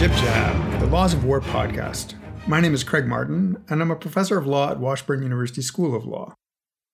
Jib 0.00 0.12
Jab, 0.12 0.80
the 0.80 0.86
Laws 0.86 1.12
of 1.12 1.26
War 1.26 1.42
podcast. 1.42 2.14
My 2.46 2.58
name 2.58 2.72
is 2.72 2.82
Craig 2.82 3.06
Martin, 3.06 3.62
and 3.68 3.82
I'm 3.82 3.90
a 3.90 3.96
professor 3.96 4.38
of 4.38 4.46
law 4.46 4.70
at 4.70 4.80
Washburn 4.80 5.22
University 5.22 5.60
School 5.60 5.94
of 5.94 6.06
Law. 6.06 6.32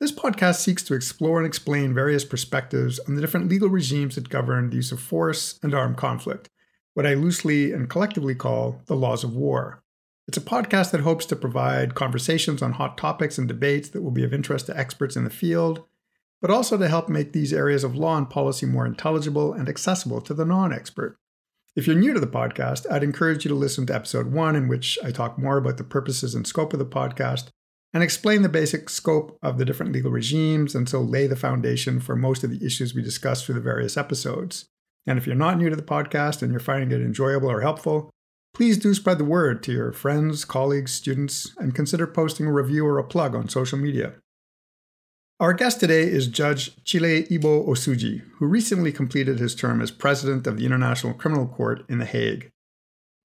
This 0.01 0.11
podcast 0.11 0.57
seeks 0.57 0.83
to 0.83 0.95
explore 0.95 1.39
and 1.39 1.47
explain 1.47 1.95
various 1.95 2.25
perspectives 2.25 2.99
on 2.99 3.15
the 3.15 3.21
different 3.21 3.49
legal 3.49 3.69
regimes 3.69 4.17
that 4.17 4.29
govern 4.29 4.71
the 4.71 4.75
use 4.75 4.91
of 4.91 4.99
force 4.99 5.57
and 5.63 5.73
armed 5.73 5.97
conflict, 5.97 6.51
what 6.95 7.07
I 7.07 7.15
loosely 7.15 7.71
and 7.71 7.89
collectively 7.89 8.35
call 8.35 8.83
the 8.87 8.97
laws 8.97 9.23
of 9.23 9.37
war. 9.37 9.85
It's 10.27 10.39
a 10.39 10.41
podcast 10.41 10.91
that 10.91 11.03
hopes 11.03 11.27
to 11.27 11.37
provide 11.37 11.95
conversations 11.95 12.61
on 12.61 12.73
hot 12.73 12.99
topics 12.99 13.39
and 13.39 13.47
debates 13.47 13.89
that 13.91 14.03
will 14.03 14.11
be 14.11 14.25
of 14.25 14.35
interest 14.35 14.67
to 14.67 14.77
experts 14.77 15.15
in 15.15 15.23
the 15.23 15.31
field, 15.31 15.85
but 16.43 16.51
also 16.51 16.77
to 16.77 16.89
help 16.89 17.09
make 17.09 17.33
these 17.33 17.53
areas 17.53 17.85
of 17.85 17.95
law 17.95 18.19
and 18.19 18.29
policy 18.29 18.67
more 18.67 18.85
intelligible 18.85 19.53
and 19.53 19.69
accessible 19.69 20.21
to 20.23 20.35
the 20.35 20.45
non 20.45 20.73
expert. 20.73 21.17
If 21.77 21.87
you're 21.87 21.95
new 21.95 22.15
to 22.15 22.21
the 22.21 22.27
podcast, 22.27 22.91
I'd 22.91 23.03
encourage 23.03 23.45
you 23.45 23.51
to 23.51 23.55
listen 23.55 23.85
to 23.87 23.95
episode 23.95 24.33
one, 24.33 24.57
in 24.57 24.67
which 24.67 24.99
I 25.05 25.11
talk 25.11 25.39
more 25.39 25.59
about 25.59 25.77
the 25.77 25.85
purposes 25.85 26.35
and 26.35 26.47
scope 26.47 26.73
of 26.73 26.79
the 26.79 26.87
podcast 26.87 27.49
and 27.93 28.03
explain 28.03 28.41
the 28.41 28.49
basic 28.49 28.89
scope 28.89 29.39
of 29.43 29.59
the 29.59 29.65
different 29.67 29.93
legal 29.93 30.11
regimes 30.11 30.75
and 30.75 30.89
so 30.89 31.03
lay 31.03 31.27
the 31.27 31.37
foundation 31.37 32.01
for 32.01 32.17
most 32.17 32.43
of 32.43 32.51
the 32.51 32.65
issues 32.65 32.95
we 32.95 33.03
discuss 33.03 33.45
through 33.45 33.57
the 33.57 33.61
various 33.61 33.99
episodes. 33.99 34.65
And 35.07 35.19
if 35.19 35.27
you're 35.27 35.37
not 35.37 35.59
new 35.59 35.69
to 35.69 35.77
the 35.77 35.83
podcast 35.83 36.41
and 36.41 36.51
you're 36.51 36.61
finding 36.61 36.99
it 36.99 37.05
enjoyable 37.05 37.51
or 37.51 37.61
helpful, 37.61 38.09
please 38.55 38.79
do 38.79 38.95
spread 38.95 39.19
the 39.19 39.25
word 39.27 39.63
to 39.65 39.73
your 39.73 39.93
friends, 39.93 40.47
colleagues, 40.47 40.93
students, 40.93 41.55
and 41.59 41.75
consider 41.75 42.07
posting 42.07 42.47
a 42.47 42.53
review 42.53 42.87
or 42.87 42.99
a 42.99 43.05
plug 43.05 43.35
on 43.35 43.51
social 43.51 43.79
media. 43.79 44.15
Our 45.39 45.53
guest 45.53 45.81
today 45.81 46.05
is 46.05 46.29
Judge 46.29 46.83
Chile 46.85 47.25
Eboe-Osuji, 47.25 48.23
who 48.39 48.47
recently 48.47 48.91
completed 48.91 49.39
his 49.39 49.55
term 49.55 49.83
as 49.83 49.91
president 49.91 50.47
of 50.47 50.57
the 50.57 50.65
International 50.65 51.13
Criminal 51.13 51.47
Court 51.47 51.85
in 51.91 51.99
The 51.99 52.07
Hague. 52.07 52.49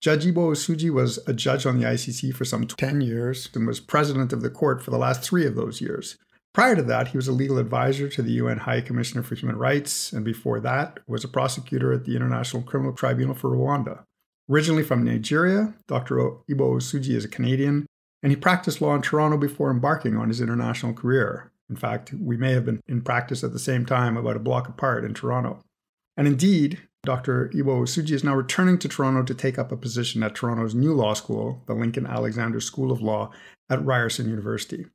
Judge 0.02 0.26
Eboe-Osuji 0.26 0.92
was 0.92 1.20
a 1.26 1.32
judge 1.32 1.66
on 1.66 1.80
the 1.80 1.86
ICC 1.86 2.36
for 2.36 2.44
some 2.44 2.68
10 2.68 3.00
years 3.00 3.50
and 3.56 3.66
was 3.66 3.80
president 3.80 4.34
of 4.34 4.42
the 4.42 4.50
court 4.50 4.84
for 4.84 4.92
the 4.92 4.98
last 4.98 5.24
three 5.24 5.46
of 5.46 5.56
those 5.56 5.80
years. 5.80 6.18
Prior 6.54 6.76
to 6.76 6.82
that, 6.82 7.08
he 7.08 7.18
was 7.18 7.30
a 7.30 7.32
legal 7.32 7.58
advisor 7.58 8.10
to 8.10 8.22
the 8.22 8.34
UN 8.34 8.58
High 8.58 8.82
Commissioner 8.82 9.24
for 9.24 9.36
Human 9.36 9.56
Rights, 9.56 10.12
and 10.12 10.26
before 10.26 10.60
that, 10.60 11.00
was 11.08 11.24
a 11.24 11.30
prosecutor 11.30 11.94
at 11.94 12.04
the 12.04 12.18
International 12.18 12.62
Criminal 12.62 12.92
Tribunal 12.92 13.36
for 13.36 13.52
Rwanda. 13.52 14.04
Originally 14.50 14.84
from 14.84 15.06
Nigeria, 15.06 15.76
Dr. 15.88 16.18
Eboe-Osuji 16.50 17.16
is 17.16 17.24
a 17.24 17.30
Canadian, 17.30 17.86
and 18.22 18.34
he 18.34 18.36
practiced 18.36 18.82
law 18.82 18.96
in 18.96 19.02
Toronto 19.02 19.38
before 19.38 19.72
embarking 19.72 20.18
on 20.18 20.28
his 20.28 20.42
international 20.42 20.92
career. 20.92 21.51
In 21.72 21.78
fact, 21.78 22.14
we 22.14 22.36
may 22.36 22.52
have 22.52 22.66
been 22.66 22.82
in 22.90 23.02
practice 23.02 23.46
at 23.46 23.54
the 23.54 23.60
same 23.60 23.86
time, 23.86 24.18
about 24.18 24.36
a 24.36 24.40
block 24.40 24.68
apart 24.68 25.06
in 25.06 25.14
Toronto. 25.14 25.64
And 26.18 26.28
indeed, 26.28 26.80
Dr. 27.04 27.50
Eboe-Osuji 27.56 28.12
is 28.12 28.26
now 28.26 28.36
returning 28.36 28.78
to 28.80 28.90
Toronto 28.90 29.24
to 29.24 29.34
take 29.34 29.58
up 29.58 29.72
a 29.72 29.78
position 29.78 30.22
at 30.22 30.36
Toronto's 30.36 30.76
new 30.76 30.94
law 30.94 31.14
school, 31.14 31.64
the 31.68 31.74
Lincoln 31.74 32.06
Alexander 32.06 32.60
School 32.60 32.92
of 32.92 33.02
Law 33.02 33.32
at 33.70 33.84
Ryerson 33.84 34.30
University. 34.30 34.86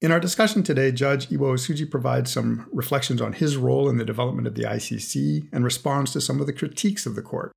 In 0.00 0.12
our 0.12 0.20
discussion 0.20 0.62
today, 0.62 0.92
Judge 0.92 1.28
Eboe-Osuji 1.28 1.90
provides 1.90 2.30
some 2.30 2.68
reflections 2.72 3.20
on 3.20 3.32
his 3.32 3.56
role 3.56 3.88
in 3.88 3.96
the 3.96 4.04
development 4.04 4.46
of 4.46 4.54
the 4.54 4.62
ICC 4.62 5.48
and 5.52 5.64
responds 5.64 6.12
to 6.12 6.20
some 6.20 6.40
of 6.40 6.46
the 6.46 6.52
critiques 6.52 7.04
of 7.04 7.16
the 7.16 7.22
court. 7.22 7.50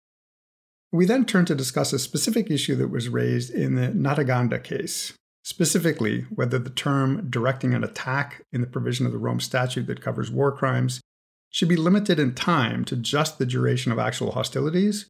We 0.92 1.06
then 1.06 1.26
turn 1.26 1.46
to 1.46 1.54
discuss 1.54 1.94
a 1.94 2.00
specific 2.00 2.50
issue 2.50 2.76
that 2.78 2.88
was 2.88 3.10
raised 3.10 3.54
in 3.54 3.76
the 3.76 3.90
Ntaganda 3.90 4.64
case, 4.64 5.14
specifically 5.50 6.22
whether 6.30 6.60
the 6.60 6.70
term 6.70 7.28
directing 7.28 7.74
an 7.74 7.84
attack 7.84 8.46
in 8.54 8.62
the 8.62 8.68
provision 8.68 9.08
of 9.08 9.12
the 9.12 9.18
Rome 9.18 9.40
Statute 9.40 9.88
that 9.88 10.00
covers 10.00 10.30
war 10.30 10.52
crimes 10.52 11.02
should 11.50 11.68
be 11.68 11.76
limited 11.76 12.20
in 12.20 12.36
time 12.36 12.86
to 12.86 12.96
just 12.96 13.40
the 13.40 13.48
duration 13.48 13.92
of 13.92 13.98
actual 13.98 14.34
hostilities, 14.34 15.08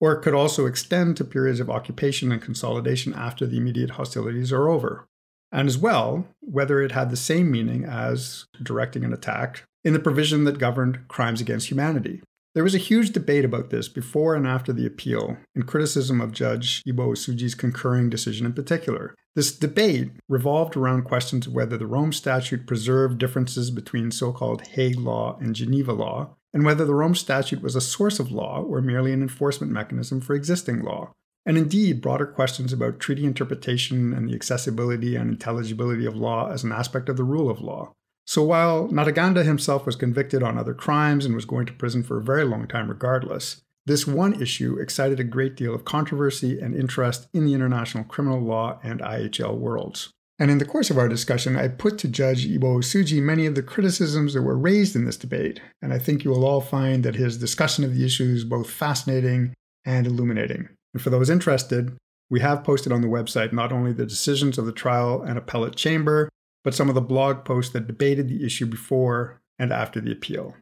or 0.00 0.12
it 0.12 0.22
could 0.22 0.32
also 0.32 0.66
extend 0.66 1.16
to 1.16 1.24
periods 1.24 1.58
of 1.58 1.68
occupation 1.68 2.30
and 2.30 2.40
consolidation 2.40 3.12
after 3.14 3.46
the 3.46 3.56
immediate 3.56 3.90
hostilities 3.90 4.52
are 4.52 4.68
over, 4.68 5.06
and 5.50 5.68
as 5.68 5.76
well 5.76 6.24
whether 6.40 6.80
it 6.80 6.92
had 6.92 7.10
the 7.10 7.16
same 7.16 7.50
meaning 7.50 7.84
as 7.84 8.46
directing 8.62 9.04
an 9.04 9.12
attack 9.12 9.64
in 9.82 9.92
the 9.92 9.98
provision 9.98 10.44
that 10.44 10.58
governed 10.58 11.08
crimes 11.08 11.40
against 11.40 11.68
humanity. 11.68 12.22
There 12.54 12.62
was 12.62 12.76
a 12.76 12.78
huge 12.78 13.10
debate 13.10 13.44
about 13.44 13.70
this 13.70 13.88
before 13.88 14.36
and 14.36 14.46
after 14.46 14.72
the 14.72 14.86
appeal, 14.86 15.36
and 15.56 15.66
criticism 15.66 16.20
of 16.20 16.30
Judge 16.30 16.80
Eboe-Osuji's 16.86 17.56
concurring 17.56 18.08
decision 18.08 18.46
in 18.46 18.52
particular. 18.52 19.16
This 19.34 19.56
debate 19.56 20.12
revolved 20.28 20.76
around 20.76 21.02
questions 21.02 21.48
of 21.48 21.54
whether 21.54 21.76
the 21.76 21.88
Rome 21.88 22.12
Statute 22.12 22.68
preserved 22.68 23.18
differences 23.18 23.72
between 23.72 24.12
so 24.12 24.32
called 24.32 24.68
Hague 24.68 24.98
law 24.98 25.36
and 25.40 25.56
Geneva 25.56 25.92
law, 25.92 26.36
and 26.52 26.64
whether 26.64 26.84
the 26.84 26.94
Rome 26.94 27.16
Statute 27.16 27.60
was 27.60 27.74
a 27.74 27.80
source 27.80 28.20
of 28.20 28.30
law 28.30 28.62
or 28.62 28.80
merely 28.80 29.12
an 29.12 29.22
enforcement 29.22 29.72
mechanism 29.72 30.20
for 30.20 30.36
existing 30.36 30.82
law. 30.82 31.10
And 31.44 31.58
indeed, 31.58 32.00
broader 32.00 32.26
questions 32.26 32.72
about 32.72 33.00
treaty 33.00 33.24
interpretation 33.24 34.14
and 34.14 34.28
the 34.28 34.34
accessibility 34.34 35.16
and 35.16 35.30
intelligibility 35.30 36.06
of 36.06 36.14
law 36.14 36.50
as 36.50 36.62
an 36.62 36.70
aspect 36.70 37.08
of 37.08 37.16
the 37.16 37.24
rule 37.24 37.50
of 37.50 37.60
law. 37.60 37.92
So 38.26 38.42
while 38.44 38.88
Ntaganda 38.88 39.44
himself 39.44 39.84
was 39.84 39.96
convicted 39.96 40.42
on 40.42 40.56
other 40.56 40.74
crimes 40.74 41.26
and 41.26 41.34
was 41.34 41.44
going 41.44 41.66
to 41.66 41.74
prison 41.74 42.02
for 42.02 42.18
a 42.18 42.22
very 42.22 42.44
long 42.44 42.66
time 42.68 42.88
regardless, 42.88 43.60
this 43.86 44.06
one 44.06 44.40
issue 44.40 44.78
excited 44.78 45.20
a 45.20 45.24
great 45.24 45.56
deal 45.56 45.74
of 45.74 45.84
controversy 45.84 46.58
and 46.58 46.74
interest 46.74 47.28
in 47.34 47.44
the 47.44 47.54
international 47.54 48.04
criminal 48.04 48.40
law 48.40 48.78
and 48.82 49.00
IHL 49.00 49.58
worlds. 49.58 50.10
And 50.38 50.50
in 50.50 50.58
the 50.58 50.64
course 50.64 50.90
of 50.90 50.98
our 50.98 51.08
discussion, 51.08 51.56
I 51.56 51.68
put 51.68 51.98
to 51.98 52.08
Judge 52.08 52.48
Eboe-Osuji 52.48 53.22
many 53.22 53.46
of 53.46 53.54
the 53.54 53.62
criticisms 53.62 54.34
that 54.34 54.42
were 54.42 54.58
raised 54.58 54.96
in 54.96 55.04
this 55.04 55.16
debate, 55.16 55.60
and 55.80 55.92
I 55.92 55.98
think 55.98 56.24
you 56.24 56.30
will 56.30 56.44
all 56.44 56.60
find 56.60 57.04
that 57.04 57.14
his 57.14 57.38
discussion 57.38 57.84
of 57.84 57.94
the 57.94 58.04
issue 58.04 58.24
is 58.24 58.44
both 58.44 58.68
fascinating 58.68 59.54
and 59.84 60.06
illuminating. 60.06 60.68
And 60.92 61.02
for 61.02 61.10
those 61.10 61.30
interested, 61.30 61.96
we 62.30 62.40
have 62.40 62.64
posted 62.64 62.90
on 62.90 63.00
the 63.00 63.08
website 63.08 63.52
not 63.52 63.70
only 63.70 63.92
the 63.92 64.06
decisions 64.06 64.58
of 64.58 64.66
the 64.66 64.72
trial 64.72 65.22
and 65.22 65.38
appellate 65.38 65.76
chamber, 65.76 66.28
but 66.64 66.74
some 66.74 66.88
of 66.88 66.94
the 66.94 67.00
blog 67.00 67.44
posts 67.44 67.72
that 67.74 67.86
debated 67.86 68.28
the 68.28 68.44
issue 68.44 68.66
before 68.66 69.40
and 69.58 69.72
after 69.72 70.00
the 70.00 70.10
appeal. 70.10 70.56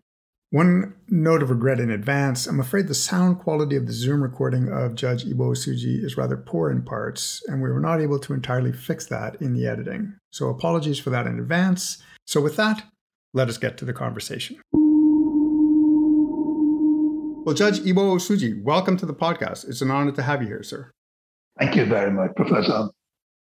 One 0.53 0.95
note 1.09 1.43
of 1.43 1.49
regret 1.49 1.81
in 1.81 1.91
advance 1.91 2.47
I'm 2.47 2.61
afraid 2.61 2.87
the 2.87 2.95
sound 2.95 3.39
quality 3.39 3.75
of 3.75 3.87
the 3.87 3.93
Zoom 3.95 4.23
recording 4.23 4.71
of 4.71 4.95
Judge 4.95 5.25
Eboe-Osuji 5.25 6.05
is 6.05 6.19
rather 6.19 6.37
poor 6.37 6.71
in 6.71 6.83
parts, 6.83 7.43
and 7.49 7.63
we 7.63 7.71
were 7.71 7.81
not 7.81 8.03
able 8.03 8.19
to 8.19 8.35
entirely 8.35 8.71
fix 8.71 9.07
that 9.07 9.41
in 9.41 9.55
the 9.55 9.67
editing. 9.67 10.13
So 10.31 10.51
apologies 10.51 10.99
for 10.99 11.09
that 11.09 11.27
in 11.27 11.39
advance. 11.39 12.03
So, 12.27 12.43
with 12.43 12.57
that, 12.57 12.85
let 13.33 13.49
us 13.49 13.57
get 13.57 13.79
to 13.79 13.87
the 13.87 13.95
conversation. 13.95 14.61
Well, 17.47 17.55
Judge 17.55 17.81
Eboe-Osuji, 17.81 18.63
welcome 18.63 18.99
to 18.99 19.07
the 19.07 19.15
podcast. 19.15 19.67
It's 19.67 19.81
an 19.81 19.91
honor 19.91 20.13
to 20.13 20.23
have 20.23 20.43
you 20.43 20.49
here, 20.49 20.63
sir. 20.63 20.91
Thank 21.59 21.77
you 21.77 21.87
very 21.87 22.11
much, 22.11 22.33
Professor. 22.37 22.91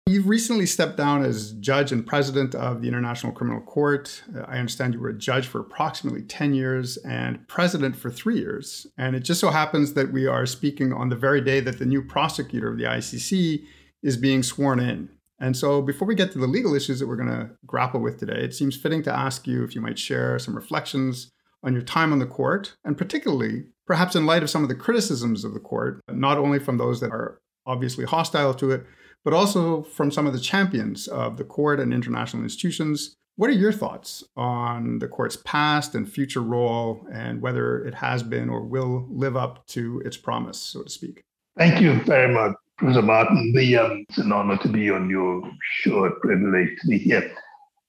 You've 0.09 0.29
recently 0.29 0.67
stepped 0.67 0.97
down 0.97 1.25
as 1.25 1.51
judge 1.55 1.91
and 1.91 2.07
president 2.07 2.55
of 2.55 2.81
the 2.81 2.87
International 2.87 3.33
Criminal 3.33 3.61
Court. 3.61 4.23
Uh, 4.37 4.43
I 4.47 4.59
understand 4.59 4.95
you 4.95 5.01
were 5.01 5.09
a 5.09 5.19
judge 5.19 5.49
for 5.49 5.61
approximately 5.61 6.23
10 6.23 6.55
years 6.55 6.97
and 6.99 7.47
president 7.49 7.97
for 7.97 8.09
three 8.09 8.39
years. 8.39 8.87
And 8.97 9.17
it 9.17 9.25
just 9.25 9.41
so 9.41 9.51
happens 9.51 9.95
that 9.95 10.13
we 10.13 10.29
are 10.29 10.47
speaking 10.47 10.93
on 10.93 11.09
the 11.09 11.17
very 11.17 11.41
day 11.41 11.59
that 11.59 11.81
the 11.81 11.87
new 11.87 12.03
prosecutor 12.03 12.71
of 12.71 12.79
the 12.79 12.85
ICC 12.85 13.65
is 14.01 14.17
being 14.17 14.45
sworn 14.45 14.79
in. 14.79 15.09
And 15.41 15.57
so, 15.57 15.83
before 15.83 16.07
we 16.07 16.15
get 16.15 16.31
to 16.33 16.39
the 16.39 16.47
legal 16.47 16.73
issues 16.77 17.01
that 17.01 17.09
we're 17.09 17.17
going 17.17 17.29
to 17.29 17.51
grapple 17.67 18.01
with 18.01 18.21
today, 18.21 18.41
it 18.45 18.55
seems 18.55 18.77
fitting 18.77 19.03
to 19.03 19.13
ask 19.13 19.49
you 19.49 19.65
if 19.65 19.75
you 19.75 19.81
might 19.81 19.99
share 19.99 20.39
some 20.39 20.55
reflections 20.55 21.33
on 21.65 21.73
your 21.73 21.83
time 21.83 22.13
on 22.13 22.21
the 22.21 22.27
court, 22.27 22.77
and 22.85 22.97
particularly, 22.97 23.65
perhaps 23.87 24.15
in 24.15 24.25
light 24.25 24.45
of 24.45 24.51
some 24.51 24.63
of 24.63 24.69
the 24.69 24.75
criticisms 24.77 25.45
of 25.45 25.53
the 25.53 25.61
court, 25.61 26.01
not 26.09 26.39
only 26.39 26.61
from 26.61 26.79
those 26.79 27.01
that 27.01 27.11
are 27.11 27.41
obviously 27.67 28.05
hostile 28.05 28.55
to 28.55 28.71
it, 28.71 28.87
but 29.27 29.35
also 29.35 29.83
from 29.83 30.13
some 30.13 30.25
of 30.25 30.33
the 30.33 30.39
champions 30.39 31.09
of 31.09 31.37
the 31.37 31.43
court 31.43 31.81
and 31.81 31.93
international 31.93 32.45
institutions. 32.45 33.17
What 33.35 33.51
are 33.51 33.55
your 33.55 33.73
thoughts 33.73 34.23
on 34.37 35.01
the 35.01 35.09
court's 35.09 35.37
past 35.45 35.97
and 35.97 36.09
future 36.09 36.41
role 36.41 37.05
and 37.13 37.43
whether 37.43 37.85
it 37.85 37.95
has 37.95 38.23
been 38.23 38.49
or 38.49 38.63
will 38.63 39.05
live 39.11 39.37
up 39.37 39.67
to 39.75 40.01
its 40.05 40.17
promise, 40.17 40.61
so 40.61 40.85
to 40.85 40.89
speak? 40.89 41.25
Thank 41.59 41.81
you 41.81 42.01
very 42.05 42.33
much, 42.33 42.55
Professor 42.79 43.03
Martin. 43.03 43.53
The, 43.53 43.77
um, 43.77 44.07
it's 44.09 44.19
an 44.19 44.31
honor 44.31 44.59
to 44.59 44.69
be 44.69 44.91
on 44.91 45.11
your 45.11 45.43
show, 45.81 46.05
a 46.05 46.21
privilege 46.21 46.79
to 46.83 46.87
be 46.87 46.99
here 46.99 47.35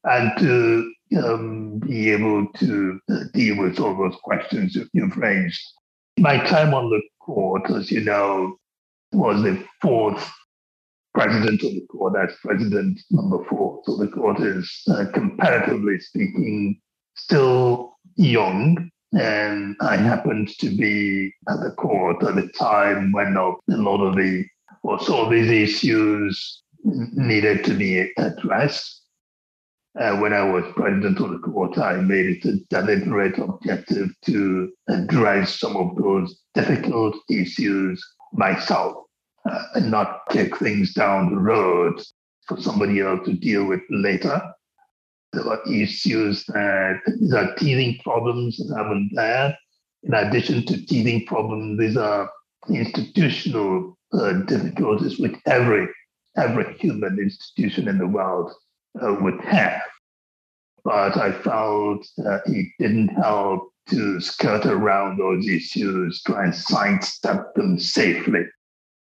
and 0.06 0.32
to 0.40 0.92
um, 1.24 1.78
be 1.78 2.10
able 2.10 2.48
to 2.54 3.00
uh, 3.12 3.20
deal 3.36 3.62
with 3.62 3.80
all 3.80 3.96
those 3.96 4.18
questions 4.24 4.76
you've 4.92 5.18
raised. 5.18 5.62
My 6.18 6.40
time 6.46 6.74
on 6.74 6.90
the 6.90 7.02
court, 7.20 7.70
as 7.70 7.92
you 7.92 8.02
know, 8.04 8.58
was 9.12 9.44
the 9.44 9.64
fourth 9.84 10.28
president 11.18 11.64
of 11.64 11.72
the 11.72 11.86
court. 11.90 12.14
That's 12.14 12.40
president 12.42 13.00
number 13.10 13.44
four. 13.50 13.82
So 13.86 13.98
the 13.98 14.08
court 14.08 14.40
is, 14.40 14.84
uh, 14.88 15.06
comparatively 15.14 16.00
speaking, 16.00 16.80
still 17.16 17.98
young. 18.16 18.92
And 19.14 19.76
I 19.82 19.96
happened 19.98 20.50
to 20.60 20.70
be 20.70 21.34
at 21.50 21.60
the 21.62 21.72
court 21.72 22.24
at 22.24 22.36
the 22.36 22.50
time 22.50 23.12
when 23.14 23.36
a 23.36 23.56
lot 23.68 24.02
of 24.06 24.16
the, 24.16 24.46
or 24.84 25.00
of 25.00 25.32
these 25.32 25.50
issues 25.50 26.62
needed 26.84 27.64
to 27.66 27.74
be 27.74 28.12
addressed. 28.18 29.06
Uh, 30.00 30.18
when 30.18 30.34
I 30.34 30.44
was 30.44 30.72
president 30.76 31.20
of 31.20 31.32
the 31.32 31.40
court, 31.40 31.80
I 31.80 31.96
made 31.96 32.28
it 32.28 32.46
a 32.46 32.58
deliberate 32.70 33.40
objective 33.40 34.10
to 34.26 34.72
address 34.88 35.60
some 35.60 35.76
of 35.76 35.96
those 35.96 36.40
difficult 36.54 37.16
issues 37.32 38.06
myself 38.34 39.07
uh, 39.48 39.64
and 39.76 39.92
not 39.92 40.22
kick 40.30 40.58
things 40.58 40.94
down 40.94 41.32
the 41.32 41.40
road 41.40 42.02
for 42.48 42.60
somebody 42.60 43.02
else 43.02 43.26
to 43.26 43.34
deal 43.34 43.66
with 43.66 43.82
later. 43.90 44.42
There 45.34 45.48
are 45.48 45.62
issues 45.72 46.46
that 46.46 47.00
there 47.20 47.44
are 47.44 47.56
teething 47.56 48.00
problems 48.04 48.58
that 48.58 48.76
haven't 48.76 49.12
there. 49.14 49.58
In 50.04 50.14
addition 50.14 50.66
to 50.66 50.86
teething 50.86 51.26
problems, 51.26 51.80
these 51.80 51.98
are 51.98 52.30
institutional 52.70 53.98
uh, 54.14 54.34
difficulties 54.46 55.20
which 55.20 55.36
every 55.46 55.88
every 56.38 56.78
human 56.78 57.18
institution 57.20 57.88
in 57.88 57.98
the 57.98 58.08
world 58.08 58.54
uh, 59.02 59.16
would 59.22 59.42
have. 59.42 59.82
But 60.84 61.18
I 61.18 61.32
felt 61.32 62.08
uh, 62.26 62.40
it 62.46 62.68
didn't 62.80 63.10
help 63.10 63.72
to 63.90 64.20
skirt 64.22 64.66
around 64.66 65.18
those 65.18 65.48
issues, 65.48 66.22
try 66.24 66.46
and 66.46 66.56
sidestep 66.56 67.56
them 67.56 67.80
safely, 67.80 68.46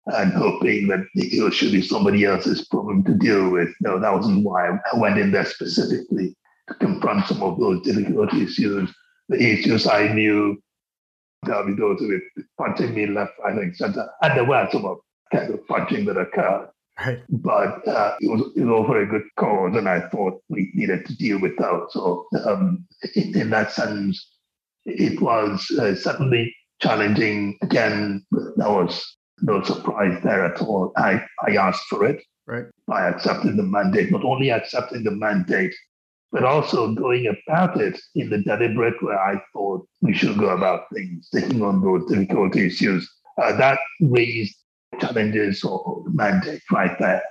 and 0.07 0.33
hoping 0.33 0.87
that 0.87 1.05
it 1.15 1.53
should 1.53 1.71
be 1.71 1.81
somebody 1.81 2.25
else's 2.25 2.67
problem 2.67 3.03
to 3.05 3.13
deal 3.13 3.49
with. 3.49 3.69
No, 3.81 3.99
that 3.99 4.13
wasn't 4.13 4.43
why 4.43 4.69
I 4.69 4.97
went 4.97 5.17
in 5.17 5.31
there 5.31 5.45
specifically 5.45 6.35
to 6.67 6.73
confront 6.75 7.27
some 7.27 7.41
of 7.41 7.59
those 7.59 7.81
difficult 7.81 8.33
issues, 8.33 8.93
the 9.29 9.37
issues 9.37 9.87
I 9.87 10.13
knew 10.13 10.61
there'll 11.43 11.65
be 11.65 11.73
those 11.73 11.99
who 11.99 12.07
were 12.07 12.43
punching 12.57 12.93
me 12.93 13.07
left, 13.07 13.33
right, 13.43 13.57
and 13.57 13.75
center. 13.75 14.07
And 14.21 14.37
there 14.37 14.45
were 14.45 14.67
some 14.71 14.85
of 14.85 14.97
kind 15.31 15.53
of 15.53 15.65
punching 15.67 16.05
that 16.05 16.17
occurred. 16.17 16.69
Right. 16.99 17.19
But 17.29 17.87
uh, 17.87 18.15
it, 18.21 18.29
was, 18.29 18.51
it 18.55 18.61
was 18.61 18.69
all 18.69 18.85
for 18.85 19.01
a 19.01 19.05
good 19.05 19.23
cause, 19.37 19.75
and 19.75 19.89
I 19.89 20.07
thought 20.09 20.41
we 20.49 20.71
needed 20.73 21.05
to 21.05 21.17
deal 21.17 21.39
with 21.41 21.57
that. 21.57 21.87
So, 21.89 22.25
um, 22.45 22.85
in, 23.15 23.37
in, 23.37 23.49
that 23.49 23.73
sense, 23.73 24.25
it 24.85 25.21
was 25.21 25.69
uh, 25.71 25.95
certainly 25.95 26.55
challenging. 26.81 27.57
Again, 27.61 28.25
that 28.31 28.69
was 28.69 29.14
no 29.41 29.63
surprise 29.63 30.21
there 30.23 30.45
at 30.45 30.61
all. 30.61 30.91
I, 30.97 31.25
I 31.47 31.55
asked 31.55 31.85
for 31.89 32.05
it. 32.05 32.23
Right. 32.47 32.65
I 32.91 33.07
accepted 33.07 33.57
the 33.57 33.63
mandate, 33.63 34.11
not 34.11 34.23
only 34.23 34.51
accepting 34.51 35.03
the 35.03 35.11
mandate, 35.11 35.73
but 36.31 36.43
also 36.43 36.93
going 36.93 37.27
about 37.27 37.79
it 37.79 37.99
in 38.15 38.29
the 38.29 38.39
deliberate 38.39 39.01
way 39.01 39.15
I 39.15 39.41
thought 39.53 39.87
we 40.01 40.13
should 40.13 40.37
go 40.37 40.49
about 40.49 40.83
things, 40.93 41.29
taking 41.33 41.63
on 41.63 41.81
those 41.81 42.05
difficult 42.09 42.55
issues. 42.55 43.09
Uh, 43.41 43.55
that 43.57 43.79
raised 44.01 44.55
challenges 44.99 45.63
or 45.63 46.03
mandate 46.07 46.61
right 46.71 46.97
there. 46.99 47.23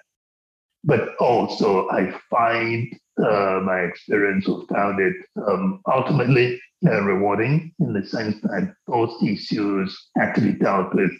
But 0.84 1.16
also, 1.16 1.88
I 1.90 2.12
find 2.28 2.92
uh, 3.18 3.60
my 3.62 3.80
experience 3.80 4.48
of 4.48 4.66
found 4.68 5.00
it 5.00 5.14
um, 5.48 5.80
ultimately 5.86 6.60
uh, 6.86 7.00
rewarding 7.02 7.72
in 7.80 7.92
the 7.94 8.04
sense 8.04 8.40
that 8.42 8.74
those 8.86 9.14
issues 9.22 9.96
actually 10.18 10.52
dealt 10.52 10.94
with 10.94 11.10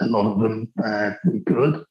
a 0.00 0.06
lot 0.06 0.32
of 0.32 0.40
them 0.40 0.72
that 0.76 1.18
we 1.30 1.40
could, 1.40 1.84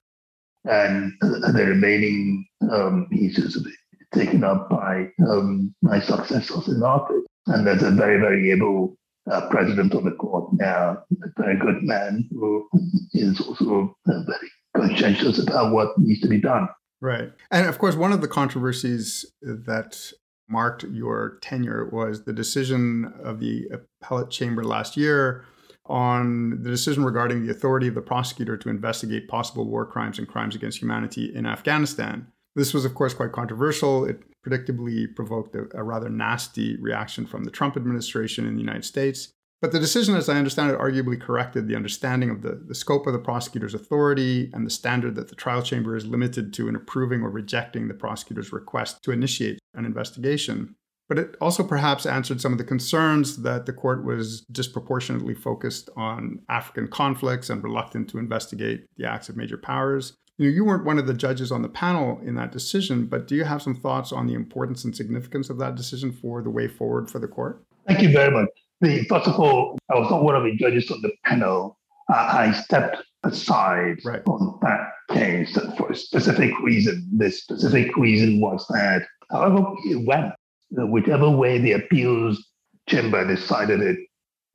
and 0.66 1.14
uh, 1.22 1.52
the 1.52 1.66
remaining 1.66 2.46
um, 2.72 3.08
issues 3.12 3.66
taken 4.14 4.44
up 4.44 4.70
by 4.70 5.10
um, 5.28 5.74
my 5.82 6.00
successors 6.00 6.68
in 6.68 6.82
office. 6.84 7.24
And 7.48 7.66
there's 7.66 7.84
a 7.84 7.92
very, 7.92 8.20
very 8.20 8.52
able 8.52 8.98
uh, 9.30 9.50
president 9.50 9.94
of 9.94 10.04
the 10.04 10.12
court 10.12 10.50
now, 10.54 11.04
a 11.24 11.42
very 11.42 11.58
good 11.58 11.84
man 11.84 12.28
who 12.32 12.68
is 13.14 13.40
also 13.42 13.96
uh, 14.08 14.24
very 14.24 14.52
conscientious 14.76 15.40
about 15.40 15.74
what 15.74 15.98
needs 15.98 16.22
to 16.22 16.28
be 16.28 16.40
done. 16.40 16.68
Right. 17.02 17.32
And 17.52 17.68
of 17.68 17.78
course, 17.78 17.96
one 17.96 18.12
of 18.12 18.22
the 18.22 18.28
controversies 18.28 19.26
that 19.42 20.12
marked 20.50 20.84
your 20.84 21.38
tenure 21.42 21.90
was 21.92 22.24
the 22.24 22.34
decision 22.34 23.14
of 23.22 23.40
the 23.40 23.68
appellate 23.72 24.30
chamber 24.30 24.64
last 24.64 24.98
year 24.98 25.44
on 25.90 26.62
the 26.62 26.70
decision 26.70 27.04
regarding 27.04 27.46
the 27.46 27.52
authority 27.52 27.88
of 27.88 27.96
the 27.96 28.02
prosecutor 28.02 28.58
to 28.58 28.70
investigate 28.70 29.28
possible 29.28 29.68
war 29.68 29.86
crimes 29.86 30.20
and 30.20 30.28
crimes 30.28 30.56
against 30.56 30.80
humanity 30.80 31.34
in 31.34 31.46
Afghanistan. 31.46 32.28
This 32.56 32.74
was, 32.74 32.86
of 32.86 32.96
course, 32.96 33.14
quite 33.14 33.32
controversial. 33.32 34.06
It 34.06 34.22
predictably 34.48 35.14
provoked 35.16 35.56
a, 35.56 35.68
a, 35.78 35.84
rather 35.84 36.10
nasty 36.10 36.76
reaction 36.78 37.26
from 37.26 37.44
the 37.44 37.52
Trump 37.52 37.78
administration 37.78 38.48
in 38.48 38.56
the 38.56 38.62
United 38.62 38.86
States. 38.86 39.34
But 39.62 39.72
the 39.72 39.80
decision, 39.80 40.16
as 40.16 40.30
I 40.30 40.38
understand 40.38 40.72
it, 40.72 40.80
arguably 40.80 41.20
corrected 41.20 41.68
the 41.68 41.76
understanding 41.76 42.30
of 42.30 42.44
the, 42.44 42.62
the 42.68 42.76
scope 42.76 43.08
of 43.08 43.14
the 43.14 43.20
prosecutor's 43.20 43.74
authority 43.74 44.52
and 44.54 44.66
the 44.66 44.72
standard 44.72 45.16
that 45.16 45.30
the 45.30 45.36
trial 45.36 45.64
chamber 45.64 45.96
is 45.96 46.06
limited 46.06 46.54
to 46.54 46.68
in 46.68 46.76
approving 46.76 47.22
or 47.22 47.30
rejecting 47.32 47.88
the 47.88 47.96
prosecutor's 47.96 48.54
request 48.54 49.02
to 49.04 49.12
initiate 49.12 49.60
an 49.74 49.86
investigation. 49.86 50.76
But 51.10 51.20
it 51.20 51.36
also 51.40 51.64
perhaps 51.64 52.06
answered 52.06 52.42
some 52.42 52.52
of 52.52 52.58
the 52.58 52.64
concerns 52.64 53.42
that 53.44 53.66
the 53.66 53.74
court 53.74 54.04
was 54.04 54.42
disproportionately 54.52 55.34
focused 55.34 55.90
on 55.96 56.42
African 56.50 56.88
conflicts 56.88 57.50
and 57.50 57.64
reluctant 57.64 58.10
to 58.10 58.18
investigate 58.18 58.86
the 58.98 59.10
acts 59.10 59.30
of 59.30 59.38
major 59.38 59.58
powers, 59.58 60.14
you 60.38 60.50
know, 60.50 60.56
you 60.56 60.66
weren't 60.66 60.86
one 60.86 61.00
of 61.00 61.08
the 61.08 61.14
judges 61.14 61.52
on 61.52 61.64
the 61.64 61.70
panel 61.70 62.20
in 62.24 62.36
that 62.36 62.52
decision, 62.52 63.08
but 63.08 63.28
do 63.28 63.36
you 63.36 63.44
have 63.44 63.62
some 63.62 63.76
thoughts 63.76 64.12
on 64.12 64.28
the 64.28 64.36
importance 64.36 64.84
and 64.86 64.96
significance 64.96 65.50
of 65.50 65.58
that 65.58 65.76
decision 65.76 66.12
for 66.12 66.44
the 66.44 66.50
way 66.50 66.68
forward 66.68 67.10
for 67.10 67.18
the 67.20 67.28
court? 67.28 67.64
Thank 67.88 68.02
you 68.02 68.12
very 68.12 68.32
much. 68.32 68.50
The, 68.82 69.04
first 69.06 69.28
of 69.28 69.40
all, 69.40 69.80
I 69.92 69.98
was 69.98 70.12
not 70.12 70.24
one 70.24 70.36
of 70.36 70.44
the 70.44 70.56
judges 70.56 70.92
on 70.92 71.02
the 71.02 71.12
panel. 71.26 71.80
Uh, 72.14 72.30
I 72.32 72.52
stepped 72.52 72.98
aside 73.24 73.98
right. 74.06 74.22
on 74.28 74.60
that 74.62 74.92
case 75.10 75.58
for 75.76 75.92
a 75.92 75.96
specific 75.96 76.52
reason. 76.60 77.10
The 77.18 77.32
specific 77.32 77.96
reason 77.98 78.40
was 78.40 78.66
that, 78.70 79.08
however 79.32 79.66
it 79.86 80.06
went, 80.06 80.34
whichever 80.72 81.30
way 81.30 81.58
the 81.58 81.74
appeals 81.74 82.46
chamber 82.90 83.26
decided 83.26 83.82
it, 83.82 83.98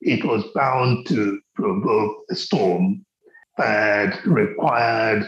it 0.01 0.25
was 0.25 0.45
bound 0.55 1.07
to 1.07 1.41
provoke 1.55 2.17
a 2.31 2.35
storm 2.35 3.05
that 3.59 4.25
required 4.25 5.27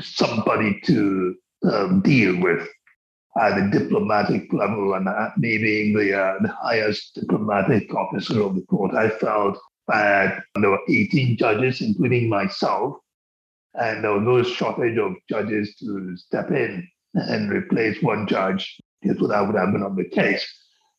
somebody 0.00 0.80
to 0.84 1.34
um, 1.70 2.00
deal 2.00 2.40
with 2.40 2.68
at 3.40 3.54
the 3.54 3.78
diplomatic 3.78 4.52
level 4.52 4.94
and 4.94 5.08
me 5.38 5.58
being 5.58 5.94
the, 5.94 6.18
uh, 6.18 6.34
the 6.42 6.48
highest 6.48 7.14
diplomatic 7.14 7.92
officer 7.94 8.42
of 8.42 8.54
the 8.54 8.62
court, 8.62 8.94
I 8.94 9.08
felt 9.08 9.58
that 9.88 10.42
there 10.54 10.70
were 10.70 10.80
18 10.88 11.38
judges, 11.38 11.80
including 11.80 12.28
myself, 12.28 12.98
and 13.74 14.04
there 14.04 14.12
was 14.12 14.22
no 14.22 14.42
shortage 14.42 14.98
of 14.98 15.14
judges 15.30 15.74
to 15.76 16.16
step 16.16 16.50
in 16.50 16.86
and 17.14 17.50
replace 17.50 18.02
one 18.02 18.26
judge. 18.26 18.78
Here's 19.02 19.20
what 19.20 19.32
I 19.32 19.42
would 19.42 19.56
have 19.56 19.72
been 19.72 19.82
on 19.82 19.96
the 19.96 20.08
case 20.08 20.46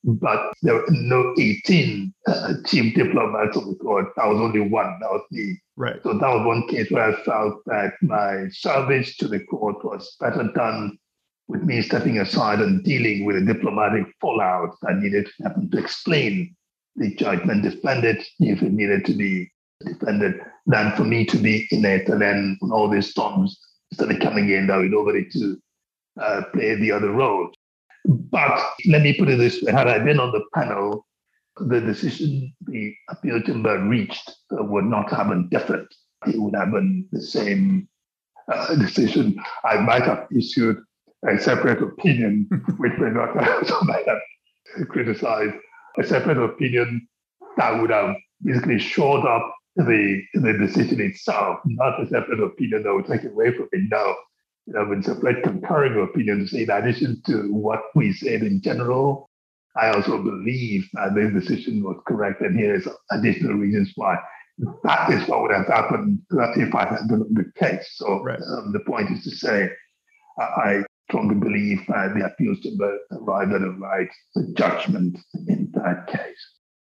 but 0.03 0.53
there 0.61 0.75
were 0.75 0.85
no 0.89 1.33
18 1.39 2.13
uh, 2.27 2.53
chief 2.65 2.93
diplomats 2.95 3.55
of 3.55 3.65
the 3.67 3.75
court. 3.75 4.07
That 4.17 4.27
was 4.27 4.39
only 4.39 4.59
one. 4.59 4.97
That 4.99 5.11
was 5.11 5.21
me. 5.31 5.61
Right. 5.77 6.01
So 6.03 6.13
that 6.13 6.27
was 6.27 6.45
one 6.45 6.67
case 6.67 6.91
where 6.91 7.11
I 7.11 7.23
felt 7.23 7.63
that 7.67 7.93
my 8.01 8.47
service 8.49 9.15
to 9.17 9.27
the 9.27 9.39
court 9.39 9.83
was 9.83 10.15
better 10.19 10.49
done 10.53 10.97
with 11.47 11.63
me 11.63 11.81
stepping 11.81 12.19
aside 12.19 12.59
and 12.59 12.83
dealing 12.83 13.25
with 13.25 13.37
the 13.37 13.53
diplomatic 13.53 14.05
fallout 14.19 14.75
that 14.81 14.97
needed 14.97 15.25
to 15.25 15.43
happen 15.43 15.69
to 15.71 15.77
explain 15.77 16.55
the 16.95 17.15
judgment, 17.15 17.63
defend 17.63 18.03
it 18.03 18.25
if 18.39 18.61
it 18.61 18.71
needed 18.73 19.05
to 19.05 19.13
be 19.13 19.51
defended, 19.85 20.39
than 20.65 20.95
for 20.95 21.03
me 21.03 21.25
to 21.25 21.37
be 21.37 21.67
in 21.71 21.85
it. 21.85 22.07
And 22.09 22.21
then 22.21 22.57
when 22.59 22.71
all 22.71 22.89
these 22.89 23.09
storms 23.09 23.57
started 23.93 24.21
coming 24.21 24.49
in, 24.49 24.67
that 24.67 24.79
we 24.79 24.89
nobody 24.89 25.27
to 25.29 25.57
uh, 26.21 26.41
play 26.53 26.75
the 26.75 26.91
other 26.91 27.11
role. 27.11 27.49
But 28.05 28.59
let 28.87 29.01
me 29.01 29.17
put 29.17 29.29
it 29.29 29.37
this 29.37 29.61
way 29.61 29.71
had 29.71 29.87
I 29.87 29.99
been 29.99 30.19
on 30.19 30.31
the 30.31 30.43
panel, 30.53 31.05
the 31.57 31.79
decision 31.79 32.53
the 32.67 32.93
appeal 33.09 33.41
chamber 33.41 33.79
reached 33.87 34.29
uh, 34.51 34.63
would 34.63 34.85
not 34.85 35.11
have 35.11 35.29
been 35.29 35.49
different. 35.49 35.87
It 36.25 36.39
would 36.39 36.55
have 36.55 36.71
been 36.71 37.07
the 37.11 37.21
same 37.21 37.87
uh, 38.51 38.75
decision. 38.79 39.35
I 39.63 39.77
might 39.77 40.03
have 40.03 40.27
issued 40.35 40.77
a 41.27 41.39
separate 41.39 41.81
opinion, 41.81 42.47
which 42.77 42.93
may 42.97 43.09
not 43.09 43.35
have, 43.41 43.81
might 43.83 44.07
have 44.07 44.87
criticized 44.89 45.55
a 45.99 46.03
separate 46.03 46.43
opinion 46.43 47.07
that 47.57 47.79
would 47.79 47.91
have 47.91 48.15
basically 48.43 48.79
shored 48.79 49.25
up 49.25 49.53
the, 49.75 50.21
the 50.33 50.53
decision 50.53 51.01
itself, 51.01 51.59
not 51.65 52.01
a 52.01 52.07
separate 52.07 52.41
opinion 52.41 52.83
that 52.83 52.93
would 52.93 53.05
take 53.05 53.23
away 53.23 53.55
from 53.55 53.67
it. 53.71 53.81
No, 53.89 54.15
know, 54.67 54.85
with 54.87 55.03
separate 55.03 55.43
concurring 55.43 56.01
opinions 56.01 56.53
in 56.53 56.69
addition 56.69 57.21
to 57.25 57.53
what 57.53 57.81
we 57.95 58.13
said 58.13 58.41
in 58.43 58.61
general. 58.61 59.29
I 59.75 59.89
also 59.89 60.21
believe 60.21 60.87
that 60.93 61.15
this 61.15 61.33
decision 61.33 61.83
was 61.83 61.99
correct, 62.07 62.41
and 62.41 62.57
here's 62.57 62.87
additional 63.11 63.55
reasons 63.55 63.91
why. 63.95 64.17
That 64.83 65.09
is 65.09 65.27
what 65.27 65.41
would 65.41 65.51
have 65.51 65.65
happened 65.65 66.19
if 66.29 66.75
I 66.75 66.85
had 66.87 67.07
been 67.07 67.25
the 67.33 67.51
case. 67.57 67.89
So 67.95 68.21
right. 68.23 68.39
um, 68.39 68.71
the 68.71 68.81
point 68.81 69.09
is 69.09 69.23
to 69.23 69.31
say, 69.31 69.69
I 70.39 70.83
strongly 71.09 71.35
believe 71.35 71.79
that 71.87 72.13
the 72.13 72.25
appeals 72.25 72.59
chamber 72.59 72.99
arrived 73.11 73.51
at 73.51 73.63
a 73.63 73.71
right 73.71 74.09
judgment 74.53 75.17
in 75.47 75.71
that 75.73 76.05
case. 76.07 76.49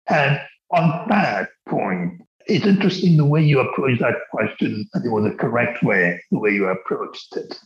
And 0.09 0.41
on 0.71 1.09
that 1.09 1.51
point, 1.69 2.23
it's 2.47 2.67
interesting 2.67 3.17
the 3.17 3.25
way 3.25 3.43
you 3.43 3.61
approach 3.61 3.99
that 4.01 4.17
question, 4.31 4.89
and 4.93 5.07
it 5.07 5.09
was 5.09 5.25
a 5.25 5.37
correct 5.37 5.83
way, 5.83 6.21
the 6.31 6.39
way 6.39 6.51
you 6.51 6.67
approached 6.69 7.37
it. 7.37 7.59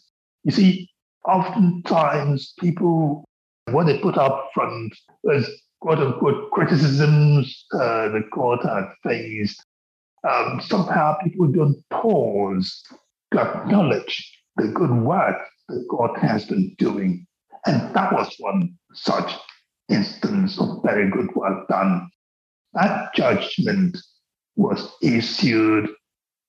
You 0.44 0.52
see, 0.52 0.90
oftentimes 1.26 2.54
people, 2.58 3.24
what 3.70 3.86
they 3.86 3.98
put 3.98 4.16
up 4.16 4.50
front 4.54 4.94
as 5.32 5.48
quote 5.80 5.98
unquote 5.98 6.50
criticisms 6.52 7.66
uh, 7.74 8.08
the 8.08 8.22
court 8.32 8.64
had 8.64 8.88
faced 9.04 9.62
um, 10.28 10.60
somehow 10.60 11.16
people 11.22 11.46
don't 11.46 11.82
pause 11.90 12.82
to 13.32 13.40
acknowledge 13.40 14.40
the 14.56 14.68
good 14.68 14.90
work 14.90 15.36
that 15.68 15.86
God 15.88 16.16
has 16.18 16.44
been 16.46 16.74
doing. 16.78 17.26
And 17.66 17.94
that 17.94 18.12
was 18.12 18.34
one 18.38 18.74
such 18.92 19.32
instance 19.88 20.60
of 20.60 20.82
very 20.82 21.10
good 21.10 21.34
work 21.34 21.68
done. 21.68 22.10
That 22.74 23.14
judgment 23.14 23.96
was 24.58 24.92
issued 25.00 25.88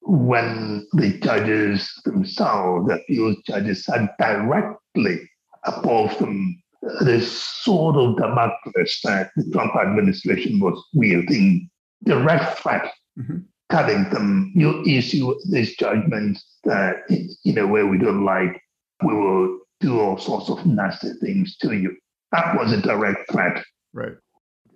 when 0.02 0.88
the 0.94 1.18
judges 1.20 1.94
themselves, 2.04 2.88
the 2.88 3.00
few 3.08 3.36
judges, 3.46 3.86
sat 3.86 4.18
directly 4.18 5.30
above 5.66 6.18
them 6.18 6.62
this 7.02 7.32
sort 7.32 7.96
of 7.98 8.18
Damocles 8.18 9.00
that 9.04 9.30
the 9.36 9.50
Trump 9.52 9.76
administration 9.76 10.60
was 10.60 10.84
wielding, 10.94 11.70
direct 12.04 12.58
threat, 12.60 12.92
mm-hmm. 13.18 13.40
telling 13.70 14.10
them, 14.10 14.52
you 14.56 14.84
issue 14.86 15.36
this 15.52 15.76
judgment 15.76 16.40
that 16.64 17.04
in 17.46 17.58
a 17.58 17.68
way 17.68 17.84
we 17.84 17.98
don't 17.98 18.26
like, 18.26 18.60
we 19.04 19.14
will 19.14 19.60
do 19.82 20.00
all 20.00 20.18
sorts 20.18 20.50
of 20.50 20.66
nasty 20.66 21.12
things 21.22 21.58
to 21.58 21.78
you. 21.78 21.96
That 22.32 22.58
was 22.58 22.72
a 22.72 22.82
direct 22.82 23.32
threat. 23.32 23.64
Right. 23.94 24.14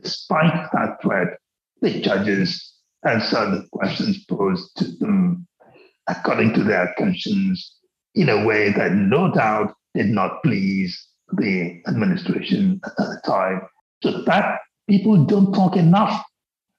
Despite 0.03 0.71
that 0.73 1.01
threat, 1.01 1.37
the 1.81 2.01
judges 2.01 2.72
answered 3.05 3.51
the 3.51 3.67
questions 3.71 4.23
posed 4.25 4.75
to 4.77 4.85
them 4.97 5.47
according 6.07 6.53
to 6.53 6.63
their 6.63 6.93
conscience 6.97 7.79
in 8.15 8.29
a 8.29 8.45
way 8.45 8.71
that 8.71 8.93
no 8.93 9.31
doubt 9.31 9.73
did 9.93 10.07
not 10.07 10.41
please 10.43 11.07
the 11.33 11.81
administration 11.87 12.79
at 12.85 12.95
the 12.97 13.21
time. 13.25 13.61
So 14.03 14.21
that 14.23 14.59
people 14.89 15.23
don't 15.25 15.53
talk 15.53 15.75
enough 15.75 16.23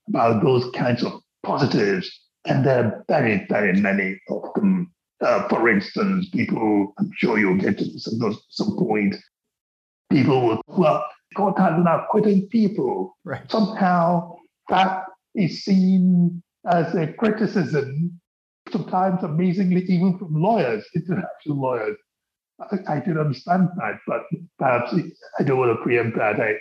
about 0.09 0.43
those 0.43 0.71
kinds 0.73 1.03
of 1.03 1.13
positives, 1.43 2.11
and 2.47 2.65
there 2.65 2.85
are 2.85 3.05
very, 3.09 3.47
very 3.49 3.73
many 3.81 4.21
of 4.29 4.43
them. 4.55 4.93
Uh, 5.21 5.49
for 5.49 5.69
instance, 5.69 6.29
people, 6.31 6.93
I'm 6.99 7.11
sure 7.17 7.39
you'll 7.39 7.57
get 7.57 7.79
to 7.79 7.99
some, 7.99 8.39
some 8.51 8.77
point, 8.77 9.17
people 10.11 10.47
will, 10.47 10.61
well, 10.67 11.05
God 11.35 11.55
has 11.59 11.83
not 11.83 12.09
quitting 12.09 12.47
people. 12.49 13.17
Right. 13.25 13.51
Somehow 13.51 14.37
that 14.69 15.05
is 15.35 15.65
seen 15.65 16.43
as 16.71 16.95
a 16.95 17.13
criticism, 17.13 18.21
sometimes 18.71 19.23
amazingly, 19.23 19.83
even 19.83 20.19
from 20.19 20.35
lawyers, 20.35 20.85
international 20.95 21.61
lawyers. 21.61 21.97
I, 22.61 22.97
I 22.97 23.01
did 23.01 23.19
understand 23.19 23.69
that, 23.77 23.99
but 24.07 24.23
perhaps 24.59 24.95
I 25.39 25.43
don't 25.43 25.59
want 25.59 25.77
to 25.77 25.83
preempt 25.83 26.17
that. 26.17 26.41
I, 26.41 26.55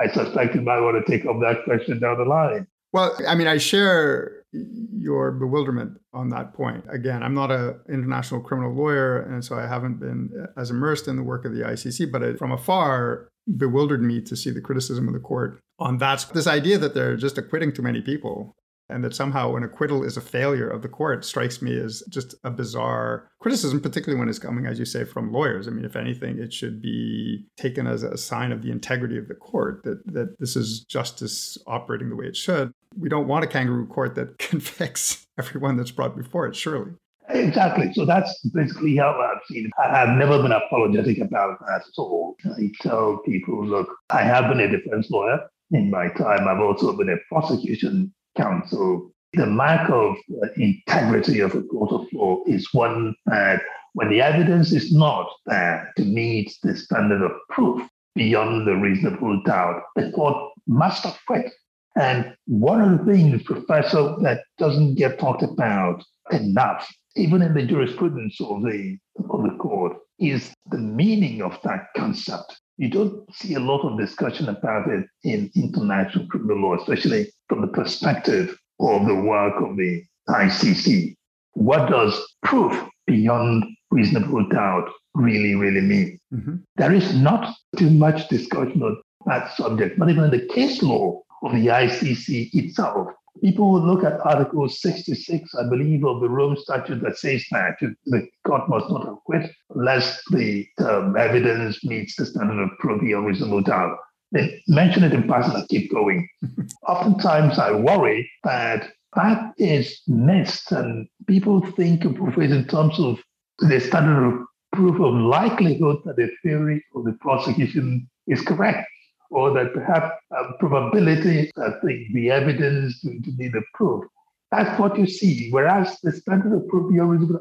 I 0.00 0.08
suspect 0.12 0.54
you 0.54 0.60
might 0.60 0.80
want 0.80 1.04
to 1.04 1.10
take 1.10 1.26
up 1.26 1.40
that 1.40 1.64
question 1.64 1.98
down 1.98 2.18
the 2.18 2.24
line. 2.24 2.66
Well, 2.92 3.16
I 3.26 3.34
mean, 3.34 3.46
I 3.46 3.58
share 3.58 4.44
your 4.52 5.32
bewilderment 5.32 5.98
on 6.12 6.30
that 6.30 6.54
point. 6.54 6.84
Again, 6.90 7.22
I'm 7.22 7.34
not 7.34 7.50
an 7.50 7.80
international 7.88 8.40
criminal 8.40 8.74
lawyer, 8.74 9.20
and 9.22 9.44
so 9.44 9.56
I 9.56 9.66
haven't 9.66 10.00
been 10.00 10.46
as 10.56 10.70
immersed 10.70 11.08
in 11.08 11.16
the 11.16 11.22
work 11.22 11.44
of 11.44 11.52
the 11.52 11.62
ICC, 11.62 12.10
but 12.10 12.22
it, 12.22 12.38
from 12.38 12.52
afar, 12.52 13.28
bewildered 13.56 14.02
me 14.02 14.20
to 14.22 14.36
see 14.36 14.50
the 14.50 14.60
criticism 14.60 15.08
of 15.08 15.14
the 15.14 15.20
court 15.20 15.60
on 15.78 15.98
that. 15.98 16.26
This 16.34 16.46
idea 16.46 16.78
that 16.78 16.94
they're 16.94 17.16
just 17.16 17.38
acquitting 17.38 17.72
too 17.72 17.82
many 17.82 18.00
people 18.00 18.54
and 18.90 19.04
that 19.04 19.14
somehow 19.14 19.54
an 19.54 19.62
acquittal 19.62 20.02
is 20.02 20.16
a 20.16 20.20
failure 20.20 20.68
of 20.68 20.82
the 20.82 20.88
court 20.88 21.24
strikes 21.24 21.60
me 21.60 21.78
as 21.78 22.02
just 22.08 22.34
a 22.44 22.50
bizarre 22.50 23.28
criticism, 23.40 23.80
particularly 23.80 24.18
when 24.18 24.28
it's 24.28 24.38
coming, 24.38 24.66
as 24.66 24.78
you 24.78 24.84
say, 24.84 25.04
from 25.04 25.32
lawyers. 25.32 25.68
I 25.68 25.70
mean, 25.70 25.84
if 25.84 25.94
anything, 25.94 26.38
it 26.38 26.52
should 26.52 26.80
be 26.80 27.46
taken 27.56 27.86
as 27.86 28.02
a 28.02 28.16
sign 28.16 28.50
of 28.50 28.62
the 28.62 28.70
integrity 28.70 29.18
of 29.18 29.28
the 29.28 29.34
court 29.34 29.82
that, 29.84 30.00
that 30.06 30.38
this 30.38 30.56
is 30.56 30.80
justice 30.80 31.58
operating 31.66 32.08
the 32.08 32.16
way 32.16 32.26
it 32.26 32.36
should. 32.36 32.72
We 32.96 33.08
don't 33.08 33.28
want 33.28 33.44
a 33.44 33.48
kangaroo 33.48 33.86
court 33.86 34.14
that 34.14 34.38
convicts 34.38 35.26
everyone 35.38 35.76
that's 35.76 35.90
brought 35.90 36.16
before 36.16 36.46
it, 36.46 36.56
surely. 36.56 36.92
Exactly. 37.30 37.92
So 37.92 38.04
that's 38.04 38.38
basically 38.54 38.96
how 38.96 39.10
I've 39.20 39.42
seen 39.48 39.66
it. 39.66 39.72
I 39.78 39.98
have 39.98 40.16
never 40.16 40.40
been 40.42 40.52
apologetic 40.52 41.18
about 41.18 41.58
that 41.60 41.82
at 41.82 41.98
all. 41.98 42.36
I 42.56 42.70
tell 42.80 43.18
people, 43.18 43.66
look, 43.66 43.88
I 44.10 44.22
have 44.22 44.48
been 44.48 44.60
a 44.60 44.68
defense 44.68 45.10
lawyer 45.10 45.40
in 45.72 45.90
my 45.90 46.08
time. 46.08 46.48
I've 46.48 46.60
also 46.60 46.96
been 46.96 47.10
a 47.10 47.16
prosecution 47.28 48.14
counsel. 48.36 49.12
The 49.34 49.46
mark 49.46 49.90
of 49.90 50.16
uh, 50.42 50.48
integrity 50.56 51.40
of 51.40 51.54
a 51.54 51.62
court 51.62 51.92
of 51.92 52.06
law 52.14 52.42
is 52.46 52.66
one 52.72 53.14
that 53.26 53.60
when 53.92 54.08
the 54.08 54.22
evidence 54.22 54.72
is 54.72 54.92
not 54.92 55.28
there 55.46 55.92
to 55.96 56.04
meet 56.04 56.56
the 56.62 56.76
standard 56.76 57.22
of 57.22 57.32
proof 57.50 57.86
beyond 58.14 58.66
the 58.66 58.76
reasonable 58.76 59.42
doubt, 59.44 59.82
the 59.96 60.10
court 60.12 60.52
must 60.66 61.04
acquit. 61.04 61.52
And 61.96 62.34
one 62.46 62.80
of 62.80 63.04
the 63.04 63.12
things, 63.12 63.42
Professor, 63.42 64.14
that 64.22 64.44
doesn't 64.56 64.94
get 64.94 65.18
talked 65.18 65.42
about 65.42 66.04
enough, 66.30 66.88
even 67.18 67.42
in 67.42 67.54
the 67.54 67.62
jurisprudence 67.62 68.40
of 68.40 68.62
the, 68.62 68.96
of 69.30 69.42
the 69.42 69.56
court, 69.58 69.96
is 70.18 70.52
the 70.70 70.78
meaning 70.78 71.42
of 71.42 71.58
that 71.64 71.86
concept. 71.96 72.60
You 72.76 72.88
don't 72.88 73.34
see 73.34 73.54
a 73.54 73.60
lot 73.60 73.80
of 73.80 73.98
discussion 73.98 74.48
about 74.48 74.88
it 74.88 75.06
in 75.24 75.50
international 75.54 76.26
criminal 76.28 76.62
law, 76.62 76.76
especially 76.76 77.28
from 77.48 77.60
the 77.60 77.68
perspective 77.68 78.56
of 78.80 79.06
the 79.06 79.14
work 79.14 79.54
of 79.60 79.76
the 79.76 80.02
ICC. 80.28 81.14
What 81.54 81.90
does 81.90 82.20
proof 82.42 82.88
beyond 83.06 83.64
reasonable 83.90 84.48
doubt 84.48 84.88
really, 85.14 85.54
really 85.54 85.80
mean? 85.80 86.18
Mm-hmm. 86.32 86.56
There 86.76 86.92
is 86.92 87.14
not 87.16 87.54
too 87.76 87.90
much 87.90 88.28
discussion 88.28 88.82
on 88.82 89.00
that 89.26 89.52
subject, 89.56 89.98
not 89.98 90.10
even 90.10 90.24
in 90.24 90.30
the 90.30 90.46
case 90.46 90.82
law 90.82 91.20
of 91.42 91.52
the 91.52 91.66
ICC 91.66 92.50
itself. 92.54 93.08
People 93.42 93.72
will 93.72 93.86
look 93.86 94.04
at 94.04 94.20
Article 94.26 94.68
66, 94.68 95.54
I 95.54 95.68
believe, 95.68 96.04
of 96.04 96.20
the 96.20 96.28
Rome 96.28 96.56
Statute 96.56 97.02
that 97.02 97.18
says 97.18 97.44
that 97.50 97.76
the 98.06 98.28
court 98.46 98.68
must 98.68 98.90
not 98.90 99.08
acquit 99.08 99.50
unless 99.74 100.22
the 100.30 100.66
um, 100.78 101.16
evidence 101.16 101.84
meets 101.84 102.16
the 102.16 102.26
standard 102.26 102.62
of 102.62 102.70
proof 102.78 103.00
beyond 103.00 103.26
reasonable 103.26 103.62
doubt. 103.62 103.96
They 104.32 104.62
mention 104.66 105.04
it 105.04 105.12
in 105.12 105.26
passing 105.26 105.54
and 105.54 105.68
keep 105.68 105.90
going. 105.90 106.28
Oftentimes, 106.86 107.58
I 107.58 107.72
worry 107.72 108.30
that 108.44 108.90
that 109.14 109.54
is 109.56 110.02
missed, 110.06 110.70
and 110.72 111.08
people 111.26 111.64
think 111.72 112.04
of 112.04 112.16
it 112.38 112.50
in 112.50 112.66
terms 112.66 112.98
of 112.98 113.18
the 113.58 113.80
standard 113.80 114.26
of 114.26 114.46
proof 114.72 115.00
of 115.00 115.14
likelihood 115.14 115.98
that 116.04 116.16
the 116.16 116.30
theory 116.42 116.84
of 116.94 117.04
the 117.04 117.12
prosecution 117.20 118.08
is 118.26 118.42
correct, 118.42 118.86
or 119.30 119.52
that 119.52 119.74
perhaps 119.74 120.14
a 120.32 120.52
probability 120.58 121.50
that 121.56 121.80
the, 121.82 122.06
the 122.14 122.30
evidence 122.30 123.00
to, 123.00 123.20
to 123.20 123.30
be 123.32 123.48
the 123.48 123.62
proof. 123.74 124.04
That's 124.50 124.78
what 124.80 124.98
you 124.98 125.06
see. 125.06 125.50
Whereas 125.50 126.00
the 126.02 126.12
standard 126.12 126.54
of 126.54 126.68
proof 126.68 126.92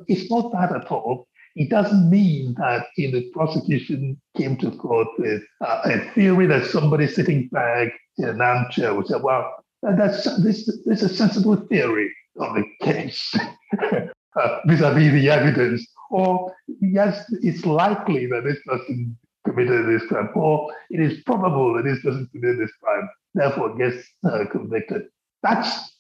is 0.08 0.29
not 0.29 0.51
that 0.51 0.75
at 0.75 0.91
all. 0.91 1.27
It 1.56 1.70
doesn't 1.70 2.10
mean 2.10 2.53
that 2.60 2.88
in 2.98 3.12
the 3.12 3.32
prosecution 3.32 4.22
came 4.36 4.58
to 4.58 4.70
court 4.72 5.08
with 5.17 5.41
uh, 5.65 5.82
a 5.86 6.12
theory 6.12 6.46
that 6.48 6.65
somebody 6.67 7.08
sitting 7.08 7.48
back 7.48 7.94
in 8.17 8.29
an 8.29 8.41
armchair 8.41 8.94
would 8.94 9.08
say, 9.08 9.15
well, 9.22 9.63
that's, 9.82 10.24
this, 10.44 10.65
this 10.86 11.01
is 11.01 11.12
a 11.12 11.15
sensible 11.15 11.56
theory 11.56 12.13
of 12.39 12.56
the 12.56 12.63
case 12.84 13.34
uh, 13.82 14.60
vis-a-vis 14.65 15.13
the 15.13 15.29
evidence. 15.29 15.88
Or 16.12 16.53
yes, 16.79 17.25
it's 17.41 17.65
likely 17.65 18.27
that 18.27 18.44
this 18.44 18.60
person 18.65 19.17
committed 19.57 19.87
this 19.87 20.07
crime, 20.07 20.29
or 20.35 20.71
it 20.89 20.99
is 20.99 21.21
probable 21.23 21.73
that 21.73 21.83
this 21.83 22.01
person 22.01 22.27
committed 22.31 22.59
this 22.59 22.71
crime, 22.81 23.09
therefore 23.33 23.75
gets 23.77 24.07
uh, 24.23 24.45
convicted. 24.51 25.03
That's 25.43 25.97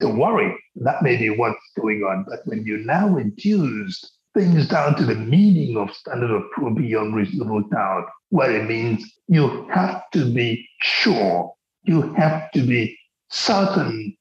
the 0.00 0.08
worry. 0.08 0.56
That 0.76 1.02
may 1.02 1.16
be 1.16 1.30
what's 1.30 1.60
going 1.78 2.02
on. 2.02 2.26
But 2.28 2.40
when 2.44 2.64
you 2.64 2.78
now 2.78 3.08
reduce 3.08 4.18
things 4.34 4.68
down 4.68 4.96
to 4.96 5.04
the 5.04 5.14
meaning 5.14 5.76
of 5.76 5.94
standard 5.94 6.30
of 6.30 6.50
proof 6.52 6.76
beyond 6.76 7.14
reasonable 7.14 7.62
doubt, 7.68 8.06
what 8.30 8.50
it 8.50 8.68
means 8.68 9.04
you 9.28 9.68
have 9.72 10.02
to 10.12 10.32
be 10.32 10.66
sure, 10.80 11.52
you 11.82 12.12
have 12.14 12.50
to 12.52 12.62
be 12.62 12.96
certain 13.30 14.16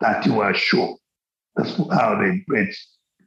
that 0.00 0.24
you 0.26 0.40
are 0.40 0.54
sure. 0.54 0.96
That's 1.56 1.76
how 1.76 2.16
the 2.16 2.42
Brits 2.48 2.76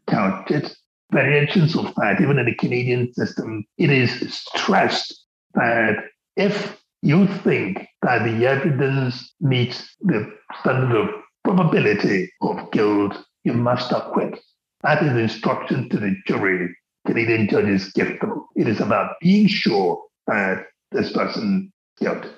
count 0.07 0.49
it. 0.51 0.75
Variations 1.11 1.75
of 1.75 1.93
that, 1.95 2.21
even 2.21 2.37
in 2.37 2.45
the 2.45 2.55
Canadian 2.55 3.13
system, 3.13 3.65
it 3.77 3.89
is 3.89 4.11
stressed 4.55 5.25
that 5.55 5.95
if 6.35 6.79
you 7.01 7.27
think 7.27 7.87
that 8.01 8.23
the 8.23 8.45
evidence 8.45 9.33
meets 9.39 9.95
the 10.01 10.31
standard 10.59 10.95
of 10.95 11.09
probability 11.43 12.31
of 12.41 12.71
guilt, 12.71 13.17
you 13.43 13.53
must 13.53 13.91
acquit. 13.91 14.39
That 14.83 15.01
is 15.03 15.13
the 15.13 15.19
instruction 15.19 15.89
to 15.89 15.97
the 15.97 16.15
jury 16.27 16.75
Canadian 17.07 17.47
judges 17.49 17.91
give 17.93 18.19
them. 18.19 18.45
It 18.55 18.67
is 18.67 18.79
about 18.79 19.15
being 19.21 19.47
sure 19.47 20.03
that 20.27 20.67
this 20.91 21.11
person 21.11 21.71
guilty. 21.99 22.29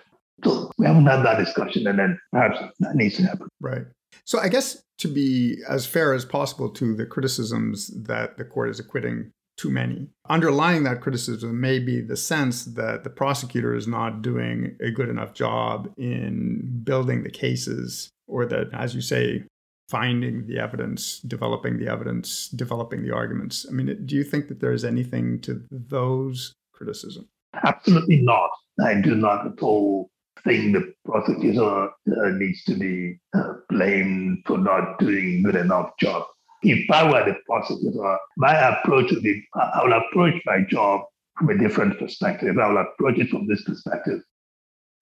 So 0.44 0.72
we 0.78 0.86
haven't 0.86 1.06
had 1.06 1.24
that 1.24 1.38
discussion, 1.38 1.88
and 1.88 2.00
then 2.00 2.20
perhaps 2.32 2.60
that 2.80 2.96
needs 2.96 3.18
to 3.18 3.24
happen. 3.24 3.48
Right. 3.60 3.84
So 4.26 4.40
I 4.40 4.50
guess 4.50 4.84
to 5.00 5.08
be 5.08 5.58
as 5.68 5.86
fair 5.86 6.14
as 6.14 6.26
possible 6.26 6.70
to 6.70 6.96
the 6.96 7.06
criticisms 7.06 7.88
that 8.04 8.38
the 8.38 8.46
court 8.46 8.70
is 8.70 8.80
acquitting 8.80 9.32
too 9.58 9.70
many. 9.70 10.08
Underlying 10.30 10.84
that 10.84 11.02
criticism 11.02 11.60
may 11.60 11.80
be 11.80 12.02
the 12.02 12.18
sense 12.18 12.66
that 12.66 13.04
the 13.04 13.10
prosecutor 13.10 13.76
is 13.76 13.88
not 13.88 14.22
doing 14.22 14.76
a 14.82 14.92
good 14.92 15.10
enough 15.10 15.34
job 15.34 15.92
in 15.98 16.82
building 16.84 17.24
the 17.24 17.30
cases, 17.30 18.10
or 18.28 18.46
that, 18.46 18.70
as 18.74 18.96
you 18.96 19.02
say, 19.02 19.44
finding 19.90 20.48
the 20.48 20.58
evidence, 20.58 21.20
developing 21.20 21.78
the 21.78 21.88
evidence, 21.88 22.48
developing 22.50 23.04
the 23.04 23.14
arguments. 23.14 23.66
I 23.70 23.74
mean, 23.74 24.06
do 24.06 24.16
you 24.16 24.24
think 24.24 24.48
that 24.48 24.62
there's 24.62 24.86
anything 24.86 25.42
to 25.42 25.64
those 25.70 26.54
criticisms? 26.74 27.28
Absolutely 27.66 28.22
not. 28.22 28.50
I 28.84 29.02
do 29.02 29.16
not 29.16 29.46
at 29.46 29.62
all 29.62 30.10
think 30.44 30.74
the 30.74 30.94
prosecutor 31.06 31.88
uh, 31.88 32.30
needs 32.38 32.64
to 32.66 32.76
be 32.76 33.20
uh, 33.34 33.54
blamed 33.70 34.44
for 34.46 34.58
not 34.58 35.00
doing 35.00 35.44
good 35.44 35.56
enough 35.56 35.92
job. 36.00 36.26
If 36.64 36.90
I 36.92 37.10
were 37.10 37.26
the 37.26 37.36
prosecutor, 37.46 38.18
my 38.38 38.54
approach 38.54 39.12
would 39.12 39.24
be 39.24 39.44
I 39.56 39.84
will 39.84 39.94
approach 39.94 40.42
my 40.46 40.62
job 40.70 41.02
from 41.38 41.50
a 41.50 41.58
different 41.58 41.98
perspective. 41.98 42.58
I 42.58 42.68
will 42.70 42.78
approach 42.82 43.18
it 43.18 43.30
from 43.30 43.48
this 43.48 43.64
perspective. 43.64 44.22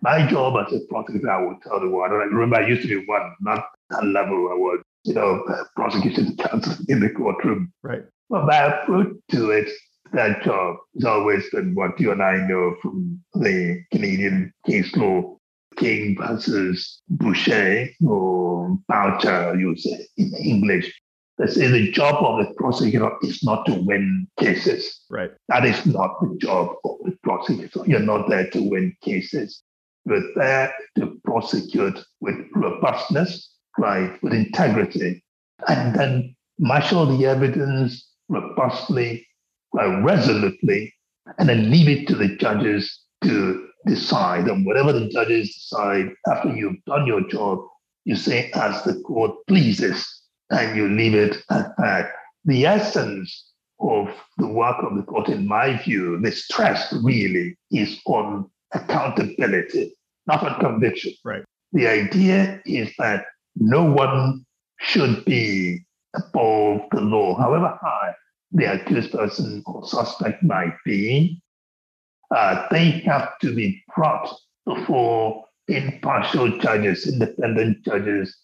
My 0.01 0.25
job 0.27 0.55
as 0.65 0.73
a 0.73 0.79
prosecutor, 0.89 1.29
I 1.29 1.41
will 1.41 1.57
tell 1.61 1.79
the 1.81 1.89
world. 1.89 2.13
I 2.13 2.15
remember 2.15 2.55
I 2.55 2.67
used 2.67 2.83
to 2.83 2.87
be 2.87 3.05
one, 3.05 3.35
not 3.41 3.65
that 3.89 4.05
level 4.05 4.49
I 4.49 4.55
was, 4.55 4.81
you 5.03 5.13
know, 5.13 5.43
prosecution 5.75 6.37
counsel 6.39 6.75
in 6.87 7.01
the 7.01 7.09
courtroom. 7.09 7.73
Right. 7.83 8.03
But 8.29 8.45
my 8.45 8.57
approach 8.57 9.17
to 9.31 9.51
it, 9.51 9.69
that 10.13 10.41
uh, 10.41 10.43
job 10.43 10.75
has 10.95 11.05
always 11.05 11.49
been 11.51 11.75
what 11.75 11.99
you 11.99 12.11
and 12.11 12.21
I 12.21 12.37
know 12.47 12.75
from 12.81 13.19
the 13.33 13.83
Canadian 13.91 14.53
case 14.65 14.95
law, 14.95 15.37
King 15.77 16.17
versus 16.19 17.01
Boucher 17.09 17.89
or 18.05 18.77
Boucher, 18.87 19.55
you 19.59 19.75
say 19.77 20.07
in 20.17 20.33
English. 20.35 20.93
They 21.37 21.47
say 21.47 21.67
the 21.67 21.91
job 21.91 22.15
of 22.23 22.45
the 22.45 22.53
prosecutor 22.55 23.11
is 23.21 23.43
not 23.43 23.65
to 23.67 23.73
win 23.73 24.27
cases. 24.37 25.01
Right. 25.09 25.31
That 25.47 25.65
is 25.65 25.85
not 25.85 26.19
the 26.19 26.37
job 26.37 26.75
of 26.83 26.97
the 27.05 27.17
prosecutor. 27.23 27.83
You're 27.85 28.01
not 28.01 28.27
there 28.27 28.49
to 28.49 28.61
win 28.61 28.93
cases. 29.01 29.63
You're 30.05 30.33
there 30.35 30.73
to 30.97 31.17
prosecute 31.23 31.97
with 32.19 32.35
robustness, 32.53 33.53
right, 33.77 34.21
with 34.21 34.33
integrity, 34.33 35.23
and 35.67 35.95
then 35.95 36.35
marshal 36.57 37.05
the 37.05 37.25
evidence 37.25 38.09
robustly, 38.27 39.25
right, 39.73 40.03
resolutely, 40.03 40.93
and 41.37 41.49
then 41.49 41.69
leave 41.69 41.87
it 41.87 42.07
to 42.07 42.15
the 42.15 42.35
judges 42.37 43.01
to 43.23 43.67
decide. 43.85 44.47
And 44.47 44.65
whatever 44.65 44.93
the 44.93 45.09
judges 45.09 45.53
decide 45.53 46.09
after 46.27 46.55
you've 46.55 46.83
done 46.85 47.05
your 47.05 47.27
job, 47.27 47.59
you 48.05 48.15
say, 48.15 48.51
as 48.53 48.83
the 48.83 48.99
court 49.01 49.35
pleases 49.47 50.05
and 50.49 50.75
you 50.75 50.87
leave 50.87 51.13
it 51.13 51.37
at 51.49 51.67
that. 51.77 52.11
The 52.45 52.65
essence 52.65 53.51
of 53.79 54.09
the 54.37 54.47
work 54.47 54.77
of 54.83 54.95
the 54.95 55.03
court, 55.03 55.29
in 55.29 55.47
my 55.47 55.77
view, 55.77 56.19
the 56.21 56.31
stress 56.31 56.91
really 57.03 57.57
is 57.71 57.99
on 58.05 58.49
accountability, 58.73 59.93
not 60.27 60.43
on 60.43 60.59
conviction. 60.59 61.13
Right. 61.23 61.43
The 61.73 61.87
idea 61.87 62.61
is 62.65 62.91
that 62.97 63.25
no 63.55 63.83
one 63.83 64.45
should 64.79 65.23
be 65.25 65.85
above 66.15 66.81
the 66.91 67.01
law, 67.01 67.37
however 67.37 67.77
high 67.81 68.13
the 68.51 68.65
accused 68.65 69.11
person 69.11 69.63
or 69.65 69.87
suspect 69.87 70.43
might 70.43 70.75
be. 70.85 71.41
Uh, 72.35 72.67
they 72.71 72.91
have 72.91 73.37
to 73.39 73.53
be 73.55 73.83
brought 73.95 74.33
before 74.65 75.45
impartial 75.67 76.57
judges, 76.59 77.07
independent 77.07 77.83
judges, 77.83 78.35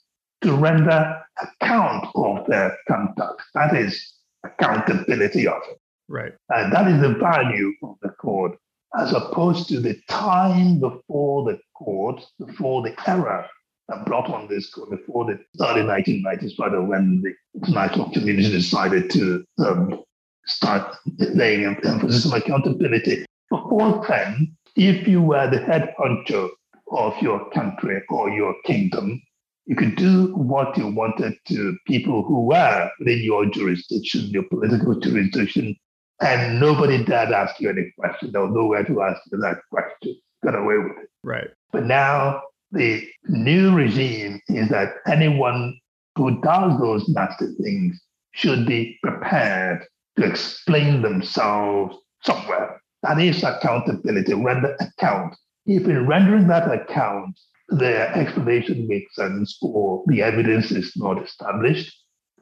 to 0.42 0.56
render 0.56 1.22
account 1.42 2.08
of 2.16 2.46
their 2.48 2.78
conduct. 2.88 3.42
That 3.54 3.76
is 3.76 4.14
accountability 4.44 5.48
of 5.48 5.62
it. 5.70 5.80
Right. 6.08 6.34
And 6.50 6.72
that 6.72 6.88
is 6.88 7.02
the 7.02 7.16
value 7.16 7.74
of 7.84 7.96
the 8.02 8.10
court, 8.10 8.58
as 9.00 9.14
opposed 9.14 9.68
to 9.70 9.80
the 9.80 10.00
time 10.08 10.80
before 10.80 11.52
the 11.52 11.60
court, 11.76 12.22
before 12.40 12.84
the 12.84 12.96
error 13.10 13.48
that 13.88 14.06
brought 14.06 14.30
on 14.30 14.48
this 14.48 14.70
court, 14.70 14.90
before 14.90 15.26
the 15.26 15.40
early 15.64 15.82
1990s, 15.82 16.58
rather, 16.60 16.82
when 16.82 17.22
the 17.22 17.34
international 17.60 18.12
community 18.12 18.50
decided 18.50 19.10
to 19.12 19.44
um, 19.60 20.04
start 20.46 20.96
laying 21.18 21.66
emphasis 21.84 22.32
on 22.32 22.38
accountability. 22.38 23.26
Before 23.50 24.06
then, 24.08 24.56
if 24.76 25.08
you 25.08 25.22
were 25.22 25.50
the 25.50 25.60
head 25.60 25.94
honcho 26.00 26.50
of 26.92 27.14
your 27.22 27.50
country 27.52 28.02
or 28.10 28.30
your 28.30 28.56
kingdom, 28.66 29.22
you 29.66 29.76
could 29.76 29.96
do 29.96 30.36
what 30.36 30.78
you 30.78 30.88
wanted 30.88 31.34
to 31.48 31.78
people 31.88 32.24
who 32.24 32.46
were 32.46 32.90
within 33.00 33.24
your 33.24 33.46
jurisdiction, 33.48 34.30
your 34.30 34.44
political 34.44 35.00
jurisdiction, 35.00 35.76
and 36.22 36.60
nobody 36.60 37.04
dared 37.04 37.32
ask 37.32 37.60
you 37.60 37.70
any 37.70 37.92
question. 37.98 38.32
There 38.32 38.42
was 38.42 38.54
nowhere 38.54 38.84
to 38.84 39.02
ask 39.02 39.22
you 39.32 39.40
that 39.40 39.58
question. 39.72 40.16
Got 40.44 40.56
away 40.56 40.78
with 40.78 40.98
it. 41.04 41.10
Right. 41.24 41.50
But 41.72 41.86
now 41.86 42.42
the 42.72 43.08
new 43.28 43.74
regime 43.74 44.40
is 44.50 44.70
that 44.70 44.96
anyone 45.08 45.80
who 46.16 46.40
does 46.42 46.80
those 46.80 47.08
nasty 47.10 47.48
things 47.62 48.00
should 48.34 48.66
be 48.68 49.00
prepared 49.02 49.86
to 50.18 50.26
explain 50.26 51.02
themselves 51.02 51.98
somewhere. 52.24 52.82
That 53.04 53.20
is 53.20 53.44
accountability, 53.44 54.34
render 54.34 54.76
account. 54.80 55.36
If 55.66 55.86
in 55.86 56.08
rendering 56.08 56.48
that 56.48 56.72
account, 56.72 57.38
the 57.70 58.16
explanation 58.16 58.88
makes 58.88 59.16
sense 59.16 59.58
or 59.62 60.04
the 60.08 60.22
evidence 60.22 60.72
is 60.72 60.94
not 60.96 61.22
established, 61.24 61.96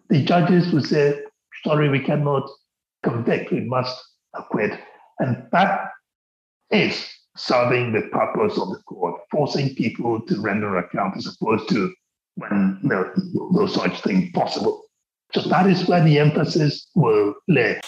the 0.09 0.23
judges 0.23 0.71
will 0.71 0.83
say, 0.83 1.21
sorry, 1.65 1.89
we 1.89 1.99
cannot 1.99 2.47
convict, 3.03 3.51
we 3.51 3.61
must 3.61 4.01
acquit. 4.33 4.77
And 5.19 5.47
that 5.51 5.89
is 6.71 7.07
serving 7.35 7.93
the 7.93 8.03
purpose 8.11 8.57
of 8.57 8.69
the 8.69 8.79
court, 8.85 9.21
forcing 9.31 9.75
people 9.75 10.21
to 10.27 10.41
render 10.41 10.77
account 10.77 11.17
as 11.17 11.27
opposed 11.27 11.69
to 11.69 11.93
when 12.35 12.79
there 12.83 13.13
no 13.15 13.67
such 13.67 14.01
thing 14.01 14.31
possible. 14.33 14.82
So 15.35 15.41
that 15.49 15.67
is 15.67 15.87
where 15.87 16.03
the 16.03 16.19
emphasis 16.19 16.87
will 16.95 17.33
lay. 17.47 17.79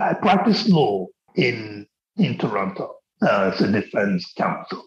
I 0.00 0.14
practice 0.14 0.68
law 0.68 1.06
in, 1.36 1.86
in 2.16 2.38
Toronto 2.38 2.96
uh, 3.22 3.52
as 3.52 3.60
a 3.60 3.70
defense 3.70 4.32
counsel. 4.36 4.84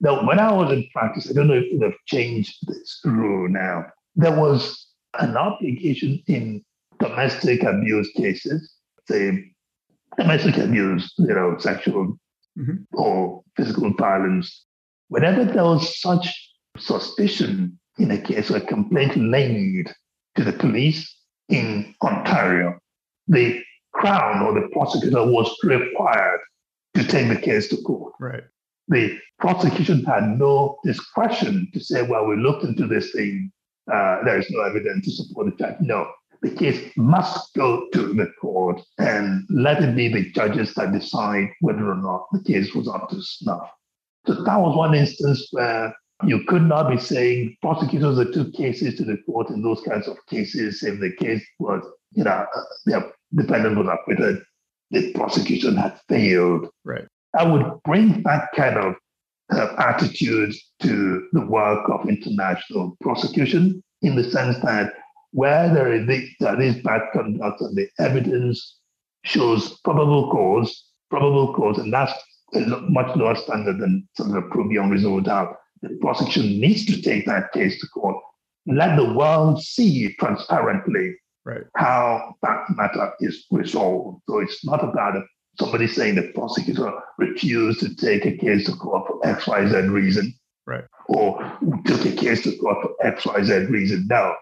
Now, 0.00 0.26
when 0.26 0.38
I 0.38 0.52
was 0.52 0.72
in 0.72 0.88
practice, 0.92 1.30
I 1.30 1.34
don't 1.34 1.48
know 1.48 1.60
if 1.62 1.80
they've 1.80 2.04
changed 2.06 2.56
this 2.66 3.00
rule 3.04 3.48
now. 3.48 3.86
There 4.16 4.36
was 4.36 4.86
an 5.18 5.36
obligation 5.36 6.22
in 6.26 6.64
domestic 6.98 7.62
abuse 7.62 8.10
cases, 8.16 8.74
say 9.08 9.52
domestic 10.16 10.56
abuse, 10.58 11.12
you 11.18 11.34
know, 11.34 11.56
sexual 11.58 12.18
mm-hmm. 12.58 12.74
or 12.92 13.42
physical 13.56 13.92
violence. 13.94 14.64
Whenever 15.08 15.44
there 15.44 15.64
was 15.64 16.00
such 16.00 16.28
suspicion 16.76 17.78
in 17.98 18.10
a 18.10 18.20
case 18.20 18.50
or 18.50 18.56
a 18.56 18.60
complaint 18.60 19.16
made 19.16 19.92
to 20.36 20.44
the 20.44 20.52
police 20.52 21.17
in 21.48 21.94
Ontario, 22.02 22.78
the 23.26 23.62
Crown 23.92 24.42
or 24.42 24.54
the 24.60 24.68
prosecutor 24.68 25.24
was 25.24 25.54
required 25.62 26.40
to 26.94 27.04
take 27.04 27.28
the 27.28 27.40
case 27.40 27.68
to 27.68 27.76
court. 27.78 28.14
Right 28.20 28.44
the 28.88 29.18
prosecution 29.38 30.04
had 30.04 30.38
no 30.38 30.78
discretion 30.84 31.68
to 31.72 31.80
say, 31.80 32.02
well, 32.02 32.26
we 32.26 32.36
looked 32.36 32.64
into 32.64 32.86
this 32.86 33.12
thing, 33.12 33.52
uh, 33.92 34.24
there 34.24 34.38
is 34.38 34.50
no 34.50 34.62
evidence 34.62 35.04
to 35.04 35.12
support 35.12 35.46
the 35.46 35.64
charge. 35.64 35.76
No, 35.80 36.10
the 36.42 36.50
case 36.50 36.90
must 36.96 37.54
go 37.54 37.86
to 37.92 38.14
the 38.14 38.32
court 38.40 38.80
and 38.98 39.44
let 39.50 39.82
it 39.82 39.94
be 39.94 40.08
the 40.08 40.30
judges 40.32 40.74
that 40.74 40.92
decide 40.92 41.48
whether 41.60 41.90
or 41.90 41.96
not 41.96 42.26
the 42.32 42.42
case 42.42 42.74
was 42.74 42.88
up 42.88 43.08
to 43.10 43.22
snuff. 43.22 43.70
So 44.26 44.34
that 44.42 44.56
was 44.56 44.76
one 44.76 44.94
instance 44.94 45.48
where 45.52 45.94
you 46.24 46.42
could 46.44 46.62
not 46.62 46.90
be 46.90 46.98
saying 46.98 47.56
prosecutors 47.62 48.18
are 48.18 48.30
took 48.32 48.52
cases 48.52 48.96
to 48.96 49.04
the 49.04 49.18
court 49.18 49.50
in 49.50 49.62
those 49.62 49.80
kinds 49.82 50.08
of 50.08 50.16
cases 50.26 50.82
if 50.82 50.98
the 51.00 51.12
case 51.12 51.44
was, 51.58 51.82
you 52.12 52.24
know, 52.24 52.30
uh, 52.30 52.60
the 52.86 53.12
defendant 53.34 53.76
was 53.76 53.88
acquitted, 53.88 54.42
the 54.90 55.12
prosecution 55.12 55.76
had 55.76 55.98
failed. 56.08 56.68
Right. 56.84 57.06
I 57.38 57.44
would 57.44 57.64
bring 57.84 58.22
that 58.24 58.48
kind 58.56 58.76
of 58.78 58.94
uh, 59.52 59.74
attitude 59.78 60.54
to 60.82 61.28
the 61.32 61.46
work 61.46 61.88
of 61.88 62.08
international 62.08 62.96
prosecution 63.00 63.82
in 64.02 64.16
the 64.16 64.24
sense 64.24 64.58
that 64.62 64.94
where 65.32 65.72
there 65.72 65.92
is, 65.92 66.06
there 66.40 66.60
is 66.60 66.76
bad 66.82 67.02
conduct 67.12 67.60
and 67.60 67.76
the 67.76 67.88
evidence 67.98 68.78
shows 69.24 69.78
probable 69.84 70.30
cause, 70.30 70.84
probable 71.10 71.54
cause, 71.54 71.78
and 71.78 71.92
that's 71.92 72.12
a 72.54 72.60
much 72.60 73.14
lower 73.16 73.36
standard 73.36 73.78
than 73.78 74.08
some 74.16 74.34
of 74.34 74.50
prove 74.50 74.70
beyond 74.70 74.90
reasonable 74.90 75.20
doubt. 75.20 75.56
The 75.82 75.96
prosecution 76.00 76.60
needs 76.60 76.84
to 76.86 77.00
take 77.00 77.26
that 77.26 77.52
case 77.52 77.80
to 77.80 77.88
court. 77.88 78.16
Let 78.66 78.96
the 78.96 79.12
world 79.14 79.62
see 79.62 80.12
transparently 80.14 81.16
right. 81.44 81.62
how 81.76 82.34
that 82.42 82.64
matter 82.70 83.12
is 83.20 83.46
resolved. 83.50 84.22
So 84.28 84.38
it's 84.38 84.64
not 84.64 84.84
about 84.84 85.22
somebody 85.58 85.86
saying 85.86 86.16
the 86.16 86.32
prosecutor 86.34 86.92
refused 87.18 87.80
to 87.80 87.94
take 87.94 88.26
a 88.26 88.36
case 88.36 88.66
to 88.66 88.72
court 88.72 89.06
for 89.06 89.20
XYZ 89.20 89.90
reason. 89.90 90.34
Right. 90.66 90.84
Or 91.06 91.38
took 91.86 92.04
a 92.04 92.12
case 92.12 92.42
to 92.42 92.56
court 92.58 92.78
for 92.82 92.94
XYZ 93.04 93.70
reason. 93.70 94.06
No. 94.08 94.34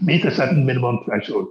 Meet 0.00 0.24
a 0.24 0.34
certain 0.34 0.64
minimum 0.64 1.00
threshold, 1.04 1.48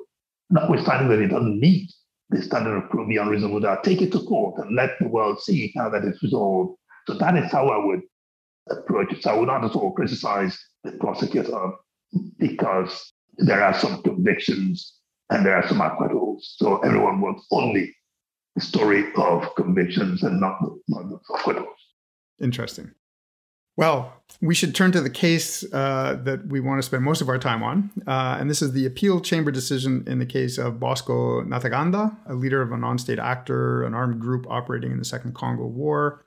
notwithstanding 0.49 1.09
that 1.09 1.19
it 1.19 1.27
doesn't 1.27 1.59
meet 1.59 1.93
the 2.29 2.41
standard 2.41 2.75
of 2.75 2.89
proof 2.89 3.07
beyond 3.07 3.29
reasonable 3.29 3.59
doubt. 3.59 3.83
Take 3.83 4.01
it 4.01 4.11
to 4.13 4.19
court 4.23 4.57
and 4.57 4.75
let 4.75 4.97
the 4.99 5.07
world 5.07 5.39
see 5.41 5.71
how 5.77 5.89
that 5.89 6.03
is 6.03 6.21
resolved. 6.21 6.77
So 7.07 7.13
that 7.15 7.37
is 7.37 7.51
how 7.51 7.67
I 7.67 7.85
would 7.85 8.01
approach. 8.69 9.21
So 9.21 9.31
I 9.31 9.37
would 9.37 9.47
not 9.47 9.63
at 9.63 9.75
all 9.75 9.91
criticize 9.91 10.57
the 10.83 10.91
prosecutor 10.93 11.71
because 12.39 13.13
there 13.37 13.63
are 13.63 13.73
some 13.73 14.01
convictions 14.03 14.95
and 15.29 15.45
there 15.45 15.55
are 15.55 15.67
some 15.67 15.81
acquittals. 15.81 16.55
So 16.57 16.77
everyone 16.79 17.21
wants 17.21 17.45
only 17.51 17.95
the 18.55 18.61
story 18.61 19.11
of 19.15 19.55
convictions 19.55 20.23
and 20.23 20.39
not, 20.39 20.59
not 20.87 21.09
the 21.09 21.19
acquittals. 21.35 21.67
Interesting. 22.41 22.91
Well, 23.75 24.13
we 24.39 24.53
should 24.53 24.75
turn 24.75 24.91
to 24.91 25.01
the 25.01 25.09
case 25.09 25.63
uh, 25.73 26.19
that 26.23 26.47
we 26.47 26.59
want 26.59 26.77
to 26.77 26.83
spend 26.83 27.03
most 27.03 27.21
of 27.21 27.29
our 27.29 27.39
time 27.39 27.63
on. 27.63 27.89
Uh, 28.05 28.37
and 28.39 28.47
this 28.47 28.61
is 28.61 28.73
the 28.73 28.85
appeal 28.85 29.19
chamber 29.19 29.49
decision 29.49 30.03
in 30.05 30.19
the 30.19 30.27
case 30.27 30.59
of 30.59 30.79
Bosco 30.79 31.41
Ntaganda, 31.41 32.15
a 32.27 32.35
leader 32.35 32.61
of 32.61 32.71
a 32.71 32.77
non 32.77 32.99
state 32.99 33.17
actor, 33.17 33.83
an 33.83 33.95
armed 33.95 34.19
group 34.19 34.45
operating 34.47 34.91
in 34.91 34.99
the 34.99 35.05
Second 35.05 35.33
Congo 35.33 35.65
War. 35.65 36.23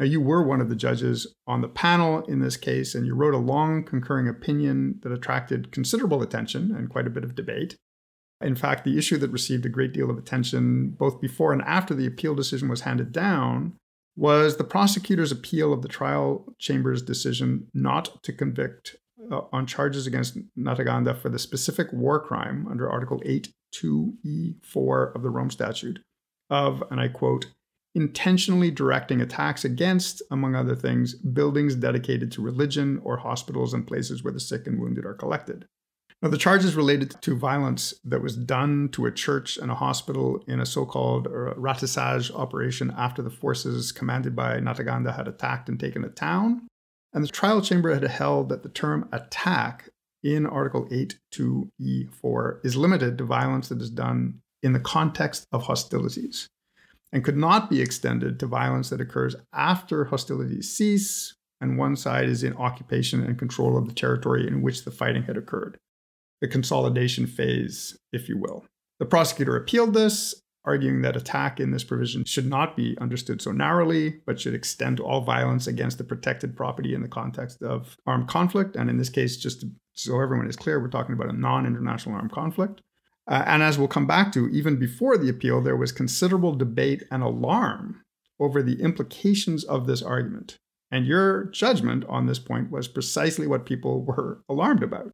Now, 0.00 0.06
you 0.06 0.22
were 0.22 0.42
one 0.42 0.62
of 0.62 0.70
the 0.70 0.76
judges 0.76 1.26
on 1.46 1.60
the 1.60 1.68
panel 1.68 2.24
in 2.24 2.40
this 2.40 2.56
case, 2.56 2.94
and 2.94 3.04
you 3.04 3.14
wrote 3.14 3.34
a 3.34 3.38
long 3.38 3.84
concurring 3.84 4.28
opinion 4.28 4.98
that 5.02 5.12
attracted 5.12 5.72
considerable 5.72 6.22
attention 6.22 6.74
and 6.74 6.88
quite 6.88 7.06
a 7.06 7.10
bit 7.10 7.22
of 7.22 7.34
debate. 7.34 7.76
In 8.40 8.54
fact, 8.54 8.84
the 8.84 8.96
issue 8.96 9.18
that 9.18 9.30
received 9.30 9.66
a 9.66 9.68
great 9.68 9.92
deal 9.92 10.08
of 10.08 10.16
attention 10.16 10.96
both 10.98 11.20
before 11.20 11.52
and 11.52 11.60
after 11.60 11.94
the 11.94 12.06
appeal 12.06 12.34
decision 12.34 12.70
was 12.70 12.80
handed 12.80 13.12
down 13.12 13.74
was 14.16 14.56
the 14.56 14.64
prosecutor's 14.64 15.32
appeal 15.32 15.70
of 15.70 15.82
the 15.82 15.88
trial 15.88 16.46
chamber's 16.58 17.02
decision 17.02 17.66
not 17.74 18.22
to 18.22 18.32
convict 18.32 18.96
uh, 19.30 19.42
on 19.52 19.66
charges 19.66 20.06
against 20.06 20.38
Ntaganda 20.58 21.14
for 21.14 21.28
the 21.28 21.38
specific 21.38 21.92
war 21.92 22.18
crime 22.24 22.66
under 22.70 22.90
Article 22.90 23.20
8 23.26 23.52
2E4 23.74 25.14
of 25.14 25.22
the 25.22 25.28
Rome 25.28 25.50
Statute 25.50 26.00
of, 26.48 26.82
and 26.90 26.98
I 26.98 27.08
quote, 27.08 27.48
intentionally 27.94 28.70
directing 28.70 29.20
attacks 29.20 29.64
against, 29.64 30.22
among 30.30 30.54
other 30.54 30.76
things, 30.76 31.14
buildings 31.14 31.74
dedicated 31.74 32.30
to 32.32 32.42
religion 32.42 33.00
or 33.02 33.16
hospitals 33.16 33.74
and 33.74 33.86
places 33.86 34.22
where 34.22 34.32
the 34.32 34.40
sick 34.40 34.66
and 34.66 34.80
wounded 34.80 35.04
are 35.04 35.14
collected. 35.14 35.66
Now, 36.22 36.28
the 36.28 36.36
charges 36.36 36.74
related 36.74 37.16
to 37.22 37.36
violence 37.36 37.94
that 38.04 38.22
was 38.22 38.36
done 38.36 38.90
to 38.92 39.06
a 39.06 39.12
church 39.12 39.56
and 39.56 39.70
a 39.70 39.74
hospital 39.74 40.44
in 40.46 40.60
a 40.60 40.66
so 40.66 40.84
called 40.84 41.26
uh, 41.26 41.54
ratissage 41.54 42.30
operation 42.34 42.92
after 42.96 43.22
the 43.22 43.30
forces 43.30 43.90
commanded 43.90 44.36
by 44.36 44.58
Ntaganda 44.60 45.16
had 45.16 45.28
attacked 45.28 45.70
and 45.70 45.80
taken 45.80 46.04
a 46.04 46.10
town. 46.10 46.68
And 47.14 47.24
the 47.24 47.28
trial 47.28 47.62
chamber 47.62 47.92
had 47.94 48.04
held 48.04 48.50
that 48.50 48.62
the 48.62 48.68
term 48.68 49.08
attack 49.12 49.88
in 50.22 50.46
Article 50.46 50.86
8 50.90 51.18
2E4 51.32 52.64
is 52.64 52.76
limited 52.76 53.16
to 53.16 53.24
violence 53.24 53.70
that 53.70 53.80
is 53.80 53.90
done 53.90 54.40
in 54.62 54.74
the 54.74 54.80
context 54.80 55.46
of 55.50 55.62
hostilities 55.62 56.48
and 57.12 57.24
could 57.24 57.36
not 57.36 57.68
be 57.68 57.80
extended 57.80 58.38
to 58.38 58.46
violence 58.46 58.90
that 58.90 59.00
occurs 59.00 59.34
after 59.52 60.04
hostilities 60.04 60.72
cease 60.72 61.34
and 61.60 61.78
one 61.78 61.96
side 61.96 62.28
is 62.28 62.42
in 62.42 62.56
occupation 62.56 63.22
and 63.22 63.38
control 63.38 63.76
of 63.76 63.86
the 63.86 63.94
territory 63.94 64.46
in 64.46 64.62
which 64.62 64.84
the 64.84 64.90
fighting 64.90 65.24
had 65.24 65.36
occurred 65.36 65.78
the 66.40 66.48
consolidation 66.48 67.26
phase, 67.26 67.98
if 68.12 68.28
you 68.28 68.38
will. 68.38 68.64
The 68.98 69.06
prosecutor 69.06 69.56
appealed 69.56 69.94
this, 69.94 70.34
arguing 70.64 71.02
that 71.02 71.16
attack 71.16 71.60
in 71.60 71.70
this 71.70 71.84
provision 71.84 72.24
should 72.24 72.46
not 72.46 72.76
be 72.76 72.96
understood 73.00 73.40
so 73.40 73.52
narrowly, 73.52 74.20
but 74.26 74.40
should 74.40 74.54
extend 74.54 74.98
to 74.98 75.04
all 75.04 75.22
violence 75.22 75.66
against 75.66 75.98
the 75.98 76.04
protected 76.04 76.56
property 76.56 76.94
in 76.94 77.02
the 77.02 77.08
context 77.08 77.62
of 77.62 77.96
armed 78.06 78.28
conflict. 78.28 78.76
And 78.76 78.90
in 78.90 78.98
this 78.98 79.08
case, 79.08 79.36
just 79.36 79.64
so 79.94 80.20
everyone 80.20 80.48
is 80.48 80.56
clear, 80.56 80.80
we're 80.80 80.88
talking 80.88 81.14
about 81.14 81.28
a 81.28 81.38
non 81.38 81.66
international 81.66 82.14
armed 82.14 82.32
conflict. 82.32 82.80
Uh, 83.30 83.44
and 83.46 83.62
as 83.62 83.78
we'll 83.78 83.88
come 83.88 84.08
back 84.08 84.32
to, 84.32 84.48
even 84.48 84.76
before 84.76 85.16
the 85.16 85.28
appeal, 85.28 85.60
there 85.60 85.76
was 85.76 85.92
considerable 85.92 86.54
debate 86.54 87.04
and 87.12 87.22
alarm 87.22 88.02
over 88.40 88.60
the 88.60 88.82
implications 88.82 89.62
of 89.62 89.86
this 89.86 90.02
argument. 90.02 90.56
And 90.90 91.06
your 91.06 91.44
judgment 91.44 92.04
on 92.08 92.26
this 92.26 92.40
point 92.40 92.72
was 92.72 92.88
precisely 92.88 93.46
what 93.46 93.66
people 93.66 94.02
were 94.04 94.42
alarmed 94.48 94.82
about. 94.82 95.12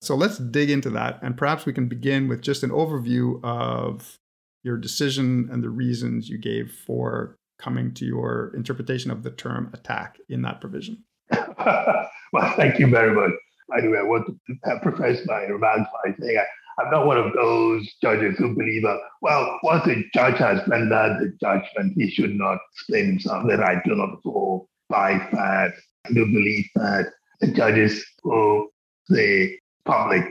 So 0.00 0.14
let's 0.14 0.38
dig 0.38 0.70
into 0.70 0.90
that. 0.90 1.18
And 1.22 1.36
perhaps 1.36 1.66
we 1.66 1.72
can 1.72 1.88
begin 1.88 2.26
with 2.26 2.40
just 2.40 2.62
an 2.62 2.70
overview 2.70 3.44
of 3.44 4.16
your 4.62 4.78
decision 4.78 5.48
and 5.52 5.62
the 5.62 5.70
reasons 5.70 6.28
you 6.28 6.38
gave 6.38 6.72
for 6.86 7.36
coming 7.58 7.92
to 7.94 8.04
your 8.04 8.52
interpretation 8.56 9.10
of 9.10 9.24
the 9.24 9.30
term 9.30 9.70
attack 9.74 10.16
in 10.28 10.42
that 10.42 10.60
provision. 10.60 11.04
well, 11.30 12.54
thank 12.56 12.78
you 12.78 12.86
very 12.86 13.14
much. 13.14 13.32
By 13.68 13.82
the 13.82 13.90
way, 13.90 13.98
I 13.98 14.02
want 14.02 14.26
to 14.26 14.80
preface 14.82 15.20
my 15.26 15.42
remarks 15.42 15.90
by 16.04 16.14
saying 16.18 16.38
I, 16.38 16.44
am 16.84 16.90
not 16.90 17.06
one 17.06 17.18
of 17.18 17.32
those 17.32 17.88
judges 18.02 18.38
who 18.38 18.54
believe, 18.54 18.84
uh, 18.84 18.96
well, 19.20 19.58
once 19.62 19.86
a 19.86 20.04
judge 20.14 20.38
has 20.38 20.66
rendered 20.68 21.18
the 21.20 21.36
judgment, 21.40 21.94
he 21.96 22.10
should 22.10 22.34
not 22.34 22.58
explain 22.72 23.06
himself. 23.06 23.44
That 23.48 23.60
I 23.60 23.80
do 23.84 23.94
not 23.94 24.18
all 24.24 24.68
buy 24.88 25.28
that. 25.32 25.72
I 26.06 26.12
do 26.12 26.24
believe 26.26 26.66
that 26.76 27.12
the 27.40 27.48
judges 27.48 28.04
owe 28.24 28.68
the 29.08 29.56
public 29.84 30.24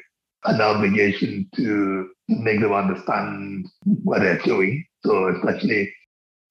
an 0.45 0.61
obligation 0.61 1.49
to 1.55 2.09
make 2.29 2.61
them 2.61 2.73
understand 2.73 3.67
what 4.03 4.19
they're 4.19 4.39
doing. 4.39 4.85
So 5.05 5.35
especially 5.35 5.93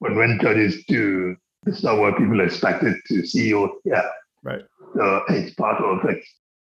when 0.01 0.17
when 0.17 0.39
judges 0.41 0.85
do, 0.87 1.37
it's 1.67 1.83
not 1.83 1.99
what 1.99 2.19
people 2.19 2.41
expected 2.41 2.97
to 3.07 3.27
see 3.27 3.53
or 3.53 3.71
hear. 3.85 4.03
Right. 4.43 4.65
So 4.95 5.23
it's 5.31 5.55
part 5.55 5.83
of 5.83 6.09
it, 6.09 6.23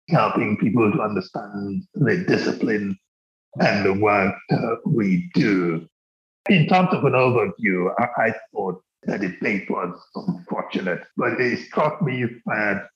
helping 0.10 0.58
people 0.58 0.92
to 0.92 1.02
understand 1.02 1.84
the 1.94 2.26
discipline 2.28 2.98
and 3.60 3.86
the 3.86 3.94
work 3.94 4.36
uh, 4.52 4.76
we 4.86 5.30
do. 5.34 5.88
In 6.50 6.68
terms 6.68 6.90
of 6.94 7.04
an 7.04 7.14
overview, 7.14 7.94
I, 8.00 8.28
I 8.28 8.34
thought 8.52 8.82
the 9.04 9.18
debate 9.18 9.70
was 9.70 10.00
unfortunate, 10.16 11.02
but 11.18 11.40
it 11.40 11.60
struck 11.68 12.02
me 12.02 12.26
that 12.46 12.88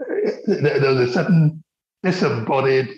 uh, 0.00 0.30
there 0.46 0.94
was 0.94 1.10
a 1.10 1.12
certain 1.12 1.62
disembodied 2.02 2.88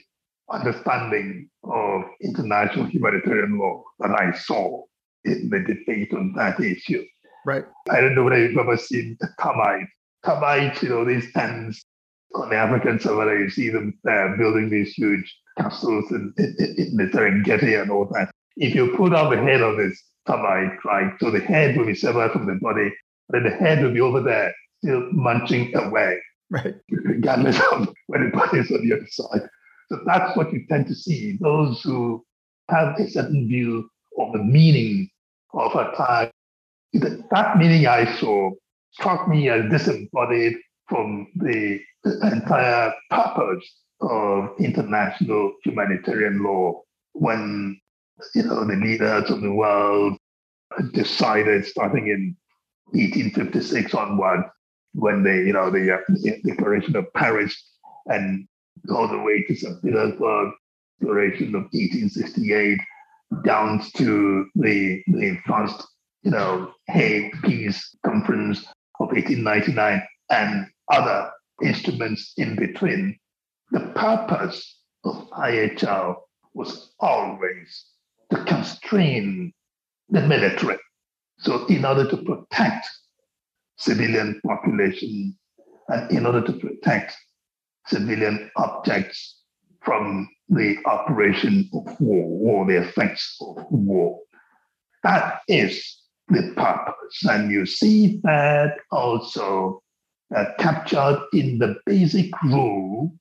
understanding 0.51 1.49
of 1.65 2.03
international 2.23 2.87
humanitarian 2.87 3.59
law 3.59 3.83
that 3.99 4.11
I 4.11 4.37
saw 4.37 4.83
in 5.25 5.49
the 5.51 5.61
debate 5.61 6.13
on 6.13 6.33
that 6.37 6.61
issue. 6.61 7.05
Right. 7.45 7.65
I 7.91 8.01
don't 8.01 8.15
know 8.15 8.25
whether 8.25 8.39
you've 8.39 8.59
ever 8.59 8.77
seen 8.77 9.17
the 9.21 9.29
termite. 9.41 9.89
Termites, 10.25 10.83
you 10.83 10.89
know, 10.89 11.05
these 11.05 11.33
tents 11.33 11.85
on 12.35 12.51
the 12.51 12.57
African 12.57 12.99
savannah, 12.99 13.39
you 13.39 13.51
see 13.51 13.71
them 13.71 13.99
uh, 14.09 14.37
building 14.37 14.69
these 14.69 14.93
huge 14.95 15.33
castles 15.59 16.11
in, 16.11 16.33
in, 16.39 16.97
the 16.97 17.11
Serengeti 17.13 17.81
and 17.81 17.91
all 17.91 18.07
that. 18.13 18.31
If 18.57 18.75
you 18.75 18.95
pull 18.97 19.15
out 19.15 19.31
the 19.31 19.37
head 19.37 19.61
of 19.61 19.77
this 19.77 20.03
termite, 20.27 20.85
right, 20.85 21.13
so 21.21 21.31
the 21.31 21.41
head 21.41 21.77
will 21.77 21.87
be 21.87 21.95
severed 21.95 22.33
from 22.33 22.47
the 22.47 22.55
body, 22.61 22.91
then 23.31 23.45
the 23.45 23.51
head 23.51 23.83
will 23.83 23.93
be 23.93 24.01
over 24.01 24.21
there, 24.21 24.55
still 24.83 25.11
munching 25.13 25.75
away 25.77 26.19
right. 26.51 26.75
regardless 26.89 27.61
of 27.73 27.89
when 28.07 28.25
the 28.25 28.37
body 28.37 28.59
is 28.59 28.71
on 28.71 28.87
the 28.87 28.97
other 28.97 29.07
side. 29.09 29.49
So 29.89 30.01
that's 30.05 30.37
what 30.37 30.53
you 30.53 30.67
tend 30.69 30.87
to 30.89 30.95
see. 30.95 31.39
Those 31.41 31.81
who 31.83 32.25
have 32.69 32.99
a 32.99 33.09
certain 33.09 33.47
view 33.49 33.89
of 34.19 34.33
the 34.33 34.43
meaning 34.43 35.09
of 35.53 35.75
attack. 35.75 36.33
That 36.93 37.59
meaning 37.59 37.87
I 37.87 38.17
saw 38.19 38.51
struck 38.93 39.29
me 39.29 39.49
as 39.49 39.71
disembodied 39.71 40.55
from 40.89 41.29
the 41.37 41.81
entire 42.05 42.93
purpose 43.11 43.75
of 44.01 44.51
international 44.59 45.53
humanitarian 45.65 46.43
law 46.43 46.83
when 47.13 47.81
you 48.35 48.43
know 48.43 48.65
the 48.65 48.77
leaders 48.77 49.31
of 49.31 49.41
the 49.41 49.53
world 49.53 50.17
decided 50.93 51.65
starting 51.65 52.09
in 52.09 52.37
1856 52.93 53.95
onward 53.95 54.45
when 54.97 55.23
they, 55.23 55.37
you 55.37 55.53
know, 55.53 55.71
the, 55.71 55.95
uh, 55.95 55.99
the 56.09 56.41
Declaration 56.45 56.97
of 56.97 57.13
Paris 57.15 57.55
and 58.07 58.49
all 58.91 59.07
the 59.07 59.21
way 59.21 59.43
to 59.43 59.55
St. 59.55 59.83
Petersburg 59.83 60.53
Declaration 61.01 61.49
of 61.49 61.65
1868 61.73 62.79
down 63.45 63.83
to 63.97 64.47
the, 64.55 65.03
the 65.09 65.39
first, 65.47 65.87
you 66.23 66.31
know, 66.31 66.73
Hague 66.87 67.31
Peace 67.43 67.95
Conference 68.05 68.61
of 69.01 69.09
1899 69.09 70.03
and 70.31 70.67
other 70.91 71.31
instruments 71.63 72.33
in 72.39 72.57
between. 72.57 73.19
The 73.71 73.93
purpose 73.95 74.81
of 75.05 75.29
IHL 75.31 76.17
was 76.55 76.95
always 77.01 77.87
to 78.31 78.45
constrain 78.45 79.53
the 80.09 80.23
military. 80.23 80.79
So, 81.39 81.67
in 81.67 81.85
order 81.85 82.09
to 82.09 82.17
protect 82.17 82.87
civilian 83.77 84.41
population 84.47 85.37
and 85.89 86.11
in 86.11 86.27
order 86.27 86.43
to 86.43 86.53
protect 86.55 87.17
civilian 87.87 88.51
objects 88.57 89.43
from 89.83 90.29
the 90.49 90.77
operation 90.87 91.69
of 91.73 92.01
war 92.01 92.61
or 92.63 92.67
the 92.67 92.79
effects 92.79 93.37
of 93.41 93.65
war. 93.71 94.19
That 95.03 95.41
is 95.49 96.03
the 96.29 96.53
purpose. 96.57 97.25
And 97.25 97.51
you 97.51 97.67
see 97.67 98.21
that 98.25 98.79
also 98.91 99.83
uh, 100.35 100.47
captured 100.59 101.21
in 101.33 101.59
the 101.59 101.77
basic 101.87 102.31
rule, 102.43 103.15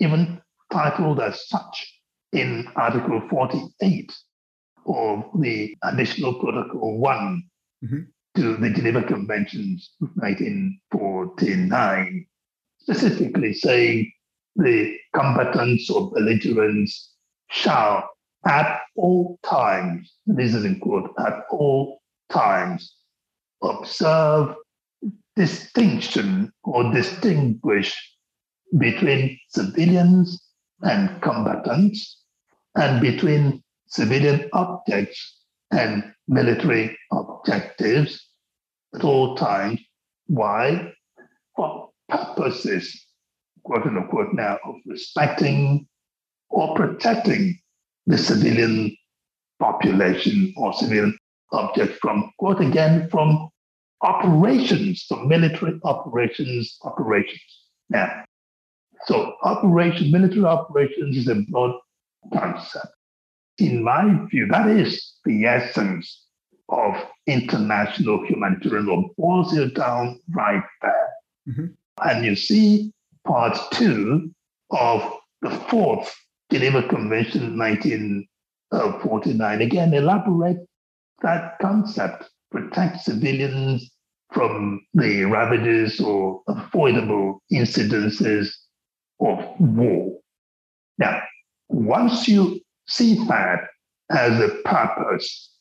even 0.00 0.40
titled 0.72 1.20
as 1.20 1.48
such 1.48 2.00
in 2.32 2.66
Article 2.76 3.20
48 3.28 4.12
of 4.86 5.24
the 5.40 5.76
Additional 5.82 6.34
Protocol 6.34 6.98
1 6.98 7.42
mm-hmm. 7.84 8.00
to 8.36 8.56
the 8.56 8.70
Geneva 8.70 9.02
Conventions 9.02 9.92
of 10.02 10.08
1949, 10.14 12.26
specifically 12.80 13.52
saying 13.52 14.10
the 14.56 14.96
combatants 15.14 15.90
or 15.90 16.10
belligerents 16.10 17.12
shall 17.50 18.08
at 18.46 18.80
all 18.94 19.38
times, 19.44 20.14
this 20.26 20.54
is 20.54 20.64
in 20.64 20.78
quote, 20.78 21.12
at 21.18 21.44
all 21.50 22.00
times, 22.30 22.94
observe 23.62 24.54
distinction 25.34 26.52
or 26.62 26.94
distinguish 26.94 28.15
between 28.78 29.38
civilians 29.48 30.42
and 30.82 31.20
combatants 31.22 32.22
and 32.74 33.00
between 33.00 33.62
civilian 33.86 34.48
objects 34.52 35.40
and 35.70 36.04
military 36.28 36.96
objectives 37.12 38.28
at 38.94 39.04
all 39.04 39.36
times. 39.36 39.80
Why? 40.26 40.92
For 41.56 41.90
purposes, 42.08 43.06
quote 43.64 43.86
unquote, 43.86 44.34
now 44.34 44.58
of 44.64 44.74
respecting 44.86 45.86
or 46.50 46.74
protecting 46.74 47.58
the 48.06 48.18
civilian 48.18 48.96
population 49.58 50.52
or 50.56 50.72
civilian 50.74 51.16
object 51.52 51.98
from, 52.00 52.30
quote 52.38 52.60
again, 52.60 53.08
from 53.10 53.48
operations, 54.02 55.04
from 55.08 55.28
military 55.28 55.78
operations, 55.84 56.78
operations. 56.82 57.40
Now, 57.88 58.24
so 59.06 59.34
operation, 59.42 60.10
military 60.10 60.44
operations 60.44 61.16
is 61.16 61.28
a 61.28 61.36
broad 61.48 61.78
concept. 62.32 62.88
In 63.58 63.82
my 63.82 64.26
view, 64.30 64.46
that 64.48 64.68
is 64.68 65.14
the 65.24 65.46
essence 65.46 66.24
of 66.68 66.94
international 67.26 68.26
humanitarian 68.26 68.86
law. 68.86 69.08
Boils 69.16 69.56
it 69.56 69.74
down 69.74 70.20
right 70.30 70.62
there. 70.82 71.08
Mm-hmm. 71.48 71.66
And 72.04 72.24
you 72.24 72.34
see 72.34 72.92
part 73.24 73.56
two 73.72 74.32
of 74.70 75.12
the 75.42 75.50
fourth 75.50 76.12
Geneva 76.50 76.82
Convention 76.88 77.56
1949. 77.56 79.62
Again, 79.62 79.94
elaborate 79.94 80.66
that 81.22 81.56
concept, 81.60 82.28
protect 82.50 83.02
civilians 83.02 83.88
from 84.32 84.84
the 84.94 85.22
ravages 85.24 86.00
or 86.00 86.42
avoidable 86.48 87.40
incidences 87.52 88.52
of 89.20 89.38
war. 89.60 90.18
Now, 90.98 91.20
once 91.68 92.28
you 92.28 92.60
see 92.86 93.14
that 93.26 93.68
as 94.10 94.40
a 94.40 94.48
purpose 94.64 95.52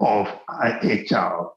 of 0.00 0.26
IHL, 0.48 1.50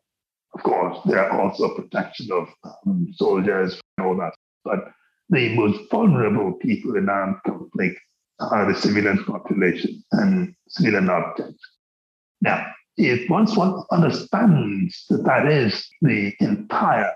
of 0.55 0.63
course, 0.63 0.97
there 1.05 1.19
are 1.19 1.41
also 1.41 1.75
protection 1.75 2.29
of 2.31 2.47
um, 2.63 3.07
soldiers 3.15 3.79
and 3.97 4.07
all 4.07 4.15
that, 4.17 4.33
but 4.63 4.91
the 5.29 5.53
most 5.55 5.89
vulnerable 5.91 6.53
people 6.53 6.95
in 6.95 7.07
armed 7.07 7.37
conflict 7.45 7.99
are 8.39 8.71
the 8.71 8.79
civilian 8.79 9.23
population 9.25 10.03
and 10.13 10.55
civilian 10.69 11.09
objects. 11.09 11.61
Now, 12.41 12.65
if 12.97 13.29
once 13.29 13.55
one 13.55 13.83
understands 13.91 15.05
that 15.09 15.23
that 15.25 15.47
is 15.47 15.87
the 16.01 16.33
entire, 16.39 17.11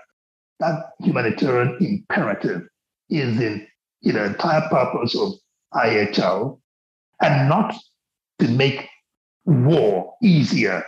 that 0.59 0.91
humanitarian 0.99 1.77
imperative 1.81 2.67
is 3.09 3.39
in 3.39 3.67
you 4.03 4.13
know, 4.13 4.25
entire 4.25 4.67
purpose 4.69 5.15
of 5.17 5.33
IHL 5.73 6.59
and 7.21 7.49
not 7.49 7.73
to 8.39 8.47
make 8.47 8.87
war 9.45 10.13
easier 10.21 10.83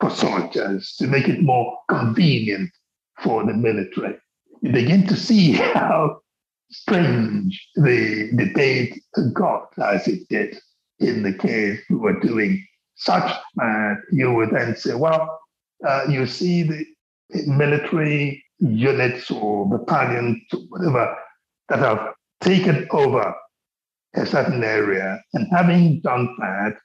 for 0.00 0.10
soldiers, 0.10 0.94
to 0.98 1.06
make 1.06 1.28
it 1.28 1.42
more 1.42 1.78
convenient 1.88 2.70
for 3.22 3.44
the 3.44 3.54
military. 3.54 4.16
You 4.62 4.72
begin 4.72 5.06
to 5.06 5.16
see 5.16 5.52
how 5.52 6.18
strange 6.70 7.68
the 7.76 8.30
debate 8.36 9.02
got 9.32 9.68
as 9.78 10.08
it 10.08 10.28
did 10.28 10.58
in 10.98 11.22
the 11.22 11.32
case 11.32 11.78
we 11.90 11.96
were 11.96 12.18
doing 12.20 12.66
such 12.96 13.30
that 13.56 13.96
you 14.10 14.32
would 14.32 14.50
then 14.50 14.74
say, 14.76 14.94
well, 14.94 15.38
uh, 15.86 16.06
you 16.08 16.26
see 16.26 16.62
the 16.62 16.84
military 17.46 18.42
units 18.58 19.30
or 19.30 19.68
battalions, 19.68 20.38
or 20.52 20.60
whatever, 20.70 21.16
that 21.68 21.78
have 21.78 22.14
taken 22.40 22.86
over 22.90 23.34
a 24.14 24.26
certain 24.26 24.64
area, 24.64 25.22
and 25.34 25.46
having 25.50 26.00
done 26.00 26.34
that, 26.38 26.76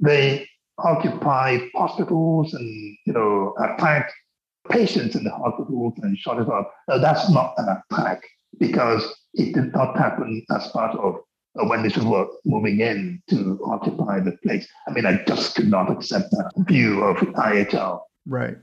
they 0.00 0.48
occupy 0.78 1.58
hospitals 1.74 2.52
and 2.54 2.96
you 3.06 3.12
know 3.12 3.54
attack 3.62 4.10
patients 4.70 5.14
in 5.14 5.24
the 5.24 5.30
hospitals 5.30 5.94
and 6.02 6.16
shut 6.18 6.38
it 6.38 6.48
up. 6.48 6.72
Now, 6.88 6.98
that's 6.98 7.30
not 7.30 7.54
an 7.58 7.82
attack 7.90 8.22
because 8.58 9.04
it 9.34 9.54
did 9.54 9.72
not 9.72 9.96
happen 9.96 10.44
as 10.50 10.68
part 10.68 10.96
of 10.96 11.16
uh, 11.60 11.66
when 11.66 11.82
this 11.82 11.96
were 11.96 12.26
moving 12.44 12.80
in 12.80 13.22
to 13.30 13.60
occupy 13.64 14.20
the 14.20 14.32
place. 14.42 14.66
I 14.88 14.92
mean, 14.92 15.06
I 15.06 15.22
just 15.24 15.54
could 15.54 15.68
not 15.68 15.90
accept 15.90 16.30
that 16.30 16.52
view 16.66 17.02
of 17.02 17.16
IHL. 17.16 18.00
Right. 18.26 18.56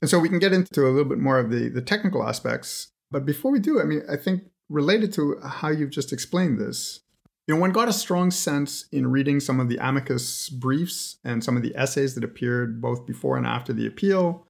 And 0.00 0.08
so 0.08 0.18
we 0.18 0.28
can 0.28 0.38
get 0.38 0.52
into 0.52 0.86
a 0.86 0.90
little 0.90 1.08
bit 1.08 1.18
more 1.18 1.38
of 1.38 1.50
the, 1.50 1.68
the 1.68 1.82
technical 1.82 2.26
aspects. 2.26 2.88
But 3.10 3.26
before 3.26 3.50
we 3.50 3.58
do, 3.58 3.80
I 3.80 3.84
mean, 3.84 4.02
I 4.08 4.16
think 4.16 4.42
related 4.68 5.12
to 5.14 5.38
how 5.42 5.68
you've 5.68 5.90
just 5.90 6.12
explained 6.12 6.58
this, 6.58 7.00
you 7.46 7.54
know, 7.54 7.60
one 7.60 7.72
got 7.72 7.88
a 7.88 7.92
strong 7.92 8.30
sense 8.30 8.86
in 8.92 9.10
reading 9.10 9.40
some 9.40 9.58
of 9.58 9.68
the 9.68 9.78
amicus 9.78 10.50
briefs 10.50 11.18
and 11.24 11.42
some 11.42 11.56
of 11.56 11.62
the 11.62 11.74
essays 11.74 12.14
that 12.14 12.24
appeared 12.24 12.80
both 12.80 13.06
before 13.06 13.36
and 13.36 13.46
after 13.46 13.72
the 13.72 13.86
appeal 13.86 14.46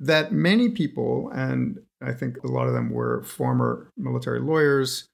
that 0.00 0.32
many 0.32 0.68
people, 0.68 1.30
and 1.34 1.78
I 2.02 2.12
think 2.12 2.36
a 2.42 2.48
lot 2.48 2.66
of 2.66 2.74
them 2.74 2.90
were 2.90 3.22
former 3.22 3.90
military 3.96 4.40
lawyers, 4.40 5.06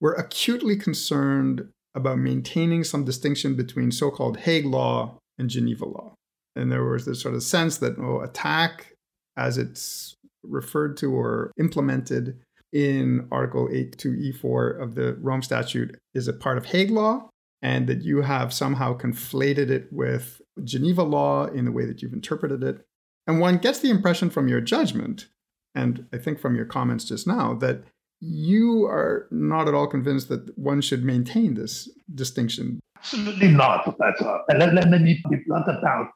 were 0.00 0.14
acutely 0.14 0.76
concerned 0.76 1.68
about 1.94 2.18
maintaining 2.18 2.84
some 2.84 3.04
distinction 3.04 3.54
between 3.54 3.92
so 3.92 4.10
called 4.10 4.38
Hague 4.38 4.64
law 4.64 5.18
and 5.38 5.50
Geneva 5.50 5.84
law. 5.84 6.14
And 6.56 6.70
there 6.70 6.84
was 6.84 7.04
this 7.04 7.20
sort 7.20 7.34
of 7.34 7.42
sense 7.42 7.78
that 7.78 7.98
oh, 7.98 8.20
attack, 8.20 8.94
as 9.36 9.58
it's 9.58 10.16
referred 10.42 10.96
to 10.98 11.12
or 11.14 11.52
implemented 11.58 12.38
in 12.72 13.28
Article 13.30 13.68
82E4 13.68 14.80
of 14.80 14.94
the 14.94 15.14
Rome 15.14 15.42
Statute, 15.42 15.98
is 16.14 16.28
a 16.28 16.32
part 16.32 16.58
of 16.58 16.66
Hague 16.66 16.90
law, 16.90 17.28
and 17.60 17.86
that 17.86 18.02
you 18.02 18.22
have 18.22 18.52
somehow 18.52 18.96
conflated 18.96 19.70
it 19.70 19.88
with 19.92 20.40
Geneva 20.64 21.02
law 21.02 21.46
in 21.46 21.64
the 21.64 21.72
way 21.72 21.84
that 21.84 22.02
you've 22.02 22.12
interpreted 22.12 22.62
it. 22.62 22.84
And 23.26 23.40
one 23.40 23.58
gets 23.58 23.78
the 23.78 23.90
impression 23.90 24.30
from 24.30 24.48
your 24.48 24.60
judgment, 24.60 25.28
and 25.74 26.06
I 26.12 26.18
think 26.18 26.40
from 26.40 26.56
your 26.56 26.64
comments 26.64 27.04
just 27.04 27.26
now, 27.26 27.54
that 27.54 27.84
you 28.20 28.84
are 28.84 29.26
not 29.30 29.68
at 29.68 29.74
all 29.74 29.86
convinced 29.88 30.28
that 30.28 30.56
one 30.56 30.80
should 30.80 31.04
maintain 31.04 31.54
this 31.54 31.90
distinction. 32.14 32.80
Absolutely 32.96 33.48
not, 33.48 33.82
Professor. 33.82 34.40
And 34.48 34.60
let, 34.60 34.74
let, 34.74 35.02
me 35.02 35.20
be 35.28 35.36
blunt 35.46 35.66
about 35.66 36.08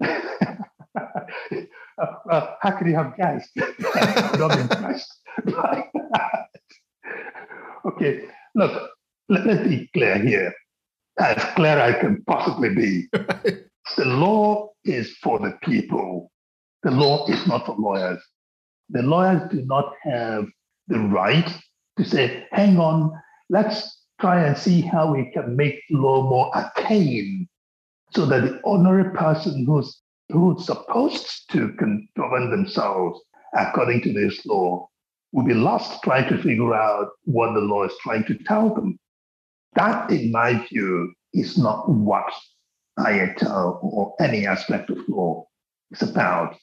that. 0.00 1.68
uh, 2.00 2.06
uh, 2.30 2.54
how 2.60 2.70
could 2.72 2.86
you 2.86 2.94
have 2.94 3.16
guessed? 3.16 3.50
I'm 3.94 4.38
not 4.38 4.58
impressed 4.58 5.12
by 5.44 5.88
that. 5.94 6.48
Okay, 7.86 8.24
look, 8.54 8.90
let, 9.28 9.46
let's 9.46 9.68
be 9.68 9.88
clear 9.94 10.18
here, 10.18 10.52
as 11.18 11.42
clear 11.54 11.78
as 11.78 11.94
I 11.94 11.98
can 12.00 12.22
possibly 12.26 12.74
be. 12.74 13.08
the 13.12 14.04
law 14.04 14.70
is 14.84 15.16
for 15.22 15.38
the 15.38 15.58
people. 15.62 16.30
The 16.82 16.90
law 16.90 17.26
is 17.28 17.46
not 17.46 17.66
for 17.66 17.76
lawyers. 17.78 18.22
The 18.90 19.02
lawyers 19.02 19.50
do 19.50 19.64
not 19.64 19.92
have 20.02 20.46
the 20.88 20.98
right 20.98 21.50
to 21.98 22.04
say, 22.04 22.46
hang 22.52 22.78
on, 22.78 23.12
let's 23.50 24.02
try 24.20 24.44
and 24.44 24.56
see 24.56 24.80
how 24.80 25.12
we 25.12 25.30
can 25.32 25.56
make 25.56 25.80
law 25.90 26.28
more 26.28 26.54
arcane 26.56 27.48
so 28.14 28.26
that 28.26 28.42
the 28.42 28.60
ordinary 28.60 29.10
person 29.10 29.64
who's 29.66 30.00
who's 30.30 30.66
supposed 30.66 31.50
to 31.52 31.72
govern 32.16 32.50
themselves 32.50 33.20
according 33.56 34.02
to 34.02 34.12
this 34.12 34.44
law 34.46 34.88
will 35.32 35.44
be 35.44 35.54
lost 35.54 36.02
trying 36.02 36.28
to 36.28 36.42
figure 36.42 36.74
out 36.74 37.10
what 37.24 37.52
the 37.54 37.60
law 37.60 37.84
is 37.84 37.92
trying 38.02 38.24
to 38.24 38.34
tell 38.44 38.74
them. 38.74 38.98
That, 39.74 40.10
in 40.10 40.32
my 40.32 40.66
view, 40.68 41.12
is 41.34 41.58
not 41.58 41.88
what 41.88 42.32
IHL 42.98 43.84
or 43.84 44.14
any 44.20 44.46
aspect 44.46 44.90
of 44.90 44.98
law 45.08 45.46
is 45.90 46.02
about. 46.02 46.56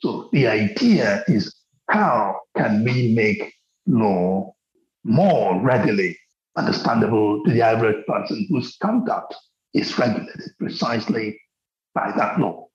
So 0.00 0.28
the 0.32 0.46
idea 0.46 1.22
is 1.28 1.54
how 1.90 2.40
can 2.56 2.84
we 2.84 3.14
make 3.14 3.52
law 3.86 4.54
more 5.04 5.60
readily 5.60 6.18
understandable 6.56 7.42
to 7.44 7.50
the 7.50 7.62
average 7.62 8.04
person 8.06 8.46
whose 8.48 8.76
conduct 8.78 9.34
is 9.74 9.98
regulated 9.98 10.50
precisely 10.58 11.38
by 11.94 12.12
that 12.16 12.38
law. 12.40 12.68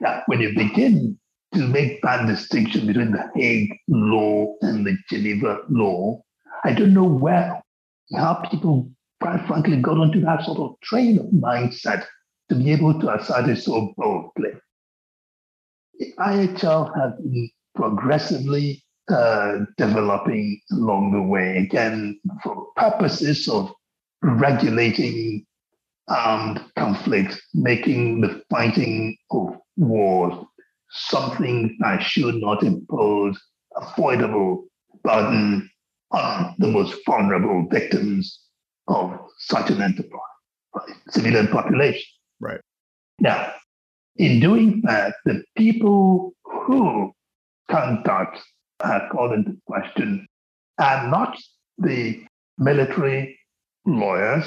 Now, 0.00 0.22
when 0.26 0.40
you 0.40 0.54
begin 0.54 1.18
to 1.54 1.60
make 1.60 2.02
that 2.02 2.26
distinction 2.26 2.86
between 2.86 3.12
the 3.12 3.30
Hague 3.34 3.76
law 3.88 4.54
and 4.62 4.86
the 4.86 4.96
Geneva 5.08 5.60
law, 5.68 6.20
I 6.64 6.72
don't 6.72 6.94
know 6.94 7.04
where 7.04 7.62
how 8.16 8.34
people, 8.50 8.90
quite 9.20 9.46
frankly, 9.46 9.76
got 9.76 9.98
onto 9.98 10.20
that 10.22 10.44
sort 10.44 10.58
of 10.58 10.80
train 10.82 11.18
of 11.18 11.26
mindset 11.26 12.04
to 12.48 12.54
be 12.54 12.72
able 12.72 12.98
to 13.00 13.14
assert 13.14 13.48
it 13.48 13.56
so 13.56 13.94
boldly. 13.96 14.50
The 15.98 16.12
IHL 16.18 16.92
has 17.00 17.12
been 17.20 17.50
progressively 17.74 18.82
uh, 19.08 19.58
developing 19.76 20.60
along 20.72 21.12
the 21.12 21.22
way, 21.22 21.58
again, 21.58 22.18
for 22.42 22.66
purposes 22.76 23.48
of 23.48 23.70
regulating 24.22 25.44
armed 26.08 26.60
conflict, 26.76 27.40
making 27.54 28.20
the 28.20 28.42
fighting 28.50 29.16
of 29.30 29.56
wars 29.76 30.34
something 30.90 31.76
that 31.80 32.02
should 32.02 32.36
not 32.36 32.62
impose 32.62 33.40
avoidable 33.76 34.66
burden 35.02 35.68
on 36.12 36.54
the 36.58 36.68
most 36.68 36.94
vulnerable 37.04 37.66
victims 37.70 38.40
of 38.86 39.18
such 39.38 39.70
an 39.70 39.82
enterprise, 39.82 40.20
right? 40.74 40.96
civilian 41.10 41.48
population. 41.48 42.06
Right. 42.40 42.60
Now, 43.18 43.52
in 44.16 44.40
doing 44.40 44.82
that, 44.84 45.14
the 45.24 45.42
people 45.56 46.34
who 46.44 47.12
conduct 47.68 48.38
are 48.80 49.08
called 49.10 49.32
into 49.32 49.56
question 49.66 50.26
are 50.78 51.08
not 51.08 51.36
the 51.78 52.24
military 52.58 53.38
lawyers 53.86 54.44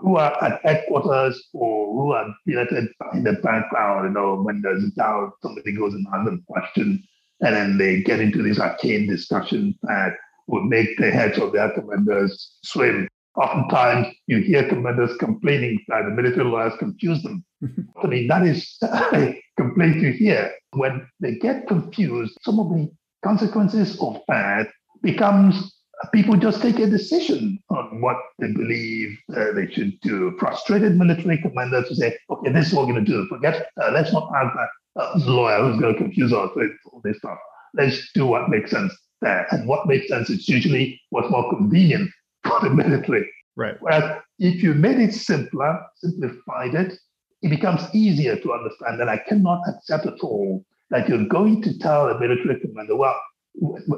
who 0.00 0.16
are 0.16 0.42
at 0.42 0.60
headquarters 0.64 1.48
or 1.52 1.86
who 1.92 2.12
are 2.12 2.34
billeted 2.46 2.88
in 3.12 3.24
the 3.24 3.34
background, 3.34 4.08
you 4.08 4.14
know, 4.14 4.40
when 4.42 4.62
there's 4.62 4.84
a 4.84 4.90
doubt, 4.92 5.32
somebody 5.42 5.72
goes 5.72 5.94
and 5.94 6.06
asks 6.12 6.24
them 6.24 6.44
a 6.48 6.52
question, 6.52 7.02
and 7.40 7.54
then 7.54 7.78
they 7.78 8.02
get 8.02 8.20
into 8.20 8.42
these 8.42 8.58
arcane 8.58 9.06
discussions 9.06 9.74
that 9.82 10.14
would 10.46 10.64
make 10.64 10.98
the 10.98 11.10
heads 11.10 11.38
of 11.38 11.52
their 11.52 11.70
commanders 11.70 12.58
swim. 12.64 13.08
Oftentimes, 13.36 14.08
you 14.26 14.38
hear 14.38 14.68
commanders 14.68 15.16
complaining 15.18 15.78
that 15.88 16.02
the 16.04 16.10
military 16.10 16.44
lawyers 16.44 16.72
confuse 16.78 17.22
them. 17.22 17.44
I 18.02 18.06
mean, 18.06 18.26
that 18.28 18.42
is 18.42 18.76
a 18.82 19.40
complaint 19.56 19.96
you 19.96 20.12
hear. 20.12 20.52
When 20.72 21.06
they 21.20 21.36
get 21.36 21.68
confused, 21.68 22.36
some 22.42 22.58
of 22.58 22.70
the 22.70 22.90
consequences 23.22 24.00
of 24.00 24.18
that 24.28 24.68
becomes 25.02 25.79
people 26.12 26.36
just 26.36 26.62
take 26.62 26.78
a 26.78 26.86
decision 26.86 27.58
on 27.68 28.00
what 28.00 28.16
they 28.38 28.52
believe 28.52 29.18
uh, 29.36 29.52
they 29.52 29.70
should 29.70 30.00
do. 30.00 30.36
Frustrated 30.38 30.96
military 30.96 31.38
commanders 31.38 31.88
to 31.88 31.94
say, 31.94 32.16
okay, 32.30 32.52
this 32.52 32.68
is 32.68 32.72
what 32.72 32.86
we're 32.86 32.94
going 32.94 33.04
to 33.04 33.12
do. 33.12 33.26
Forget, 33.28 33.68
uh, 33.82 33.90
let's 33.92 34.12
not 34.12 34.30
have 34.34 34.48
that 34.54 35.02
uh, 35.02 35.18
lawyer 35.30 35.62
who's 35.62 35.80
going 35.80 35.92
to 35.92 35.98
confuse 35.98 36.32
us 36.32 36.50
with 36.56 36.70
all 36.90 37.00
this 37.04 37.18
stuff. 37.18 37.38
Let's 37.74 38.12
do 38.12 38.26
what 38.26 38.48
makes 38.48 38.70
sense 38.70 38.92
there. 39.20 39.46
And 39.50 39.68
what 39.68 39.86
makes 39.86 40.08
sense 40.08 40.30
is 40.30 40.48
usually 40.48 41.00
what's 41.10 41.30
more 41.30 41.48
convenient 41.50 42.10
for 42.44 42.60
the 42.60 42.70
military. 42.70 43.30
Right. 43.56 43.76
Whereas 43.80 44.22
if 44.38 44.62
you 44.62 44.74
made 44.74 44.98
it 44.98 45.12
simpler, 45.12 45.80
simplified 45.96 46.74
it, 46.74 46.94
it 47.42 47.50
becomes 47.50 47.82
easier 47.94 48.36
to 48.36 48.52
understand 48.52 49.00
that 49.00 49.08
I 49.08 49.18
cannot 49.18 49.60
accept 49.68 50.06
at 50.06 50.20
all 50.20 50.64
that 50.90 51.08
you're 51.08 51.26
going 51.26 51.62
to 51.62 51.78
tell 51.78 52.08
a 52.08 52.18
military 52.18 52.60
commander, 52.60 52.96
well, 52.96 53.18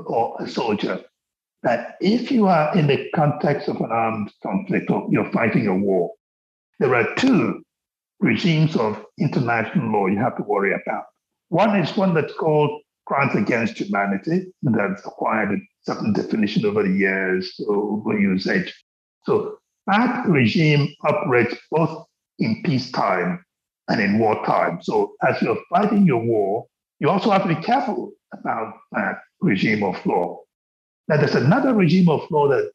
or 0.06 0.36
a 0.40 0.48
soldier, 0.48 1.02
that 1.62 1.96
if 2.00 2.30
you 2.30 2.46
are 2.46 2.76
in 2.76 2.86
the 2.86 3.08
context 3.14 3.68
of 3.68 3.76
an 3.76 3.90
armed 3.90 4.32
conflict 4.42 4.90
or 4.90 5.06
you're 5.10 5.30
fighting 5.32 5.66
a 5.66 5.74
war, 5.74 6.10
there 6.78 6.94
are 6.94 7.14
two 7.14 7.62
regimes 8.20 8.76
of 8.76 9.04
international 9.18 9.92
law 9.92 10.06
you 10.06 10.18
have 10.18 10.36
to 10.36 10.42
worry 10.42 10.72
about. 10.72 11.04
One 11.48 11.78
is 11.78 11.96
one 11.96 12.14
that's 12.14 12.34
called 12.34 12.80
crimes 13.06 13.34
against 13.34 13.78
humanity, 13.78 14.46
and 14.64 14.74
that's 14.74 15.04
acquired 15.06 15.52
a 15.52 15.56
certain 15.84 16.12
definition 16.12 16.64
over 16.64 16.82
the 16.82 16.96
years, 16.96 17.52
over 17.68 18.18
usage. 18.18 18.72
So 19.24 19.58
that 19.86 20.26
regime 20.28 20.94
operates 21.04 21.56
both 21.70 22.06
in 22.38 22.62
peacetime 22.64 23.44
and 23.88 24.00
in 24.00 24.18
wartime. 24.18 24.80
So 24.82 25.14
as 25.26 25.40
you're 25.42 25.58
fighting 25.70 26.06
your 26.06 26.24
war, 26.24 26.66
you 27.00 27.10
also 27.10 27.30
have 27.30 27.42
to 27.42 27.54
be 27.54 27.62
careful 27.62 28.12
about 28.32 28.74
that 28.92 29.18
regime 29.40 29.82
of 29.82 30.04
law. 30.06 30.41
Now, 31.12 31.18
there's 31.18 31.34
another 31.34 31.74
regime 31.74 32.08
of 32.08 32.22
law 32.30 32.48
that 32.48 32.72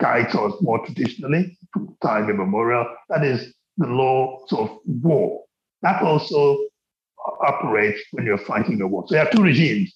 guides 0.00 0.32
us 0.36 0.52
more 0.60 0.86
traditionally 0.86 1.58
from 1.72 1.96
time 2.00 2.30
immemorial. 2.30 2.86
That 3.08 3.24
is 3.24 3.52
the 3.78 3.88
laws 3.88 4.52
of 4.52 4.78
war. 4.86 5.42
That 5.82 6.00
also 6.00 6.56
operates 7.40 8.00
when 8.12 8.26
you're 8.26 8.38
fighting 8.38 8.80
a 8.80 8.86
war. 8.86 9.02
So 9.08 9.16
you 9.16 9.18
have 9.18 9.32
two 9.32 9.42
regimes 9.42 9.92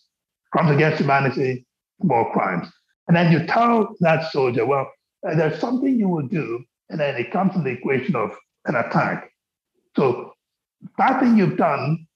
crimes 0.50 0.74
against 0.74 0.98
humanity, 0.98 1.64
war 2.00 2.32
crimes. 2.32 2.66
And 3.06 3.16
then 3.16 3.30
you 3.30 3.46
tell 3.46 3.94
that 4.00 4.32
soldier, 4.32 4.66
well, 4.66 4.90
uh, 5.24 5.36
there's 5.36 5.60
something 5.60 6.00
you 6.00 6.08
will 6.08 6.26
do, 6.26 6.64
and 6.88 6.98
then 6.98 7.14
it 7.14 7.30
comes 7.30 7.52
to 7.52 7.60
the 7.60 7.70
equation 7.70 8.16
of 8.16 8.32
an 8.64 8.74
attack. 8.74 9.30
So 9.94 10.32
that 10.96 11.20
thing 11.20 11.36
you've 11.36 11.58
done 11.58 12.08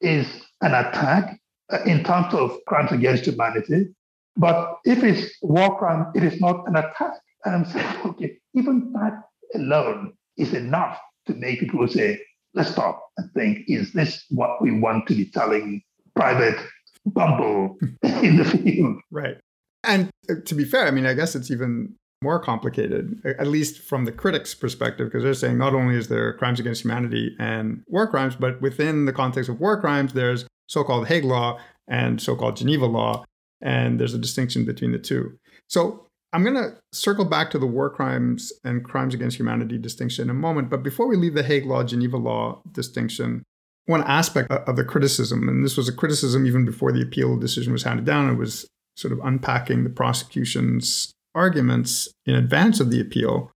is 0.00 0.26
an 0.62 0.74
attack 0.74 1.38
uh, 1.72 1.84
in 1.86 2.02
terms 2.02 2.34
of 2.34 2.58
crimes 2.66 2.90
against 2.90 3.26
humanity. 3.26 3.94
But 4.36 4.76
if 4.84 5.02
it's 5.02 5.34
war 5.42 5.78
crime, 5.78 6.06
it 6.14 6.22
is 6.22 6.40
not 6.40 6.68
an 6.68 6.76
attack. 6.76 7.14
And 7.44 7.54
I'm 7.54 7.64
saying, 7.64 7.96
okay, 8.04 8.38
even 8.54 8.92
that 8.92 9.22
alone 9.54 10.12
is 10.36 10.54
enough 10.54 10.98
to 11.26 11.34
make 11.34 11.60
people 11.60 11.86
say, 11.88 12.20
let's 12.54 12.70
stop 12.70 13.02
and 13.16 13.30
think, 13.32 13.60
is 13.68 13.92
this 13.92 14.24
what 14.30 14.62
we 14.62 14.78
want 14.78 15.06
to 15.08 15.14
be 15.14 15.26
telling 15.26 15.82
private 16.14 16.58
Bumble 17.06 17.78
in 18.02 18.36
the 18.36 18.44
field? 18.44 18.98
Right. 19.10 19.36
And 19.84 20.10
uh, 20.28 20.34
to 20.44 20.54
be 20.54 20.64
fair, 20.64 20.86
I 20.86 20.90
mean, 20.90 21.06
I 21.06 21.14
guess 21.14 21.34
it's 21.34 21.50
even 21.50 21.94
more 22.22 22.40
complicated, 22.40 23.20
at 23.38 23.46
least 23.46 23.82
from 23.82 24.04
the 24.04 24.12
critics' 24.12 24.54
perspective, 24.54 25.06
because 25.06 25.22
they're 25.22 25.34
saying 25.34 25.58
not 25.58 25.74
only 25.74 25.96
is 25.96 26.08
there 26.08 26.32
crimes 26.32 26.58
against 26.58 26.82
humanity 26.82 27.36
and 27.38 27.82
war 27.86 28.06
crimes, 28.06 28.34
but 28.34 28.60
within 28.60 29.04
the 29.04 29.12
context 29.12 29.48
of 29.48 29.60
war 29.60 29.80
crimes, 29.80 30.12
there's 30.12 30.46
so 30.66 30.82
called 30.82 31.06
Hague 31.06 31.24
Law 31.24 31.60
and 31.86 32.20
so 32.20 32.34
called 32.34 32.56
Geneva 32.56 32.86
Law. 32.86 33.24
And 33.60 33.98
there's 33.98 34.14
a 34.14 34.18
distinction 34.18 34.64
between 34.64 34.92
the 34.92 34.98
two. 34.98 35.38
So 35.68 36.06
I'm 36.32 36.42
going 36.42 36.56
to 36.56 36.76
circle 36.92 37.24
back 37.24 37.50
to 37.50 37.58
the 37.58 37.66
war 37.66 37.88
crimes 37.88 38.52
and 38.64 38.84
crimes 38.84 39.14
against 39.14 39.38
humanity 39.38 39.78
distinction 39.78 40.24
in 40.24 40.30
a 40.30 40.34
moment. 40.34 40.70
But 40.70 40.82
before 40.82 41.06
we 41.06 41.16
leave 41.16 41.34
the 41.34 41.42
Hague 41.42 41.66
Law, 41.66 41.82
Geneva 41.82 42.16
Law 42.16 42.60
distinction, 42.72 43.42
one 43.86 44.02
aspect 44.02 44.50
of 44.50 44.76
the 44.76 44.84
criticism, 44.84 45.48
and 45.48 45.64
this 45.64 45.76
was 45.76 45.88
a 45.88 45.92
criticism 45.92 46.46
even 46.46 46.64
before 46.64 46.92
the 46.92 47.02
appeal 47.02 47.38
decision 47.38 47.72
was 47.72 47.84
handed 47.84 48.04
down, 48.04 48.28
it 48.28 48.34
was 48.34 48.66
sort 48.96 49.12
of 49.12 49.20
unpacking 49.20 49.84
the 49.84 49.90
prosecution's 49.90 51.12
arguments 51.34 52.08
in 52.24 52.34
advance 52.34 52.80
of 52.80 52.90
the 52.90 53.00
appeal, 53.00 53.52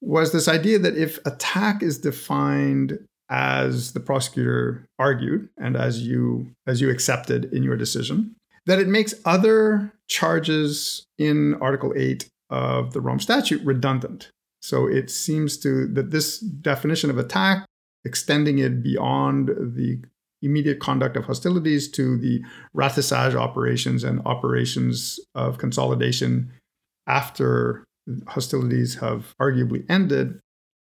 was 0.00 0.32
this 0.32 0.48
idea 0.48 0.78
that 0.78 0.96
if 0.96 1.18
attack 1.26 1.82
is 1.82 1.98
defined 1.98 2.98
as 3.28 3.92
the 3.92 4.00
prosecutor 4.00 4.86
argued 4.98 5.48
and 5.58 5.76
as 5.76 6.06
you 6.06 6.48
as 6.66 6.80
you 6.80 6.90
accepted 6.90 7.52
in 7.52 7.62
your 7.62 7.76
decision, 7.76 8.34
that 8.66 8.78
it 8.78 8.88
makes 8.88 9.14
other 9.24 9.92
charges 10.08 11.04
in 11.18 11.54
Article 11.60 11.92
8 11.96 12.28
of 12.50 12.92
the 12.92 13.00
Rome 13.00 13.20
Statute 13.20 13.64
redundant. 13.64 14.30
So 14.60 14.86
it 14.86 15.10
seems 15.10 15.58
to 15.58 15.86
that 15.88 16.10
this 16.10 16.38
definition 16.40 17.10
of 17.10 17.18
attack, 17.18 17.64
extending 18.04 18.58
it 18.58 18.82
beyond 18.82 19.48
the 19.48 20.02
immediate 20.42 20.80
conduct 20.80 21.16
of 21.16 21.24
hostilities 21.24 21.88
to 21.92 22.18
the 22.18 22.44
ratissage 22.76 23.34
operations 23.34 24.04
and 24.04 24.20
operations 24.26 25.18
of 25.34 25.58
consolidation 25.58 26.52
after 27.06 27.84
hostilities 28.28 28.96
have 28.96 29.34
arguably 29.40 29.84
ended, 29.88 30.38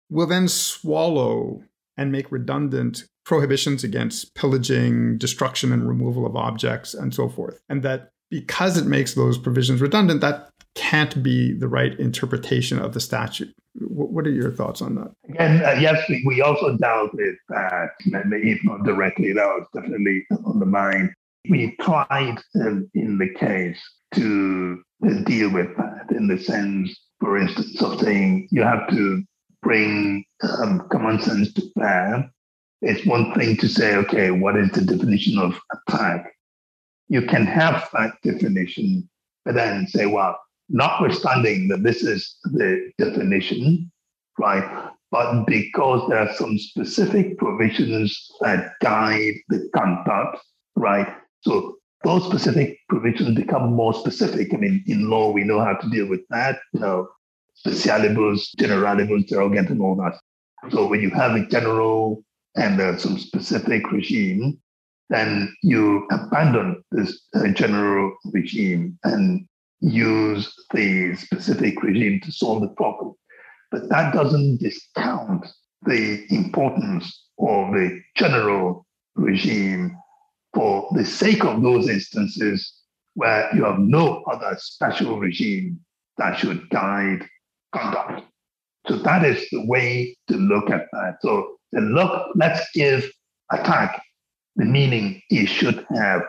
will 0.09 0.27
then 0.27 0.47
swallow 0.47 1.63
and 1.97 2.11
make 2.11 2.31
redundant 2.31 3.05
prohibitions 3.29 3.83
against 3.83 4.33
pillaging, 4.33 5.15
destruction, 5.19 5.71
and 5.71 5.87
removal 5.87 6.25
of 6.25 6.35
objects, 6.35 6.95
and 6.95 7.13
so 7.13 7.29
forth. 7.29 7.61
And 7.69 7.83
that 7.83 8.09
because 8.31 8.75
it 8.75 8.87
makes 8.87 9.13
those 9.13 9.37
provisions 9.37 9.81
redundant, 9.81 10.21
that 10.21 10.49
can't 10.73 11.21
be 11.21 11.53
the 11.53 11.67
right 11.67 11.93
interpretation 11.99 12.79
of 12.79 12.95
the 12.95 12.99
statute. 12.99 13.54
What 13.75 14.25
are 14.25 14.31
your 14.31 14.51
thoughts 14.51 14.81
on 14.81 14.95
that? 14.95 15.12
Again, 15.29 15.63
uh, 15.63 15.79
yes, 15.79 16.04
we, 16.25 16.41
also 16.41 16.75
dealt 16.77 17.13
with 17.13 17.35
that, 17.49 17.89
if 18.04 18.63
not 18.63 18.83
directly, 18.83 19.31
that 19.33 19.45
was 19.45 19.67
definitely 19.75 20.25
on 20.43 20.60
the 20.60 20.65
mind. 20.65 21.12
We 21.51 21.75
tried 21.81 22.39
in, 22.56 22.89
in 22.95 23.19
the 23.19 23.31
case 23.35 23.79
to 24.15 24.81
deal 25.25 25.54
with 25.54 25.77
that 25.77 26.08
in 26.17 26.27
the 26.27 26.39
sense, 26.39 26.99
for 27.19 27.37
instance, 27.37 27.79
of 27.79 27.99
saying 27.99 28.47
you 28.49 28.63
have 28.63 28.89
to 28.89 29.23
bring 29.62 30.25
um, 30.41 30.87
common 30.91 31.21
sense 31.21 31.54
to 31.54 31.62
bear. 31.75 32.31
It's 32.82 33.06
one 33.06 33.34
thing 33.34 33.58
to 33.58 33.67
say, 33.67 33.96
okay, 33.98 34.32
what 34.32 34.56
is 34.56 34.71
the 34.71 34.82
definition 34.82 35.38
of 35.38 35.60
attack? 35.73 36.34
You 37.10 37.23
can 37.23 37.46
have 37.46 37.90
that 37.94 38.13
definition, 38.23 39.10
but 39.44 39.56
then 39.56 39.88
say, 39.88 40.06
well, 40.06 40.40
notwithstanding 40.69 41.67
that 41.69 41.84
this 41.84 42.04
is 42.04 42.38
the 42.44 42.92
definition, 42.98 43.92
right? 44.38 44.92
But 45.12 45.46
because 45.46 46.08
there 46.08 46.19
are 46.19 46.34
some 46.36 46.58
specific 46.58 47.38
provisions 47.38 48.32
that 48.42 48.73
guide 48.82 49.34
the 49.50 49.67
conduct, 49.75 50.38
right? 50.75 51.08
So 51.42 51.77
those 52.04 52.25
specific 52.25 52.77
provisions 52.88 53.36
become 53.36 53.73
more 53.73 53.94
specific. 53.94 54.54
I 54.54 54.58
mean, 54.58 54.84
in 54.88 55.10
law, 55.10 55.32
we 55.32 55.44
know 55.44 55.60
how 55.60 55.73
to 55.73 55.90
deal 55.90 56.08
with 56.08 56.21
that. 56.30 56.60
You 56.73 56.80
know, 56.82 57.10
specialibus, 57.65 58.56
generalibus, 58.58 59.27
derogant, 59.27 59.69
and 59.69 59.82
all 59.82 59.96
that. 59.96 60.17
So 60.71 60.88
when 60.88 61.02
you 61.02 61.10
have 61.10 61.36
a 61.36 61.46
general 61.48 62.23
and 62.60 62.79
uh, 62.81 62.97
some 62.97 63.17
specific 63.17 63.91
regime, 63.91 64.60
then 65.10 65.55
you 65.63 66.05
abandon 66.12 66.83
this 66.91 67.27
uh, 67.33 67.47
general 67.47 68.15
regime 68.33 68.99
and 69.05 69.47
use 69.79 70.53
the 70.73 71.15
specific 71.15 71.81
regime 71.81 72.19
to 72.21 72.31
solve 72.31 72.62
the 72.62 72.67
problem. 72.69 73.13
But 73.71 73.87
that 73.89 74.13
doesn't 74.13 74.60
discount 74.60 75.47
the 75.83 76.25
importance 76.29 77.05
of 77.39 77.71
the 77.71 78.01
general 78.15 78.85
regime 79.15 79.95
for 80.53 80.89
the 80.95 81.05
sake 81.05 81.45
of 81.45 81.62
those 81.62 81.87
instances 81.87 82.73
where 83.13 83.49
you 83.55 83.63
have 83.63 83.79
no 83.79 84.23
other 84.31 84.55
special 84.60 85.17
regime 85.17 85.79
that 86.17 86.37
should 86.37 86.69
guide 86.69 87.25
conduct. 87.73 88.23
So 88.87 88.97
that 88.97 89.23
is 89.23 89.47
the 89.51 89.65
way 89.65 90.17
to 90.27 90.35
look 90.35 90.69
at 90.69 90.87
that. 90.91 91.17
So 91.21 91.58
look, 91.73 92.27
let's 92.35 92.61
give 92.73 93.09
attack 93.51 94.01
the 94.55 94.65
meaning 94.65 95.21
it 95.29 95.47
should 95.47 95.85
have. 95.95 96.21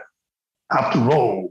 After 0.72 1.10
all, 1.10 1.50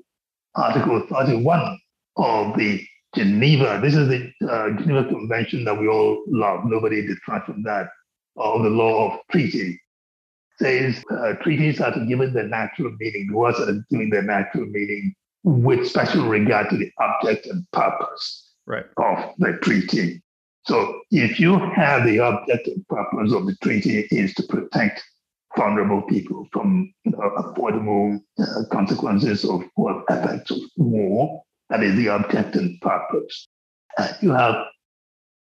Article 0.56 1.06
31 1.10 1.80
of 2.18 2.58
the 2.58 2.86
Geneva, 3.16 3.80
this 3.82 3.96
is 3.96 4.08
the 4.08 4.32
uh, 4.48 4.70
Geneva 4.80 5.08
Convention 5.10 5.64
that 5.66 5.80
we 5.80 5.88
all 5.88 6.24
love, 6.28 6.62
nobody 6.66 7.06
detracts 7.06 7.48
from 7.48 7.64
that, 7.64 7.88
of 8.38 8.64
the 8.64 8.70
law 8.70 9.12
of 9.12 9.20
treaty, 9.32 9.80
says 10.60 11.04
uh, 11.12 11.34
treaties 11.42 11.82
are 11.82 11.94
to 11.94 12.06
given 12.06 12.34
their 12.34 12.48
natural 12.48 12.92
meaning, 13.00 13.30
words 13.34 13.60
are 13.60 13.84
giving 13.90 14.10
their 14.10 14.22
natural 14.22 14.66
meaning 14.68 15.14
with 15.44 15.88
special 15.88 16.28
regard 16.28 16.70
to 16.70 16.78
the 16.78 16.92
object 17.00 17.48
and 17.48 17.66
purpose 17.72 18.54
right. 18.66 18.86
of 18.98 19.34
the 19.40 19.58
treaty. 19.62 20.22
So 20.70 21.02
if 21.10 21.40
you 21.40 21.58
have 21.58 22.06
the 22.06 22.20
object 22.20 22.68
and 22.68 22.88
purpose 22.88 23.34
of 23.34 23.48
the 23.48 23.56
treaty 23.64 24.08
is 24.12 24.36
to 24.36 24.44
protect 24.44 25.04
vulnerable 25.58 26.04
people 26.04 26.48
from 26.54 26.94
you 27.06 27.12
know, 27.12 27.22
avoidable 27.22 28.20
uh, 28.40 28.62
consequences 28.72 29.44
of 29.44 29.64
or 29.76 30.04
effects 30.10 30.52
of 30.52 30.60
war, 30.78 31.42
that 31.72 31.82
is 31.82 31.96
the 31.96 32.10
object 32.10 32.56
and 32.56 32.80
purpose. 32.82 33.48
Uh, 33.98 34.14
you 34.22 34.32
have 34.32 34.64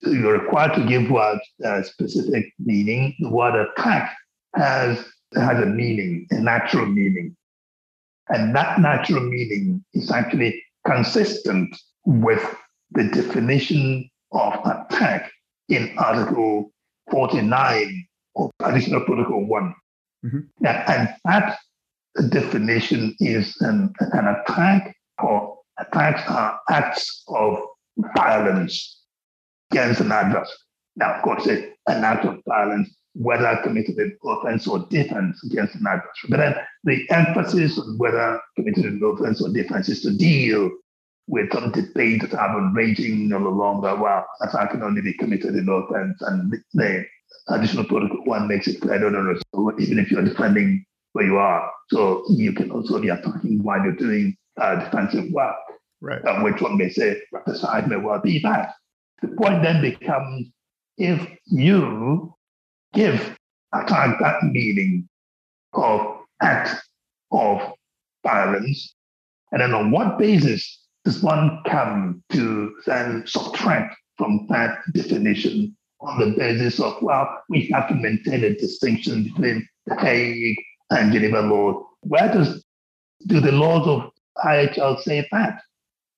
you're 0.02 0.40
required 0.40 0.74
to 0.74 0.88
give 0.88 1.12
what 1.12 1.40
a 1.64 1.84
specific 1.84 2.52
meaning. 2.58 3.14
The 3.20 3.30
word 3.30 3.54
attack 3.54 4.18
has 4.56 5.06
has 5.36 5.62
a 5.62 5.68
meaning, 5.68 6.26
a 6.32 6.40
natural 6.40 6.88
meaning. 6.88 7.38
And 8.30 8.56
that 8.56 8.80
natural 8.80 9.22
meaning 9.22 9.86
is 9.94 10.10
actually 10.10 10.64
consistent 10.84 11.78
with 12.06 12.44
the 12.94 13.04
definition 13.04 14.10
of 14.32 14.54
attack 14.66 15.32
in 15.70 15.96
Article 15.98 16.72
49 17.12 18.08
of 18.36 18.52
Additional 18.64 19.02
Protocol 19.02 19.46
1. 19.46 19.76
Mm-hmm. 20.26 20.66
And, 20.66 21.10
that 21.26 21.58
definition 22.30 23.16
is 23.20 23.56
an, 23.62 23.94
an 24.00 24.28
attack 24.28 24.96
or 25.24 25.58
attacks 25.80 26.22
are 26.28 26.60
acts 26.70 27.24
of 27.28 27.58
violence 28.16 29.02
against 29.72 30.02
an 30.02 30.12
adversary. 30.12 30.58
Now, 30.96 31.16
of 31.16 31.24
course, 31.24 31.48
an 31.48 31.74
act 31.88 32.26
of 32.26 32.40
violence 32.48 32.94
whether 33.14 33.60
committed 33.64 33.98
in 33.98 34.18
offense 34.24 34.68
or 34.68 34.80
defense 34.90 35.44
against 35.44 35.76
an 35.76 35.86
adversary. 35.88 36.30
But 36.30 36.38
then 36.38 36.56
the 36.84 37.10
emphasis 37.12 37.78
on 37.78 37.98
whether 37.98 38.40
committed 38.56 38.86
in 38.86 39.02
offense 39.04 39.42
or 39.42 39.50
defense 39.50 39.90
is 39.90 40.02
to 40.02 40.12
deal 40.12 40.72
with 41.32 41.52
some 41.54 41.72
debate 41.72 42.22
that 42.22 42.32
have 42.32 42.52
been 42.52 42.74
raging 42.74 43.32
all 43.32 43.48
along 43.48 43.82
that, 43.82 43.98
well, 43.98 44.28
attack 44.42 44.72
can 44.72 44.84
only 44.84 45.02
be 45.02 45.14
committed 45.14 45.56
in 45.56 45.70
offense. 45.70 46.22
And 46.22 46.54
the 46.74 47.06
additional 47.48 47.86
protocol 47.86 48.22
one 48.26 48.50
makes 48.50 48.68
it 48.68 48.82
clear, 48.82 49.00
no, 49.00 49.08
no, 49.08 49.22
no. 49.22 49.40
So 49.56 49.74
even 49.80 49.98
if 49.98 50.12
you're 50.12 50.26
defending 50.26 50.86
where 51.14 51.26
you 51.26 51.38
are, 51.38 51.72
so 51.90 52.26
you 52.30 52.52
can 52.52 52.70
also 52.70 53.00
be 53.00 53.08
attacking 53.08 53.64
while 53.64 53.82
you're 53.82 53.96
doing 53.96 54.36
uh, 54.60 54.76
defensive 54.84 55.32
work. 55.32 55.56
Right. 56.02 56.24
Um, 56.26 56.44
which 56.44 56.62
one 56.62 56.78
may 56.78 56.90
say, 56.90 57.22
the 57.46 57.56
side 57.56 57.88
may 57.88 57.96
well 57.96 58.20
be 58.20 58.40
that. 58.40 58.74
The 59.22 59.30
point 59.30 59.64
then 59.64 59.82
becomes 59.82 60.50
if 60.98 61.26
you 61.46 62.36
give 62.94 63.38
attack 63.74 64.20
that 64.20 64.44
meaning 64.44 65.08
of 65.72 66.26
act 66.42 66.76
of 67.32 67.74
violence. 68.22 68.94
And 69.54 69.62
then 69.62 69.74
on 69.74 69.92
what 69.92 70.20
basis 70.20 70.81
does 71.06 71.22
one 71.24 71.62
come 71.68 72.24
to 72.32 72.76
then 72.86 73.24
subtract 73.26 73.96
from 74.18 74.46
that 74.50 74.80
definition 74.94 75.76
on 76.00 76.20
the 76.20 76.36
basis 76.38 76.80
of, 76.80 77.02
well, 77.02 77.42
we 77.50 77.68
have 77.74 77.88
to 77.88 77.96
maintain 77.96 78.44
a 78.44 78.56
distinction 78.56 79.24
between 79.24 79.68
the 79.86 79.96
Hague 79.96 80.58
and 80.90 81.12
Geneva 81.12 81.42
law. 81.42 81.88
Where 82.02 82.32
does 82.32 82.64
do 83.28 83.40
the 83.40 83.52
laws 83.52 83.88
of 83.88 84.12
IHL 84.44 85.02
say 85.02 85.28
that? 85.32 85.62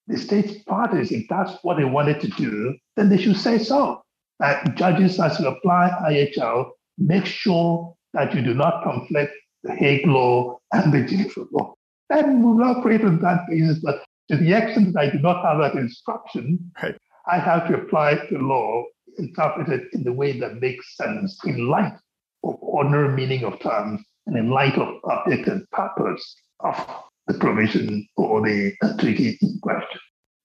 The 0.08 0.18
state 0.18 0.66
parties, 0.66 1.12
if 1.12 1.28
that's 1.30 1.54
what 1.64 1.78
they 1.78 1.86
wanted 1.86 2.20
to 2.22 2.28
do, 2.30 2.78
then 2.96 3.10
they 3.10 3.18
should 3.18 3.38
say 3.38 3.58
so 3.58 4.04
that 4.40 4.76
judges, 4.76 5.20
as 5.20 5.40
you 5.40 5.48
apply 5.48 5.92
IHL, 6.10 6.72
make 6.98 7.26
sure 7.26 7.96
that 8.14 8.34
you 8.36 8.42
do 8.42 8.54
not 8.54 8.84
conflict 8.84 9.34
the 9.64 9.74
Hague 9.74 10.06
law 10.06 10.60
and 10.74 10.94
the 10.94 11.04
Geneva 11.04 11.46
law. 11.52 11.74
And 12.10 12.44
we 12.44 12.52
will 12.52 12.64
operate 12.64 13.04
on 13.04 13.20
that 13.22 13.42
basis. 13.50 13.80
But 13.80 14.04
to 14.30 14.38
the 14.38 14.54
extent 14.54 14.94
that 14.94 15.00
I 15.00 15.10
do 15.10 15.20
not 15.20 15.44
have 15.44 15.60
that 15.60 15.80
instruction, 15.80 16.72
right. 16.82 16.96
I 17.26 17.40
have 17.40 17.68
to 17.68 17.76
apply 17.76 18.16
the 18.30 18.38
law, 18.40 18.84
interpret 19.18 19.70
it 19.70 19.88
in 19.94 20.04
the 20.04 20.14
way 20.14 20.40
that 20.40 20.60
makes 20.60 20.98
sense 20.98 21.38
in 21.46 21.68
light 21.68 21.94
of 22.44 22.56
ordinary 22.62 23.14
meaning 23.14 23.44
of 23.44 23.60
terms 23.60 24.02
and 24.26 24.38
in 24.38 24.50
light 24.50 24.78
of 24.78 24.96
object 25.06 25.48
and 25.48 25.70
purpose 25.72 26.36
of 26.60 26.76
the 27.28 27.34
provision 27.36 28.08
or 28.18 28.42
the 28.42 28.74
treaty 29.00 29.38
in 29.42 29.60
question. 29.62 30.00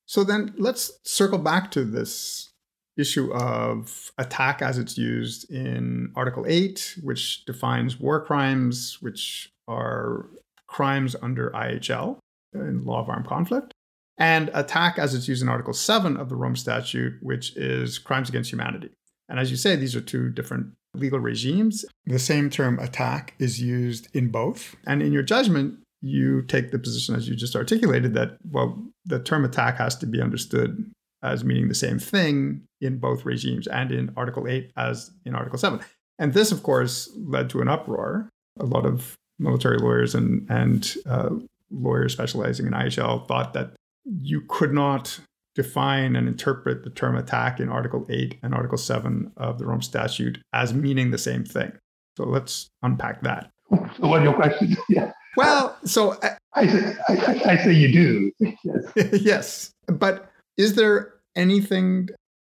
So 0.07 0.25
then 0.25 0.55
let's 0.57 0.93
circle 1.05 1.39
back 1.39 1.71
to 1.73 1.85
this 1.85 2.51
issue 2.97 3.33
of 3.33 4.13
attack 4.19 4.63
as 4.63 4.79
it's 4.79 4.99
used 4.99 5.51
in 5.51 6.13
Article 6.17 6.45
8, 6.49 6.99
which 7.03 7.45
defines 7.45 7.99
war 7.99 8.25
crimes, 8.25 8.99
which 9.01 9.51
are 9.67 10.27
crimes 10.67 11.15
under 11.23 11.51
IHL 11.51 12.19
in 12.55 12.85
law 12.85 13.01
of 13.01 13.09
armed 13.09 13.27
conflict, 13.27 13.73
and 14.19 14.51
attack 14.55 14.99
as 14.99 15.15
it's 15.15 15.29
used 15.29 15.43
in 15.43 15.49
Article 15.49 15.73
7 15.73 16.17
of 16.17 16.29
the 16.29 16.37
Rome 16.37 16.57
Statute, 16.57 17.15
which 17.23 17.57
is 17.57 17.99
crimes 17.99 18.29
against 18.29 18.51
humanity. 18.51 18.91
And 19.29 19.39
as 19.39 19.51
you 19.51 19.57
say, 19.57 19.77
these 19.77 19.95
are 19.95 20.01
two 20.01 20.31
different 20.31 20.73
legal 20.95 21.21
regimes. 21.21 21.85
The 22.07 22.19
same 22.19 22.51
term 22.51 22.79
attack 22.79 23.35
is 23.39 23.61
used 23.61 24.09
in 24.15 24.31
both. 24.31 24.75
And 24.87 25.03
in 25.03 25.13
your 25.13 25.23
judgment, 25.23 25.79
you 26.01 26.43
take 26.43 26.71
the 26.71 26.79
position, 26.79 27.15
as 27.15 27.29
you 27.29 27.37
just 27.37 27.57
articulated, 27.57 28.15
that, 28.15 28.39
well, 28.51 28.83
the 29.05 29.19
term 29.21 29.45
attack 29.45 29.79
has 29.79 29.97
to 29.97 30.07
be 30.07 30.21
understood 30.21 30.91
as 31.23 31.45
meaning 31.45 31.69
the 31.69 31.75
same 31.75 31.99
thing 31.99 32.63
in 32.81 32.99
both 32.99 33.25
regimes 33.25 33.67
and 33.67 33.91
in 33.91 34.13
Article 34.17 34.47
8 34.47 34.71
as 34.77 35.11
in 35.25 35.35
Article 35.35 35.59
7. 35.59 35.81
And 36.19 36.33
this, 36.33 36.53
of 36.53 36.63
course, 36.63 37.11
led 37.17 37.51
to 37.51 37.61
an 37.61 37.69
uproar. 37.69 38.29
A 38.61 38.65
lot 38.65 38.87
of 38.87 39.17
military 39.39 39.79
lawyers 39.79 40.15
and, 40.15 40.49
and 40.51 40.95
uh, 41.07 41.31
lawyers 41.71 42.13
specializing 42.13 42.67
in 42.67 42.73
IHL 42.73 43.27
thought 43.29 43.53
that 43.53 43.73
you 44.05 44.43
could 44.49 44.73
not 44.73 45.21
define 45.55 46.15
and 46.15 46.29
interpret 46.29 46.85
the 46.85 46.91
term 46.91 47.17
attack 47.17 47.59
in 47.61 47.69
Article 47.69 48.07
8 48.09 48.39
and 48.43 48.55
Article 48.55 48.79
7 48.79 49.33
of 49.37 49.59
the 49.59 49.67
Rome 49.67 49.83
Statute 49.83 50.41
as 50.53 50.73
meaning 50.73 51.11
the 51.11 51.19
same 51.19 51.45
thing. 51.45 51.73
So 52.17 52.25
let's 52.25 52.69
unpack 52.83 53.23
that. 53.23 53.51
So, 53.71 54.09
what 54.09 54.23
your 54.23 54.35
question? 54.35 54.77
Yeah. 54.89 55.13
Well, 55.37 55.77
so 55.85 56.17
I, 56.23 56.37
I, 56.55 56.67
say, 56.67 56.97
I, 57.09 57.41
I 57.45 57.57
say 57.57 57.73
you 57.73 57.93
do. 57.93 58.33
Yes. 58.65 59.13
yes. 59.23 59.71
But 59.87 60.31
is 60.57 60.75
there 60.75 61.15
anything, 61.37 62.09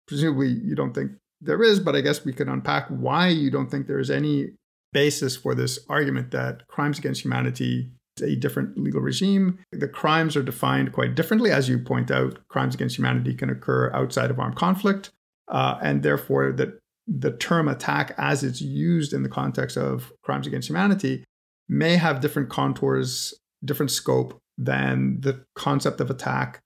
presumably 0.08 0.50
you 0.50 0.76
don't 0.76 0.94
think 0.94 1.12
there 1.42 1.62
is, 1.64 1.80
but 1.80 1.96
I 1.96 2.02
guess 2.02 2.24
we 2.24 2.34
could 2.34 2.48
unpack 2.48 2.88
why 2.88 3.28
you 3.28 3.52
don't 3.52 3.70
think 3.70 3.88
there 3.88 4.00
is 4.00 4.10
any 4.10 4.52
basis 4.94 5.36
for 5.36 5.54
this 5.54 5.80
argument 5.90 6.32
that 6.32 6.68
crimes 6.68 7.00
against 7.00 7.24
humanity 7.24 7.92
a 8.22 8.36
different 8.36 8.78
legal 8.78 9.02
regime. 9.02 9.60
The 9.72 9.88
crimes 9.88 10.36
are 10.36 10.44
defined 10.44 10.94
quite 10.94 11.16
differently. 11.16 11.52
As 11.52 11.70
you 11.70 11.80
point 11.80 12.12
out, 12.12 12.40
crimes 12.48 12.76
against 12.76 12.98
humanity 12.98 13.34
can 13.34 13.50
occur 13.50 13.92
outside 13.94 14.30
of 14.30 14.40
armed 14.40 14.56
conflict. 14.56 15.12
Uh, 15.48 15.78
and 15.82 16.04
therefore, 16.04 16.52
that 16.52 16.80
the 17.08 17.32
term 17.32 17.68
attack, 17.68 18.14
as 18.18 18.44
it's 18.44 18.62
used 18.62 19.14
in 19.14 19.24
the 19.24 19.30
context 19.30 19.78
of 19.78 20.12
crimes 20.24 20.46
against 20.46 20.70
humanity, 20.70 21.24
may 21.70 21.96
have 21.96 22.20
different 22.20 22.50
contours, 22.50 23.34
different 23.64 23.92
scope 23.92 24.38
than 24.58 25.22
the 25.22 25.46
concept 25.56 26.02
of 26.02 26.10
attack 26.10 26.60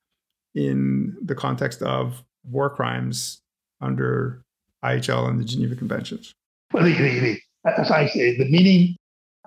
in 0.55 1.15
the 1.23 1.35
context 1.35 1.81
of 1.81 2.23
war 2.43 2.69
crimes 2.69 3.41
under 3.81 4.43
IHL 4.83 5.27
and 5.29 5.39
the 5.39 5.45
Geneva 5.45 5.75
Conventions? 5.75 6.33
Well, 6.73 6.85
as 6.85 7.91
I 7.91 8.07
say, 8.07 8.37
the 8.37 8.49
meaning, 8.49 8.95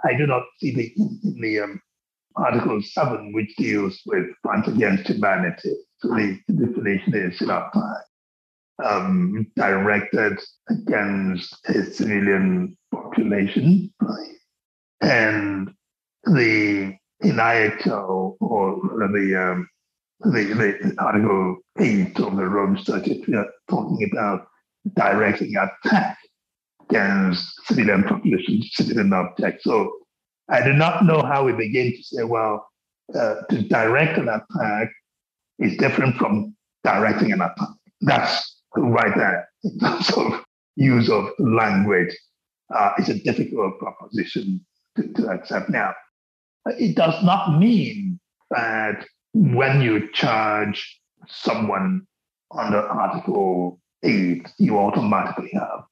I 0.04 0.16
do 0.16 0.26
not 0.26 0.42
see 0.58 0.74
the, 0.74 0.94
the 1.40 1.60
um, 1.60 1.80
Article 2.36 2.82
7, 2.82 3.32
which 3.32 3.54
deals 3.56 4.00
with 4.06 4.26
crimes 4.44 4.68
against 4.68 5.08
humanity. 5.08 5.74
So 5.98 6.08
the 6.08 6.38
definition 6.48 7.14
is 7.14 7.40
know, 7.40 7.68
um, 8.84 9.46
directed 9.56 10.38
against 10.68 11.56
a 11.68 11.84
civilian 11.84 12.76
population, 12.92 13.92
right? 14.00 14.34
And 15.00 15.70
the 16.24 16.96
in 17.20 17.36
IHL 17.36 18.36
or 18.40 18.80
the 19.12 19.52
um, 19.52 19.68
the, 20.20 20.30
the 20.30 20.94
Article 20.98 21.58
8 21.78 22.20
of 22.20 22.36
the 22.36 22.44
Rome 22.44 22.78
Statute, 22.78 23.26
we 23.28 23.34
are 23.34 23.50
talking 23.68 24.08
about 24.10 24.46
directing 24.96 25.54
attack 25.56 26.16
against 26.88 27.54
civilian 27.66 28.04
population, 28.04 28.62
civilian 28.72 29.12
objects. 29.12 29.64
So 29.64 29.92
I 30.48 30.62
do 30.62 30.72
not 30.72 31.04
know 31.04 31.22
how 31.22 31.44
we 31.44 31.52
begin 31.52 31.92
to 31.92 32.02
say, 32.02 32.24
well, 32.24 32.66
uh, 33.14 33.36
to 33.50 33.62
direct 33.68 34.18
an 34.18 34.28
attack 34.28 34.88
is 35.58 35.76
different 35.76 36.16
from 36.16 36.54
directing 36.82 37.32
an 37.32 37.40
attack. 37.40 37.68
That's 38.00 38.60
right 38.76 39.14
there 39.16 39.48
in 39.62 39.78
terms 39.78 40.10
of 40.16 40.44
use 40.76 41.10
of 41.10 41.30
language. 41.38 42.14
Uh, 42.74 42.92
it's 42.98 43.08
a 43.08 43.18
difficult 43.22 43.78
proposition 43.78 44.64
to, 44.96 45.12
to 45.14 45.28
accept. 45.28 45.70
Now, 45.70 45.94
it 46.66 46.96
does 46.96 47.22
not 47.22 47.58
mean 47.58 48.18
that 48.50 49.06
when 49.32 49.80
you 49.80 50.10
charge 50.12 51.00
someone 51.26 52.06
under 52.56 52.80
Article 52.80 53.80
8, 54.02 54.46
you 54.58 54.78
automatically 54.78 55.50
have 55.54 55.84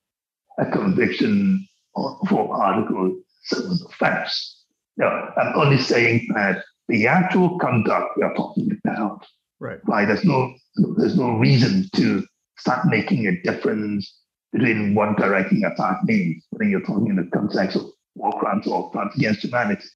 a 0.58 0.70
conviction 0.70 1.66
for 1.94 2.54
Article 2.54 3.21
7 3.42 3.78
offense. 3.88 4.64
No, 4.96 5.06
I'm 5.06 5.58
only 5.58 5.78
saying 5.78 6.28
that 6.34 6.64
the 6.88 7.06
actual 7.06 7.58
conduct 7.58 8.16
we 8.16 8.22
are 8.22 8.34
talking 8.34 8.78
about, 8.84 9.26
right? 9.60 9.78
Right. 9.86 10.06
There's 10.06 10.24
no 10.24 10.54
there's 10.96 11.16
no 11.16 11.38
reason 11.38 11.88
to 11.96 12.24
start 12.58 12.86
making 12.86 13.26
a 13.26 13.40
difference 13.42 14.20
between 14.52 14.94
what 14.94 15.16
directing 15.16 15.64
attack 15.64 16.04
means 16.04 16.44
when 16.50 16.70
you're 16.70 16.82
talking 16.82 17.08
in 17.08 17.16
the 17.16 17.28
context 17.32 17.76
of 17.76 17.86
war 18.14 18.38
crimes 18.38 18.66
or 18.66 18.90
crimes 18.90 19.14
against 19.16 19.42
humanity. 19.42 19.86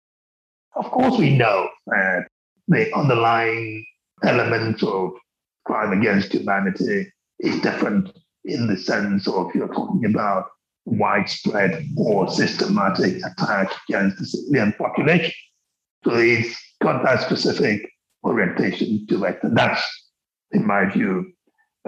Of 0.74 0.90
course, 0.90 1.18
we 1.18 1.36
know 1.36 1.68
that 1.86 2.28
the 2.68 2.94
underlying 2.96 3.84
elements 4.24 4.82
of 4.82 5.12
crime 5.64 5.98
against 5.98 6.32
humanity 6.32 7.12
is 7.40 7.60
different 7.60 8.16
in 8.44 8.66
the 8.66 8.76
sense 8.76 9.28
of 9.28 9.54
you're 9.54 9.72
talking 9.72 10.04
about 10.06 10.46
widespread 10.86 11.86
or 11.96 12.30
systematic 12.30 13.16
attack 13.24 13.72
against 13.88 14.18
the 14.18 14.26
civilian 14.26 14.72
population. 14.78 15.32
So 16.04 16.14
it's 16.14 16.56
got 16.82 17.02
that 17.04 17.20
specific 17.22 17.90
orientation 18.24 19.06
to 19.08 19.24
it. 19.24 19.38
And 19.42 19.56
that's, 19.56 19.82
in 20.52 20.66
my 20.66 20.88
view, 20.90 21.32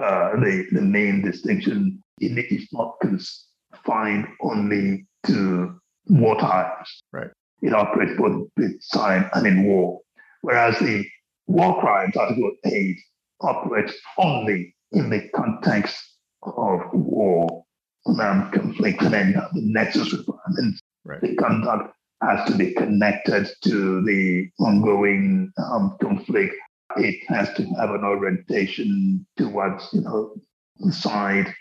uh, 0.01 0.31
the, 0.35 0.65
the 0.71 0.81
main 0.81 1.21
distinction. 1.21 2.03
It 2.21 2.51
is 2.51 2.67
not 2.71 2.95
confined 3.01 4.27
only 4.41 5.07
to 5.27 5.79
wartime. 6.07 6.71
Right. 7.11 7.29
It 7.61 7.73
operates 7.73 8.17
both 8.17 8.47
in 8.57 8.79
time 8.93 9.29
and 9.33 9.47
in 9.47 9.65
war. 9.65 9.99
Whereas 10.41 10.77
the 10.79 11.05
war 11.47 11.79
crimes, 11.79 12.15
Article 12.15 12.51
8, 12.65 12.97
operates 13.41 13.93
only 14.17 14.75
in 14.91 15.09
the 15.09 15.29
context 15.35 15.97
of 16.43 16.81
war, 16.93 17.65
conflict, 18.05 19.01
and 19.01 19.13
then 19.13 19.33
the 19.33 19.61
nexus 19.61 20.13
requirements. 20.13 20.81
Right. 21.05 21.21
The 21.21 21.35
conduct 21.35 21.95
has 22.21 22.49
to 22.49 22.57
be 22.57 22.73
connected 22.73 23.49
to 23.63 24.01
the 24.03 24.49
ongoing 24.59 25.51
um, 25.57 25.97
conflict. 26.01 26.55
It 26.97 27.23
has 27.27 27.53
to 27.53 27.63
have 27.79 27.91
an 27.91 28.03
orientation 28.03 29.25
towards, 29.37 29.87
you 29.93 30.01
know, 30.01 30.35
the 30.79 30.91
side 30.91 31.53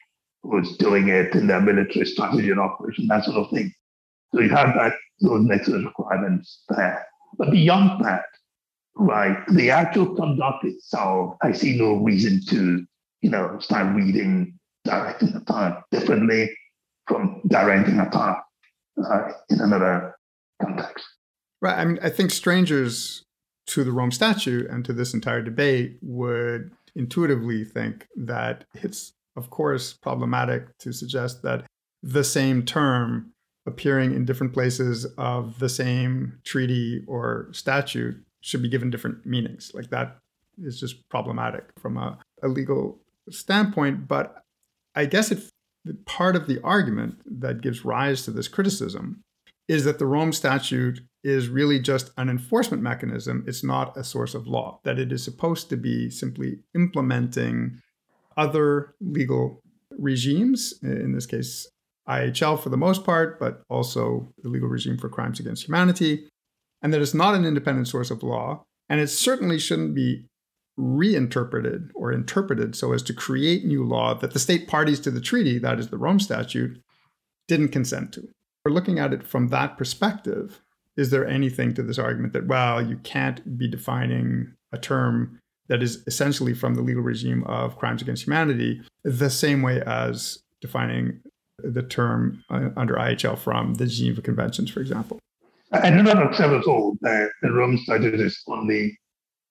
who's 0.43 0.77
doing 0.77 1.09
it 1.09 1.35
in 1.35 1.47
their 1.47 1.61
military 1.61 2.07
strategy 2.07 2.51
and 2.51 2.61
operation, 2.61 3.07
that 3.09 3.25
sort 3.25 3.37
of 3.37 3.51
thing. 3.51 3.73
So 4.35 4.41
you 4.41 4.51
have 4.51 4.75
that 4.75 4.95
those 5.21 5.45
nexus 5.45 5.85
requirements 5.85 6.63
there. 6.69 7.05
But 7.37 7.51
beyond 7.51 8.05
that, 8.05 8.25
right, 8.95 9.37
the 9.49 9.71
actual 9.71 10.15
conduct 10.15 10.65
itself, 10.65 11.37
I 11.43 11.53
see 11.53 11.77
no 11.77 11.95
reason 11.95 12.41
to, 12.49 12.87
you 13.21 13.31
know, 13.31 13.59
start 13.59 13.95
reading 13.95 14.58
directing 14.89 15.35
attack 15.37 15.85
differently 15.91 16.51
from 17.07 17.41
directing 17.49 17.99
attack 18.01 18.43
uh, 19.05 19.33
in 19.51 19.61
another 19.61 20.15
context. 20.61 21.05
Right. 21.61 21.79
I 21.79 21.85
mean, 21.85 21.99
I 22.03 22.11
think 22.11 22.31
strangers 22.31 23.25
to 23.69 23.85
the 23.85 23.93
Rome 23.93 24.11
Statute 24.11 24.69
and 24.71 24.85
to 24.85 24.93
this 24.93 25.15
entire 25.15 25.43
debate 25.43 25.99
would 26.03 26.73
intuitively 26.95 27.65
think 27.65 28.07
that 28.17 28.65
it's, 28.75 29.13
of 29.37 29.51
course, 29.51 29.93
problematic 29.93 30.77
to 30.79 30.93
suggest 30.93 31.43
that 31.43 31.65
the 32.03 32.25
same 32.25 32.65
term 32.65 33.33
appearing 33.67 34.15
in 34.15 34.25
different 34.25 34.53
places 34.53 35.07
of 35.19 35.59
the 35.59 35.69
same 35.69 36.39
treaty 36.45 37.03
or 37.07 37.49
statute 37.53 38.17
should 38.41 38.63
be 38.63 38.69
given 38.69 38.89
different 38.91 39.27
meanings. 39.27 39.71
Like 39.75 39.91
that 39.91 40.17
is 40.63 40.81
just 40.81 41.09
problematic 41.09 41.65
from 41.79 41.99
a, 41.99 42.19
a 42.43 42.49
legal 42.49 43.01
standpoint. 43.31 44.09
But 44.09 44.43
I 44.95 45.07
guess 45.07 45.33
part 46.07 46.37
of 46.37 46.47
the 46.47 46.61
argument 46.63 47.17
that 47.41 47.61
gives 47.61 47.85
rise 47.85 48.25
to 48.25 48.31
this 48.31 48.49
criticism 48.49 49.23
is 49.69 49.85
that 49.85 49.99
the 49.99 50.07
Rome 50.07 50.33
Statute 50.33 51.01
is 51.23 51.49
really 51.49 51.79
just 51.79 52.11
an 52.17 52.29
enforcement 52.29 52.83
mechanism. 52.83 53.45
It's 53.47 53.63
not 53.63 53.97
a 53.97 54.05
source 54.05 54.35
of 54.35 54.47
law, 54.47 54.81
that 54.85 54.99
it 54.99 55.13
is 55.13 55.23
supposed 55.23 55.69
to 55.71 55.77
be 55.77 56.11
simply 56.11 56.61
implementing 56.75 57.81
other 58.37 58.95
legal 59.01 59.61
regimes, 59.99 60.75
in 60.83 61.13
this 61.13 61.27
case, 61.27 61.69
IHL 62.09 62.63
for 62.63 62.71
the 62.71 62.77
most 62.77 63.05
part, 63.05 63.39
but 63.39 63.63
also 63.69 64.33
the 64.43 64.49
legal 64.49 64.69
regime 64.69 64.97
for 64.97 65.09
crimes 65.11 65.39
against 65.39 65.67
humanity, 65.67 66.27
and 66.81 66.95
that 66.95 67.03
it's 67.03 67.15
not 67.15 67.35
an 67.35 67.45
independent 67.45 67.89
source 67.89 68.11
of 68.11 68.23
law. 68.23 68.65
And 68.89 69.01
it 69.01 69.09
certainly 69.09 69.59
shouldn't 69.59 69.95
be 69.95 70.25
reinterpreted 70.79 71.91
or 71.95 72.13
interpreted 72.13 72.77
so 72.77 72.93
as 72.93 73.03
to 73.03 73.13
create 73.13 73.65
new 73.65 73.85
law 73.85 74.15
that 74.15 74.33
the 74.33 74.39
state 74.39 74.69
parties 74.69 75.01
to 75.01 75.11
the 75.11 75.21
treaty, 75.21 75.59
that 75.59 75.79
is 75.79 75.89
the 75.89 75.99
Rome 75.99 76.21
Statute, 76.21 76.81
didn't 77.49 77.69
consent 77.69 78.13
to. 78.13 78.29
We're 78.65 78.73
looking 78.73 78.99
at 78.99 79.13
it 79.13 79.27
from 79.27 79.49
that 79.49 79.77
perspective. 79.77 80.61
Is 80.97 81.11
there 81.11 81.27
anything 81.27 81.75
to 81.75 81.83
this 81.83 81.99
argument 81.99 82.33
that, 82.33 82.47
well, 82.47 82.81
you 82.81 82.97
can't 82.99 83.59
be 83.59 83.69
defining 83.69 84.55
a 84.73 84.79
term 84.79 85.41
that 85.69 85.83
is 85.83 86.03
essentially 86.07 86.55
from 86.55 86.75
the 86.75 86.83
legal 86.83 87.03
regime 87.03 87.45
of 87.45 87.77
crimes 87.77 88.01
against 88.01 88.25
humanity 88.25 88.81
the 89.05 89.31
same 89.31 89.63
way 89.63 89.83
as 89.85 90.39
defining 90.61 91.21
the 91.59 91.83
term 91.83 92.45
uh, 92.51 92.71
under 92.77 92.95
IHL 92.95 93.37
from 93.37 93.75
the 93.75 93.87
Geneva 93.87 94.23
Conventions, 94.23 94.71
for 94.71 94.81
example? 94.81 95.19
I 95.73 95.91
do 95.91 96.03
not 96.03 96.23
accept 96.23 96.53
at 96.53 96.65
all 96.65 96.97
that 97.03 97.31
the 97.43 97.53
Rome 97.53 97.77
Statute 97.79 98.19
is 98.21 98.43
only 98.47 98.99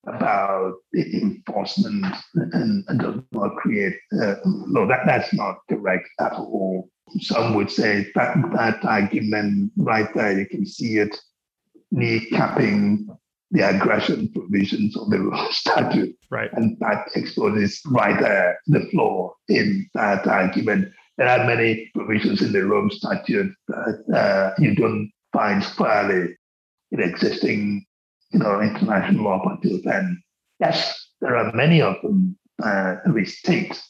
about 0.07 0.73
enforcement 0.95 2.05
and, 2.35 2.83
and 2.87 2.99
does 2.99 3.21
not 3.31 3.55
create 3.57 3.93
uh, 4.21 4.35
no 4.45 4.87
that 4.87 5.01
that's 5.05 5.33
not 5.33 5.57
correct 5.69 6.07
at 6.19 6.33
all. 6.33 6.89
Some 7.19 7.55
would 7.55 7.71
say 7.71 8.07
that 8.15 8.35
that 8.53 8.83
argument 8.85 9.71
right 9.77 10.09
there 10.15 10.37
you 10.37 10.45
can 10.45 10.65
see 10.65 10.97
it 10.97 11.15
kneecapping 11.93 13.05
the 13.51 13.61
aggression 13.61 14.29
provisions 14.33 14.97
of 14.97 15.09
the 15.09 15.47
statute. 15.51 16.15
Right. 16.29 16.49
And 16.53 16.77
that 16.79 17.07
exposes 17.15 17.81
right 17.87 18.19
there 18.19 18.59
the 18.67 18.87
flaw 18.91 19.33
in 19.47 19.89
that 19.93 20.27
argument. 20.27 20.91
There 21.17 21.27
are 21.27 21.47
many 21.47 21.89
provisions 21.95 22.41
in 22.41 22.51
the 22.51 22.65
Rome 22.65 22.91
statute 22.91 23.51
that 23.69 24.03
uh, 24.13 24.61
you 24.61 24.75
don't 24.75 25.11
find 25.33 25.63
squarely 25.63 26.35
in 26.91 27.01
existing 27.01 27.86
you 28.31 28.39
know, 28.39 28.61
international 28.61 29.23
law 29.23 29.39
up 29.39 29.61
until 29.63 29.79
then. 29.83 30.21
Yes, 30.59 31.09
there 31.21 31.35
are 31.35 31.51
many 31.53 31.81
of 31.81 31.95
them 32.01 32.37
uh, 32.63 32.95
restate 33.05 33.81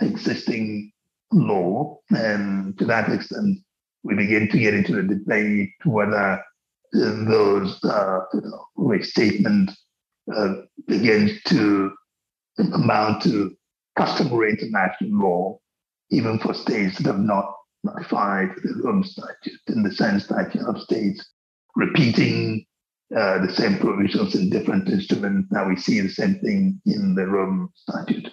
existing 0.00 0.92
law, 1.32 1.98
and 2.10 2.78
to 2.78 2.84
that 2.86 3.10
extent, 3.10 3.58
we 4.02 4.14
begin 4.14 4.48
to 4.48 4.58
get 4.58 4.74
into 4.74 4.94
the 4.94 5.02
debate 5.02 5.70
whether 5.84 6.42
those 6.92 7.82
uh, 7.84 8.20
you 8.34 8.40
know, 8.40 8.64
restatement 8.76 9.70
uh, 10.34 10.54
begins 10.86 11.40
to 11.44 11.92
amount 12.72 13.22
to 13.22 13.54
customary 13.96 14.50
international 14.50 15.20
law, 15.20 15.58
even 16.10 16.38
for 16.38 16.54
states 16.54 16.98
that 16.98 17.06
have 17.06 17.20
not 17.20 17.52
ratified 17.84 18.50
the 18.62 18.80
Rome 18.82 19.04
Statute, 19.04 19.60
in 19.68 19.82
the 19.82 19.92
sense 19.92 20.26
that 20.26 20.54
you 20.54 20.64
have 20.66 20.78
states 20.78 21.24
repeating 21.76 22.64
uh, 23.16 23.44
the 23.44 23.52
same 23.52 23.78
provisions 23.78 24.34
in 24.34 24.50
different 24.50 24.88
instruments. 24.88 25.50
Now 25.50 25.68
we 25.68 25.76
see 25.76 26.00
the 26.00 26.08
same 26.08 26.38
thing 26.40 26.80
in 26.86 27.14
the 27.14 27.26
Rome 27.26 27.70
Statute. 27.74 28.28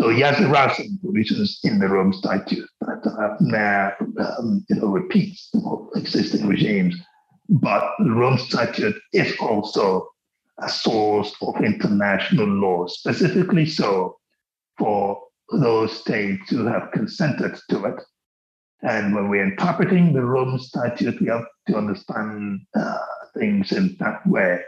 So 0.00 0.08
yes, 0.08 0.38
there 0.38 0.54
are 0.54 0.74
some 0.74 0.98
provisions 1.02 1.60
in 1.62 1.78
the 1.78 1.88
Rome 1.88 2.12
Statute 2.12 2.68
that 2.80 3.06
uh, 3.06 4.38
um, 4.38 4.64
you 4.68 4.76
know, 4.76 4.88
repeats 4.88 5.50
existing 5.94 6.48
regimes, 6.48 6.96
but 7.48 7.92
the 7.98 8.10
Rome 8.10 8.38
Statute 8.38 8.96
is 9.12 9.36
also 9.38 10.08
a 10.60 10.68
source 10.68 11.34
of 11.42 11.62
international 11.62 12.46
law, 12.46 12.86
specifically 12.86 13.66
so 13.66 14.16
for 14.78 15.20
those 15.52 15.92
states 15.92 16.50
who 16.50 16.64
have 16.66 16.90
consented 16.92 17.56
to 17.70 17.84
it. 17.84 18.02
And 18.82 19.14
when 19.14 19.28
we're 19.28 19.44
interpreting 19.44 20.12
the 20.12 20.24
Rome 20.24 20.58
Statute, 20.58 21.20
we 21.20 21.28
have 21.28 21.44
to 21.68 21.76
understand 21.76 22.60
uh, 22.74 22.98
things 23.38 23.72
in 23.72 23.96
that 24.00 24.26
way. 24.26 24.60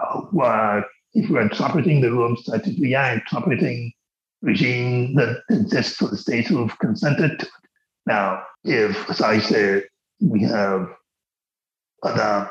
Uh, 0.00 0.82
if 1.14 1.28
we're 1.28 1.42
interpreting 1.42 2.00
the 2.00 2.12
Rome 2.12 2.36
Statute, 2.36 2.78
we 2.78 2.94
are 2.94 3.14
interpreting 3.14 3.92
regime 4.42 5.14
that 5.16 5.42
exists 5.50 5.96
for 5.96 6.08
the 6.08 6.16
states 6.16 6.48
who've 6.48 6.78
consented 6.78 7.40
to 7.40 7.46
it. 7.46 7.52
Now, 8.06 8.42
if, 8.64 9.10
as 9.10 9.20
I 9.20 9.38
said, 9.38 9.84
we 10.20 10.42
have 10.44 10.88
other 12.02 12.50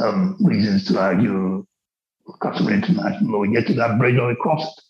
um, 0.00 0.36
reasons 0.40 0.86
to 0.86 1.00
argue 1.00 1.66
customary 2.40 2.76
international 2.76 3.32
law, 3.32 3.38
we 3.40 3.52
get 3.52 3.66
to 3.66 3.74
that 3.74 3.98
bridge 3.98 4.18
or 4.18 4.34
cross 4.36 4.62
it. 4.66 4.84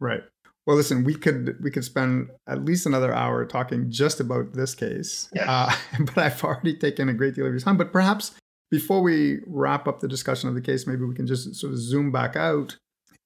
Right. 0.00 0.22
Well, 0.66 0.76
listen, 0.76 1.04
we 1.04 1.14
could 1.14 1.56
we 1.62 1.70
could 1.70 1.84
spend 1.84 2.28
at 2.48 2.64
least 2.64 2.86
another 2.86 3.14
hour 3.14 3.46
talking 3.46 3.88
just 3.88 4.18
about 4.18 4.52
this 4.52 4.74
case, 4.74 5.28
yes. 5.32 5.46
uh, 5.48 5.74
but 6.00 6.18
I've 6.18 6.42
already 6.42 6.76
taken 6.76 7.08
a 7.08 7.14
great 7.14 7.34
deal 7.34 7.46
of 7.46 7.52
your 7.52 7.60
time. 7.60 7.76
But 7.76 7.92
perhaps 7.92 8.32
before 8.70 9.02
we 9.02 9.40
wrap 9.46 9.86
up 9.86 10.00
the 10.00 10.08
discussion 10.08 10.48
of 10.48 10.54
the 10.54 10.60
case, 10.60 10.86
maybe 10.86 11.04
we 11.04 11.14
can 11.14 11.26
just 11.26 11.54
sort 11.54 11.72
of 11.72 11.78
zoom 11.78 12.10
back 12.10 12.36
out, 12.36 12.76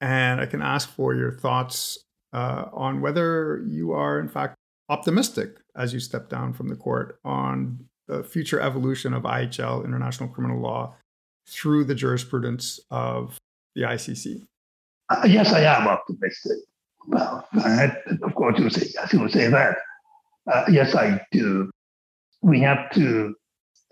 and 0.01 0.41
I 0.41 0.47
can 0.47 0.63
ask 0.63 0.89
for 0.89 1.15
your 1.15 1.33
thoughts 1.33 1.99
uh, 2.33 2.67
on 2.73 3.01
whether 3.01 3.63
you 3.67 3.93
are 3.93 4.21
in 4.21 4.29
fact 4.29 4.55
optimistic 4.89 5.57
as 5.77 5.93
you 5.93 6.01
step 6.01 6.29
down 6.29 6.53
from 6.53 6.69
the 6.69 6.77
court 6.77 7.19
on 7.25 7.79
the 8.07 8.25
future 8.25 8.61
evolution 8.61 9.15
of 9.15 9.23
IHL, 9.23 9.85
international 9.85 10.29
criminal 10.29 10.61
law, 10.61 10.95
through 11.49 11.85
the 11.85 11.95
jurisprudence 11.95 12.81
of 12.91 13.39
the 13.75 13.83
ICC. 13.83 14.45
Uh, 15.09 15.23
yes, 15.27 15.53
I 15.53 15.63
am 15.63 15.89
optimistic. 15.89 16.59
Well, 17.07 17.47
I, 17.55 17.97
of 18.23 18.35
course, 18.35 18.59
you 18.59 18.69
say 18.71 18.91
yes, 18.95 19.13
you 19.13 19.29
say 19.29 19.49
that. 19.49 19.77
Uh, 20.53 20.65
yes, 20.71 20.95
I 20.95 21.21
do. 21.33 21.71
We 22.43 22.61
have 22.61 22.91
to 22.93 23.35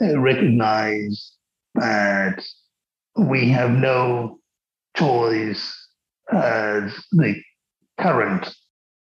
uh, 0.03 0.19
recognize 0.19 1.38
that 1.79 2.45
we 3.17 3.49
have 3.51 3.71
no 3.71 4.39
choice 4.97 5.75
as 6.33 6.93
the 7.13 7.41
current 7.99 8.55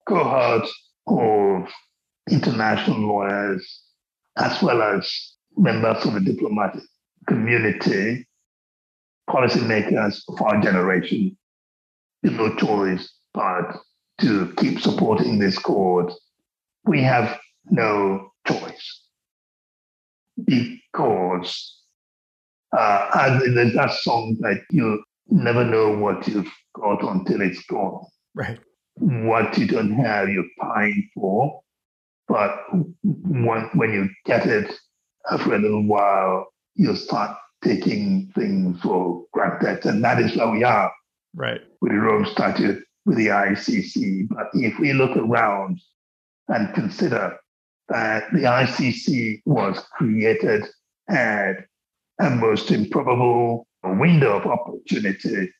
cohort 0.09 0.69
of 1.07 1.69
international 2.31 3.01
lawyers, 3.01 3.83
as 4.37 4.63
well 4.63 4.83
as 4.83 5.35
members 5.57 6.05
of 6.05 6.15
the 6.15 6.21
diplomatic 6.21 6.83
community, 7.29 8.27
policymakers 9.29 10.23
of 10.29 10.41
our 10.43 10.61
generation, 10.61 11.37
no 12.23 12.55
choice 12.57 13.13
but 13.35 13.77
to 14.21 14.53
keep 14.57 14.81
supporting 14.81 15.39
this 15.39 15.59
cause. 15.59 16.19
We 16.85 17.03
have 17.03 17.39
no 17.71 18.33
choice 18.47 19.03
because 20.45 21.82
uh, 22.77 23.11
and 23.14 23.57
there's 23.57 23.75
that 23.75 23.93
song 23.93 24.37
that 24.41 24.61
you 24.70 25.03
never 25.29 25.64
know 25.64 25.97
what 25.97 26.27
you've 26.27 26.53
got 26.75 27.03
until 27.03 27.41
it's 27.41 27.64
gone. 27.66 28.05
Right. 28.35 28.59
What 28.95 29.57
you 29.59 29.66
don't 29.66 29.93
have, 29.93 30.29
you're 30.29 30.45
paying 30.61 31.09
for. 31.14 31.61
But 32.29 32.57
when, 33.03 33.68
when 33.75 33.93
you 33.93 34.09
get 34.25 34.47
it 34.47 34.73
after 35.31 35.55
a 35.55 35.59
little 35.59 35.87
while, 35.87 36.47
you 36.75 36.97
start 36.97 37.37
taking 37.62 38.33
things 38.35 38.81
for 38.81 39.25
granted. 39.33 39.85
And 39.85 40.03
that 40.05 40.18
is 40.20 40.37
where 40.37 40.51
we 40.51 40.64
are. 40.64 40.91
Right. 41.35 41.61
With 41.81 41.93
the 41.93 41.99
Rome 41.99 42.27
Statute, 42.27 42.83
with 43.05 43.16
the 43.16 43.29
ICC. 43.29 44.29
But 44.29 44.49
if 44.55 44.79
we 44.79 44.93
look 44.93 45.16
around 45.16 45.81
and 46.49 46.75
consider 46.75 47.37
that 47.89 48.25
the 48.33 48.41
ICC 48.41 49.43
was 49.45 49.79
created 49.97 50.64
at 51.09 51.66
a 52.23 52.31
most 52.31 52.70
improbable 52.70 53.66
window 53.83 54.39
of 54.39 54.47
opportunity 54.47 55.51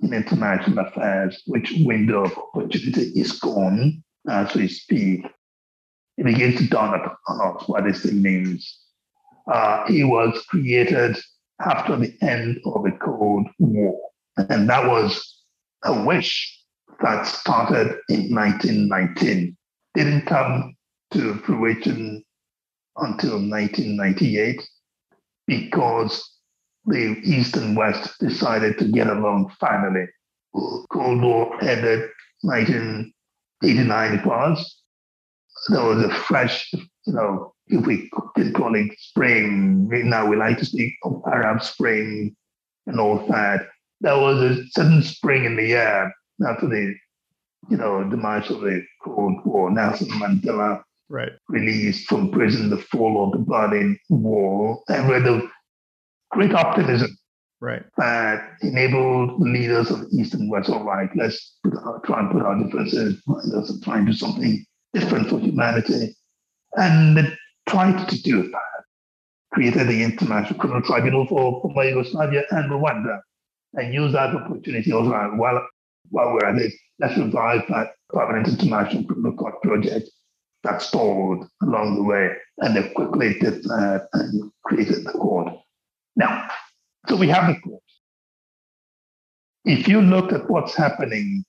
in 0.00 0.12
international 0.14 0.86
affairs, 0.86 1.42
which 1.46 1.74
window 1.80 2.24
of 2.24 2.38
opportunity 2.38 3.10
is 3.20 3.32
gone 3.40 4.02
as 4.28 4.54
we 4.54 4.68
speak. 4.68 5.26
It 6.16 6.24
begins 6.24 6.58
to 6.58 6.68
dawn 6.68 7.00
on 7.28 7.56
us 7.56 7.68
what 7.68 7.82
this 7.84 8.02
thing 8.04 8.22
means. 8.22 8.78
Uh, 9.52 9.84
it 9.88 10.04
was 10.04 10.40
created 10.48 11.18
after 11.60 11.96
the 11.96 12.16
end 12.22 12.60
of 12.64 12.84
the 12.84 12.92
Cold 12.92 13.48
War, 13.58 13.98
and 14.36 14.68
that 14.70 14.86
was 14.86 15.42
a 15.84 16.04
wish 16.04 16.60
that 17.02 17.26
started 17.26 17.98
in 18.08 18.32
1919. 18.32 19.56
Didn't 19.94 20.26
come 20.26 20.76
to 21.12 21.34
fruition 21.38 22.24
until 22.96 23.32
1998 23.32 24.62
because 25.46 26.34
the 26.86 27.16
East 27.24 27.56
and 27.56 27.76
West 27.76 28.18
decided 28.20 28.78
to 28.78 28.84
get 28.86 29.06
along 29.06 29.50
finally. 29.58 30.06
Cold 30.90 31.22
War 31.22 31.62
ended 31.62 32.10
1989 32.42 34.14
it 34.14 34.26
was. 34.26 34.82
There 35.68 35.84
was 35.84 36.04
a 36.04 36.14
fresh, 36.14 36.70
you 36.72 37.12
know, 37.12 37.54
if 37.68 37.86
we 37.86 38.10
can 38.36 38.52
call 38.52 38.74
it 38.74 38.92
spring, 38.98 39.88
now 39.88 40.26
we 40.26 40.36
like 40.36 40.58
to 40.58 40.66
speak 40.66 40.94
of 41.04 41.22
Arab 41.26 41.62
Spring 41.62 42.36
and 42.86 43.00
all 43.00 43.26
that. 43.28 43.66
There 44.00 44.18
was 44.18 44.42
a 44.42 44.66
sudden 44.68 45.02
spring 45.02 45.44
in 45.44 45.56
the 45.56 45.72
air 45.72 46.14
after 46.46 46.68
the, 46.68 46.94
you 47.70 47.76
know, 47.78 48.04
demise 48.10 48.50
of 48.50 48.60
the 48.60 48.84
Cold 49.02 49.40
War. 49.46 49.70
Nelson 49.70 50.08
Mandela 50.08 50.82
right. 51.08 51.32
released 51.48 52.08
from 52.08 52.30
prison, 52.30 52.70
the 52.70 52.78
fall 52.78 53.24
of 53.24 53.32
the 53.32 53.44
Berlin 53.44 53.98
Wall, 54.08 54.82
and 54.88 55.08
with 55.08 55.26
a 55.26 55.48
great 56.30 56.52
optimism 56.54 57.16
right. 57.60 57.82
that 57.96 58.56
enabled 58.62 59.40
the 59.40 59.48
leaders 59.48 59.90
of 59.90 60.00
the 60.00 60.16
East 60.16 60.34
and 60.34 60.50
West, 60.50 60.70
all 60.70 60.84
right, 60.84 61.10
let's 61.16 61.58
our, 61.84 62.00
try 62.00 62.20
and 62.20 62.30
put 62.30 62.42
our 62.42 62.62
differences 62.62 63.20
behind 63.26 63.54
us 63.54 63.70
and 63.70 63.82
try 63.82 63.98
and 63.98 64.06
do 64.06 64.12
something 64.12 64.64
different 64.92 65.28
for 65.28 65.38
humanity. 65.38 66.16
And 66.76 67.16
they 67.16 67.32
tried 67.68 68.08
to 68.08 68.22
do 68.22 68.42
that. 68.50 68.60
Created 69.52 69.86
the 69.86 70.02
International 70.02 70.58
Criminal 70.58 70.82
Tribunal 70.82 71.26
for, 71.28 71.62
for 71.62 71.84
Yugoslavia 71.84 72.42
and 72.50 72.70
Rwanda, 72.70 73.20
and 73.74 73.94
used 73.94 74.14
that 74.14 74.34
opportunity 74.34 74.92
also 74.92 75.10
while, 75.10 75.64
while 76.10 76.32
we're 76.32 76.44
at 76.44 76.60
it, 76.60 76.72
let's 76.98 77.16
revive 77.16 77.62
that 77.68 77.92
permanent 78.08 78.48
international 78.48 79.04
criminal 79.04 79.36
court 79.36 79.62
project 79.62 80.08
that 80.64 80.82
stalled 80.82 81.46
along 81.62 81.96
the 81.96 82.02
way. 82.02 82.30
And 82.58 82.76
they 82.76 82.88
quickly 82.90 83.38
did 83.38 83.62
that 83.64 84.08
and 84.12 84.50
created 84.64 85.04
the 85.04 85.12
court. 85.12 85.52
Now, 86.16 86.48
so 87.08 87.16
we 87.16 87.28
have 87.28 87.54
the 87.54 87.60
court. 87.60 87.82
If 89.64 89.88
you 89.88 90.00
look 90.00 90.32
at 90.32 90.50
what's 90.50 90.74
happening 90.74 91.44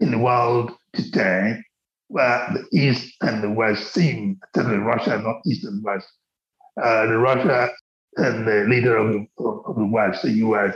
in 0.00 0.10
the 0.10 0.18
world 0.18 0.72
today, 0.92 1.60
where 2.08 2.48
the 2.52 2.78
East 2.78 3.14
and 3.20 3.42
the 3.42 3.50
West 3.50 3.92
seem, 3.92 4.40
certainly 4.54 4.78
Russia, 4.78 5.18
not 5.18 5.40
East 5.46 5.64
and 5.64 5.82
West, 5.84 6.08
uh, 6.82 7.06
the 7.06 7.18
Russia 7.18 7.70
and 8.16 8.46
the 8.46 8.64
leader 8.68 8.96
of 8.96 9.12
the, 9.12 9.26
of 9.38 9.76
the 9.76 9.86
West, 9.86 10.22
the 10.22 10.30
US, 10.30 10.74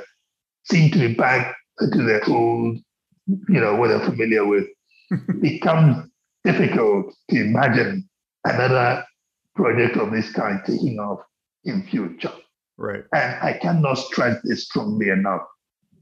seem 0.65 0.91
to 0.91 0.99
be 0.99 1.15
back 1.15 1.55
to 1.81 2.03
their 2.03 2.29
old, 2.29 2.79
you 3.27 3.61
know, 3.61 3.77
what 3.77 3.89
they're 3.89 4.05
familiar 4.05 4.47
with. 4.47 4.67
it 5.11 5.41
becomes 5.41 6.09
difficult 6.45 7.15
to 7.31 7.37
imagine 7.37 8.09
another 8.45 9.05
project 9.55 9.97
of 9.97 10.11
this 10.11 10.33
kind 10.33 10.61
taking 10.67 10.99
off 10.99 11.21
in 11.65 11.83
future. 11.85 12.33
Right. 12.77 13.05
And 13.15 13.35
I 13.43 13.59
cannot 13.61 13.95
stress 13.95 14.41
this 14.45 14.65
strongly 14.65 15.11
enough. 15.11 15.43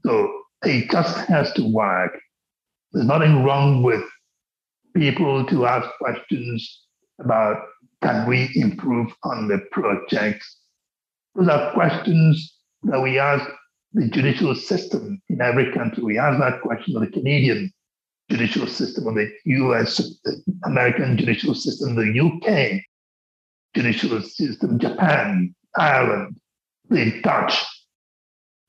So 0.05 0.31
it 0.63 0.89
just 0.89 1.17
has 1.27 1.51
to 1.53 1.63
work. 1.71 2.17
There's 2.91 3.05
nothing 3.05 3.43
wrong 3.43 3.83
with 3.83 4.03
people 4.95 5.45
to 5.45 5.65
ask 5.65 5.87
questions 5.99 6.85
about 7.19 7.57
can 8.01 8.27
we 8.27 8.49
improve 8.55 9.13
on 9.23 9.47
the 9.47 9.59
project? 9.71 10.43
Those 11.35 11.49
are 11.49 11.71
questions 11.73 12.57
that 12.83 12.99
we 12.99 13.19
ask 13.19 13.47
the 13.93 14.07
judicial 14.07 14.55
system 14.55 15.21
in 15.29 15.39
every 15.41 15.71
country. 15.71 16.03
We 16.03 16.17
ask 16.17 16.39
that 16.39 16.61
question 16.61 16.95
of 16.95 17.01
the 17.01 17.11
Canadian 17.11 17.71
judicial 18.31 18.65
system, 18.65 19.07
of 19.07 19.15
the 19.15 19.29
US, 19.45 19.97
the 20.23 20.41
American 20.65 21.17
judicial 21.17 21.53
system, 21.53 21.95
the 21.95 22.19
UK 22.19 22.81
judicial 23.75 24.21
system, 24.21 24.79
Japan, 24.79 25.53
Ireland, 25.77 26.37
the 26.89 27.19
Dutch. 27.21 27.53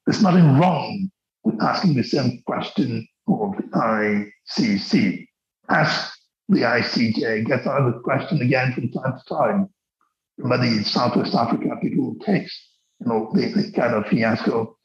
There's 0.06 0.22
nothing 0.22 0.58
wrong 0.58 1.10
with 1.44 1.62
asking 1.62 1.94
the 1.94 2.02
same 2.02 2.42
question 2.44 3.06
of 3.28 3.56
the 3.56 4.28
ICC. 4.48 5.26
Ask 5.68 6.18
the 6.48 6.62
ICJ, 6.62 7.46
gets 7.46 7.64
the 7.64 8.00
question 8.02 8.42
again 8.42 8.72
from 8.72 8.90
time 8.90 9.18
to 9.18 9.34
time. 9.34 9.68
Remember 10.38 10.66
the 10.66 10.82
Southwest 10.82 11.34
Africa 11.34 11.76
people 11.80 12.16
case, 12.24 12.52
you 13.00 13.06
know, 13.06 13.30
the, 13.32 13.52
the 13.52 13.72
kind 13.72 13.94
of 13.94 14.06
fiasco 14.06 14.76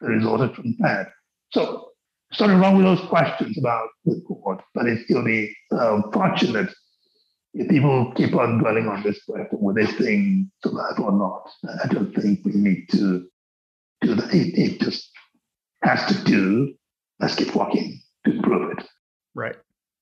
that 0.00 0.08
resulted 0.08 0.54
from 0.54 0.74
that. 0.80 1.08
So 1.52 1.90
something 2.32 2.58
wrong 2.58 2.76
with 2.76 2.86
those 2.86 3.08
questions 3.08 3.56
about 3.58 3.88
the 4.04 4.20
court, 4.26 4.62
but 4.74 4.86
it's 4.86 5.04
still 5.04 5.24
be 5.24 5.54
unfortunate 5.70 6.68
um, 6.68 6.74
if 7.54 7.68
people 7.68 8.12
keep 8.16 8.34
on 8.34 8.58
dwelling 8.58 8.88
on 8.88 9.02
this 9.02 9.22
question, 9.24 9.58
will 9.60 9.74
this 9.74 9.92
thing 9.94 10.50
survive 10.62 10.98
or 10.98 11.12
not? 11.12 11.48
I 11.84 11.86
don't 11.86 12.12
think 12.12 12.44
we 12.44 12.52
need 12.52 12.88
to 12.90 13.26
do 14.00 14.14
that. 14.16 14.34
It, 14.34 14.58
it 14.58 14.80
just 14.80 15.08
has 15.82 16.04
to 16.06 16.24
do. 16.24 16.74
Let's 17.20 17.36
keep 17.36 17.54
walking 17.54 18.02
to 18.26 18.32
improve 18.32 18.76
it. 18.76 18.84
Right. 19.34 19.54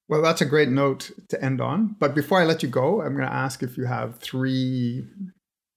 Well, 0.09 0.23
that's 0.23 0.41
a 0.41 0.47
great 0.47 0.71
note 0.71 1.11
to 1.29 1.43
end 1.45 1.61
on. 1.61 1.97
But 1.99 2.15
before 2.15 2.41
I 2.41 2.45
let 2.45 2.63
you 2.63 2.69
go, 2.71 3.03
I'm 3.03 3.15
going 3.15 3.29
to 3.29 3.33
ask 3.33 3.63
if 3.63 3.77
you 3.77 3.85
have 3.85 4.19
three 4.19 5.07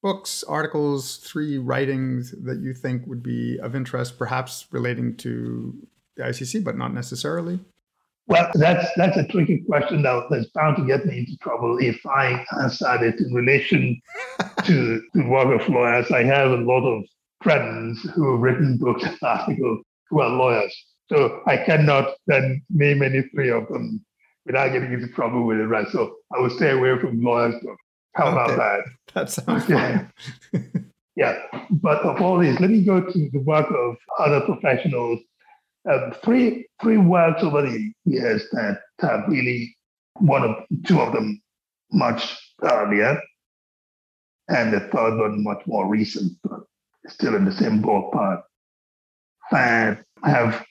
books, 0.01 0.43
articles, 0.43 1.17
three 1.17 1.57
writings 1.57 2.33
that 2.43 2.59
you 2.59 2.73
think 2.73 3.05
would 3.05 3.23
be 3.23 3.59
of 3.59 3.75
interest, 3.75 4.17
perhaps 4.17 4.65
relating 4.71 5.17
to 5.17 5.75
the 6.17 6.23
ICC, 6.23 6.63
but 6.63 6.77
not 6.77 6.93
necessarily. 6.93 7.59
Well, 8.27 8.49
that's 8.55 8.87
that's 8.95 9.17
a 9.17 9.27
tricky 9.27 9.63
question 9.67 10.01
that, 10.01 10.27
that's 10.31 10.47
bound 10.47 10.77
to 10.77 10.85
get 10.85 11.05
me 11.05 11.19
into 11.19 11.37
trouble 11.41 11.77
if 11.79 12.03
I 12.07 12.43
answer 12.59 13.05
it 13.05 13.19
in 13.19 13.33
relation 13.33 14.01
to 14.63 15.01
the 15.13 15.27
work 15.27 15.61
of 15.61 15.69
lawyers. 15.69 16.09
I 16.11 16.23
have 16.23 16.49
a 16.49 16.57
lot 16.57 16.85
of 16.87 17.03
friends 17.43 18.01
who 18.15 18.31
have 18.31 18.41
written 18.41 18.77
books 18.77 19.03
and 19.03 19.17
articles 19.21 19.83
who 20.09 20.21
are 20.21 20.29
lawyers. 20.29 20.75
So 21.09 21.41
I 21.45 21.57
cannot 21.57 22.15
then 22.25 22.63
name 22.71 23.03
any 23.03 23.21
three 23.33 23.51
of 23.51 23.67
them 23.67 24.03
without 24.45 24.71
getting 24.71 24.93
into 24.93 25.07
trouble 25.09 25.45
with 25.45 25.59
it, 25.59 25.65
right? 25.65 25.87
So 25.89 26.15
I 26.35 26.39
will 26.39 26.49
stay 26.49 26.71
away 26.71 26.97
from 26.99 27.21
lawyers' 27.21 27.55
books. 27.61 27.81
How 28.15 28.27
okay. 28.27 28.53
about 28.53 28.57
that? 28.57 28.79
That 29.13 29.29
sounds 29.29 29.69
yeah. 29.69 30.07
yeah. 31.15 31.37
But 31.69 32.01
of 32.01 32.21
all 32.21 32.39
these, 32.39 32.59
let 32.59 32.69
me 32.69 32.83
go 32.83 32.99
to 33.01 33.29
the 33.31 33.39
work 33.39 33.67
of 33.69 33.95
other 34.19 34.41
professionals 34.41 35.19
um, 35.91 36.13
three 36.23 36.67
three 36.81 36.97
works 36.97 37.43
over 37.43 37.61
the 37.61 37.91
years 38.05 38.47
that 38.51 38.79
have 38.99 39.25
really 39.27 39.75
one 40.19 40.43
of 40.43 40.55
two 40.85 40.99
of 40.99 41.13
them 41.13 41.41
much 41.91 42.37
earlier, 42.63 43.19
and 44.49 44.73
the 44.73 44.79
third 44.79 45.17
one 45.17 45.43
much 45.43 45.61
more 45.67 45.87
recent, 45.87 46.33
but 46.43 46.61
still 47.07 47.35
in 47.35 47.45
the 47.45 47.51
same 47.51 47.81
ballpark, 47.81 48.43
have 49.51 50.65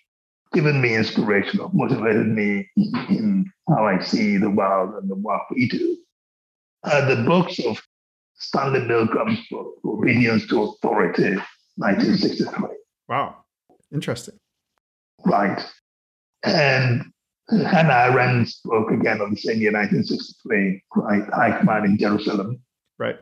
given 0.52 0.80
me 0.80 0.94
inspiration 0.94 1.60
or 1.60 1.70
motivated 1.72 2.26
me 2.26 2.68
in 3.08 3.50
how 3.68 3.86
I 3.86 4.00
see 4.00 4.36
the 4.36 4.50
world 4.50 4.94
and 4.94 5.10
the 5.10 5.16
work 5.16 5.42
we 5.50 5.68
do. 5.68 5.96
Uh, 6.84 7.14
the 7.14 7.22
books 7.22 7.58
of 7.64 7.80
Stanley 8.36 8.80
Milgram's 8.80 9.40
book, 9.50 9.74
Obedience 9.84 10.46
to 10.48 10.62
Authority, 10.62 11.36
1963. 11.76 12.68
Wow, 13.08 13.36
interesting 13.92 14.38
right? 15.24 15.64
And 16.42 17.04
Hannah 17.48 18.12
Arendt 18.12 18.48
spoke 18.48 18.90
again 18.90 19.20
on 19.20 19.30
the 19.30 19.36
same 19.36 19.60
year, 19.60 19.72
1963, 19.72 20.82
right? 20.96 21.26
Eichmann 21.30 21.84
in 21.84 21.98
Jerusalem. 21.98 22.60
Right. 22.98 23.16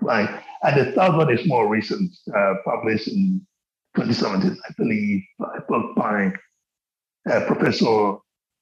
Right. 0.00 0.42
And 0.62 0.80
the 0.80 0.92
third 0.92 1.16
one 1.16 1.32
is 1.32 1.46
more 1.46 1.68
recent, 1.68 2.10
uh, 2.34 2.54
published 2.64 3.08
in 3.08 3.46
2017, 3.96 4.56
I 4.68 4.72
believe, 4.76 5.22
a 5.40 5.60
book 5.62 5.94
by 5.96 6.32
uh, 7.30 7.46
Professor 7.46 8.16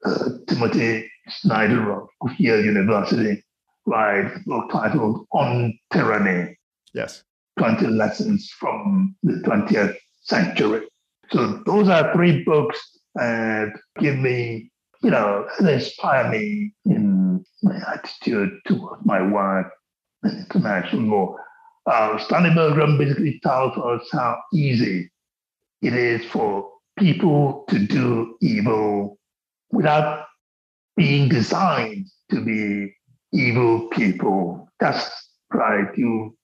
uh, 0.05 0.28
Timothy 0.49 1.11
Snyder 1.28 2.03
of 2.03 2.09
Yale 2.39 2.64
University, 2.64 3.43
right? 3.87 4.30
book 4.47 4.70
titled 4.70 5.26
On 5.33 5.78
Tyranny. 5.93 6.57
Yes. 6.95 7.24
20 7.59 7.87
Lessons 7.87 8.51
from 8.59 9.14
the 9.22 9.35
20th 9.47 9.97
Century. 10.22 10.87
So 11.33 11.62
those 11.64 11.89
are 11.89 12.12
three 12.12 12.45
books 12.45 12.78
that 13.14 13.72
give 13.99 14.18
me, 14.18 14.70
you 15.03 15.11
know, 15.11 15.49
inspire 15.61 16.30
me 16.30 16.74
in 16.85 17.45
my 17.62 17.76
attitude 17.93 18.51
towards 18.66 19.05
my 19.05 19.22
work 19.22 19.72
and 20.22 20.39
international 20.39 21.03
law. 21.03 21.37
Uh, 21.87 22.18
Stanley 22.18 22.51
Milgram 22.51 22.99
basically 22.99 23.41
tells 23.43 23.76
us 23.78 24.09
how 24.12 24.39
easy 24.53 25.11
it 25.80 25.95
is 25.95 26.24
for 26.26 26.70
people 26.99 27.64
to 27.70 27.78
do 27.78 28.37
evil 28.41 29.18
without 29.70 30.26
being 30.97 31.28
designed 31.28 32.07
to 32.30 32.45
be 32.45 32.95
evil 33.33 33.89
people. 33.89 34.68
That's 34.78 35.11
right. 35.53 35.89
You 35.97 36.37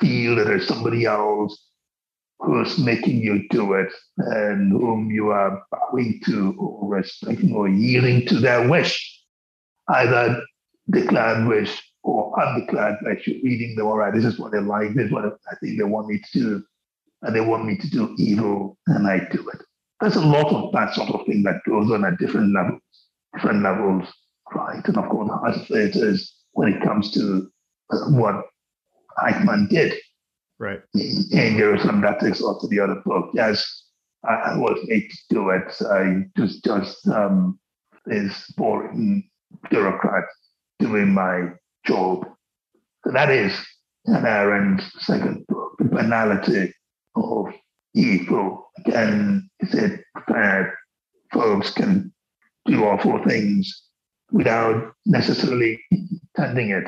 feel 0.00 0.36
that 0.36 0.44
there's 0.46 0.68
somebody 0.68 1.04
else 1.04 1.68
who's 2.40 2.78
making 2.78 3.20
you 3.20 3.46
do 3.50 3.72
it 3.74 3.92
and 4.18 4.72
whom 4.72 5.10
you 5.10 5.30
are 5.30 5.62
bowing 5.70 6.20
to 6.26 6.54
or 6.58 6.88
respecting 6.88 7.52
or 7.52 7.68
yielding 7.68 8.26
to 8.26 8.38
their 8.38 8.68
wish, 8.68 9.22
either 9.88 10.40
declared 10.90 11.46
wish 11.48 11.82
or 12.02 12.32
undeclared 12.40 12.96
wish. 13.02 13.26
You're 13.26 13.42
reading 13.42 13.74
them, 13.76 13.86
all 13.86 13.98
right, 13.98 14.14
this 14.14 14.24
is 14.24 14.38
what 14.38 14.52
they 14.52 14.60
like, 14.60 14.94
this 14.94 15.06
is 15.06 15.12
what 15.12 15.24
I 15.24 15.54
think 15.60 15.78
they 15.78 15.84
want 15.84 16.08
me 16.08 16.20
to 16.32 16.38
do, 16.38 16.64
and 17.22 17.34
they 17.34 17.40
want 17.40 17.66
me 17.66 17.76
to 17.76 17.90
do 17.90 18.14
evil, 18.18 18.78
and 18.86 19.06
I 19.06 19.18
do 19.30 19.48
it. 19.48 19.62
There's 20.00 20.16
a 20.16 20.20
lot 20.24 20.52
of 20.52 20.72
that 20.72 20.94
sort 20.94 21.10
of 21.10 21.26
thing 21.26 21.42
that 21.42 21.60
goes 21.66 21.90
on 21.90 22.04
at 22.04 22.18
different 22.18 22.54
levels, 22.54 22.80
different 23.34 23.62
levels, 23.64 24.08
right? 24.54 24.86
And 24.86 24.96
of 24.96 25.08
course, 25.08 25.30
as 25.48 25.70
it 25.70 25.96
is 25.96 26.34
when 26.52 26.72
it 26.72 26.82
comes 26.82 27.10
to 27.12 27.50
uh, 27.92 28.10
what 28.10 28.44
Eichmann 29.18 29.68
did 29.68 29.94
Right. 30.58 30.80
And 30.94 31.58
there 31.58 31.72
was 31.72 31.82
some 31.82 32.04
ethics 32.04 32.40
also 32.42 32.68
the 32.68 32.80
other 32.80 33.00
book. 33.04 33.30
Yes, 33.32 33.84
I, 34.24 34.56
was 34.56 34.78
made 34.86 35.08
to 35.08 35.34
do 35.34 35.50
it. 35.50 35.72
I 35.88 36.24
just 36.36 36.64
just 36.64 37.06
um, 37.08 37.58
this 38.06 38.50
boring 38.56 39.28
bureaucrat 39.70 40.24
doing 40.80 41.14
my 41.14 41.50
job. 41.86 42.26
So 43.04 43.12
that 43.12 43.30
is 43.30 43.52
Hannah 44.06 44.28
Arendt's 44.28 44.90
second 45.06 45.46
book, 45.46 45.74
The 45.78 45.84
Banality 45.84 46.72
of 47.14 47.46
Evil. 47.94 48.70
Again, 48.78 49.48
is 49.60 49.74
it 49.74 50.00
that 50.26 50.72
folks 51.32 51.70
can 51.70 52.12
do 52.66 52.84
awful 52.84 53.22
things 53.24 53.84
without 54.32 54.92
necessarily 55.06 55.80
intending 55.90 56.70
it 56.70 56.84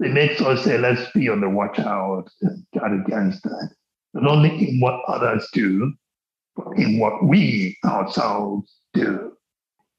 it 0.00 0.12
makes 0.12 0.40
us 0.40 0.64
say, 0.64 0.78
let's 0.78 1.10
be 1.12 1.28
on 1.28 1.40
the 1.40 1.48
watch 1.48 1.78
out 1.78 2.24
and 2.42 2.64
guard 2.76 3.00
against 3.06 3.42
that. 3.42 3.70
Not 4.14 4.30
only 4.30 4.68
in 4.68 4.80
what 4.80 5.00
others 5.08 5.48
do, 5.52 5.92
but 6.56 6.76
in 6.76 6.98
what 6.98 7.24
we 7.24 7.76
ourselves 7.84 8.72
do. 8.94 9.32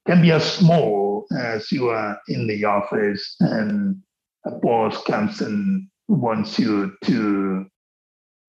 Can 0.08 0.22
be 0.22 0.32
as 0.32 0.44
small 0.44 1.26
as 1.38 1.72
you 1.72 1.90
are 1.90 2.20
in 2.28 2.48
the 2.48 2.66
office 2.66 3.36
and 3.40 3.98
a 4.46 4.52
boss 4.52 5.04
comes 5.04 5.42
and 5.42 5.88
wants 6.08 6.58
you 6.58 6.94
to, 7.04 7.66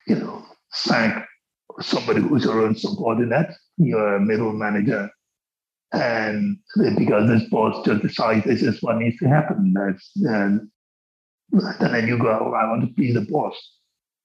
you 0.07 0.15
know, 0.15 0.45
thank 0.75 1.15
somebody 1.81 2.21
who's 2.21 2.45
your 2.45 2.63
own 2.63 2.75
subordinate, 2.75 3.53
your 3.77 4.19
middle 4.21 4.53
manager, 4.53 5.11
and 5.93 6.59
because 6.97 7.29
this 7.29 7.49
boss 7.51 7.85
just 7.85 8.03
decides 8.03 8.45
this 8.45 8.63
is 8.63 8.83
what 8.83 8.97
needs 8.99 9.19
to 9.19 9.29
happen. 9.29 9.75
That's 9.75 10.11
and 10.17 10.69
and 11.53 11.95
then 11.95 12.07
you 12.07 12.19
go, 12.19 12.29
oh, 12.29 12.53
I 12.53 12.69
want 12.69 12.83
to 12.83 12.93
be 12.95 13.13
the 13.13 13.23
boss. 13.23 13.57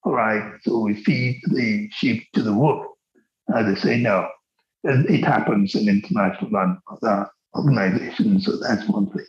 All 0.04 0.14
right. 0.14 0.54
So 0.62 0.80
we 0.80 1.04
feed 1.04 1.42
the 1.48 1.90
sheep 1.92 2.24
to 2.34 2.44
the 2.44 2.54
wolf. 2.54 2.86
And 3.48 3.76
they 3.76 3.80
say 3.80 3.98
no. 3.98 4.28
And 4.84 5.10
it 5.10 5.24
happens 5.24 5.76
in 5.76 5.90
international 5.90 6.76
organizations. 7.56 8.46
So 8.46 8.58
that's 8.58 8.88
one 8.88 9.10
thing. 9.12 9.26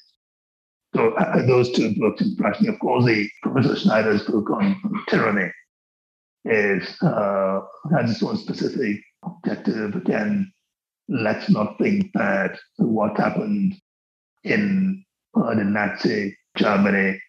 So 0.94 1.12
uh, 1.14 1.46
those 1.46 1.72
two 1.72 1.94
books 1.98 2.22
impressed 2.22 2.62
me. 2.62 2.68
Of 2.68 2.78
course, 2.78 3.04
the 3.04 3.28
Professor 3.42 3.76
Snyder's 3.76 4.22
book 4.24 4.50
on, 4.50 4.80
tyranny 5.08 5.50
is 6.44 6.96
uh, 7.02 7.60
has 7.92 8.10
its 8.10 8.22
own 8.22 8.36
specific 8.36 9.02
objective. 9.24 9.94
Again, 9.96 10.50
let's 11.08 11.50
not 11.50 11.76
think 11.78 12.12
that 12.14 12.58
what 12.76 13.18
happened 13.18 13.74
in 14.44 15.04
uh, 15.34 15.54
the 15.54 15.64
Nazi 15.64 16.36
Germany 16.56 17.20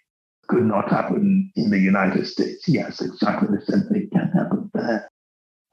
could 0.47 0.63
not 0.63 0.89
happen 0.89 1.51
in 1.55 1.69
the 1.69 1.79
United 1.79 2.25
States. 2.27 2.67
Yes, 2.67 3.01
exactly 3.01 3.49
the 3.49 3.65
same 3.65 3.83
thing 3.89 4.09
can 4.11 4.31
happen 4.31 4.69
there. 4.73 5.09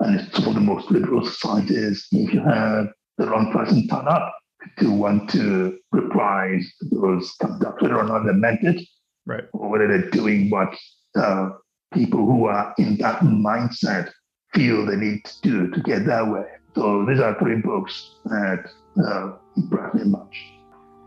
And 0.01 0.21
it's 0.21 0.37
some 0.37 0.49
of 0.49 0.55
the 0.55 0.61
most 0.61 0.91
liberal 0.91 1.25
societies. 1.25 2.07
If 2.13 2.35
you 2.35 2.43
have 2.43 2.89
the 3.19 3.27
wrong 3.27 3.53
person 3.53 3.87
turn 3.89 4.09
up 4.09 4.35
to 4.79 4.91
want 4.91 5.31
to 5.31 5.79
reprise 5.93 6.71
those 6.91 7.33
conducts, 7.41 7.83
whether 7.83 7.99
or 7.99 8.05
not 8.05 8.25
they 8.25 8.33
meant 8.33 8.65
it, 8.65 8.87
right. 9.27 9.45
or 9.53 9.69
whether 9.71 9.87
they're 9.87 10.11
doing 10.11 10.51
what 10.51 10.75
uh, 11.17 11.51
people 11.93 12.27
who 12.27 12.47
are 12.47 12.75
in 12.79 12.97
that 12.99 13.21
mindset 13.21 14.11
feel 14.53 14.85
they 14.85 14.97
need 14.97 15.25
to 15.25 15.41
do 15.43 15.71
to 15.71 15.81
get 15.81 16.07
that 16.07 16.27
way. 16.27 16.47
So 16.75 17.05
these 17.07 17.21
are 17.21 17.39
three 17.39 17.61
books 17.61 18.17
that 18.25 18.69
uh, 18.99 19.33
impressed 19.57 19.95
me 19.95 20.05
much. 20.05 20.37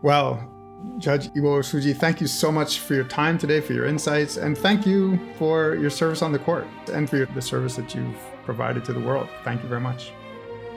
Well, 0.02 0.57
Judge 0.98 1.28
Eboe-Osuji, 1.30 1.96
thank 1.96 2.20
you 2.20 2.26
so 2.26 2.50
much 2.50 2.80
for 2.80 2.94
your 2.94 3.04
time 3.04 3.38
today, 3.38 3.60
for 3.60 3.72
your 3.72 3.86
insights, 3.86 4.36
and 4.36 4.56
thank 4.56 4.86
you 4.86 5.18
for 5.36 5.74
your 5.76 5.90
service 5.90 6.22
on 6.22 6.32
the 6.32 6.38
court 6.38 6.66
and 6.92 7.08
for 7.08 7.16
your, 7.16 7.26
the 7.26 7.42
service 7.42 7.76
that 7.76 7.94
you've 7.94 8.16
provided 8.44 8.84
to 8.84 8.92
the 8.92 9.00
world. 9.00 9.28
Thank 9.44 9.62
you 9.62 9.68
very 9.68 9.80
much. 9.80 10.12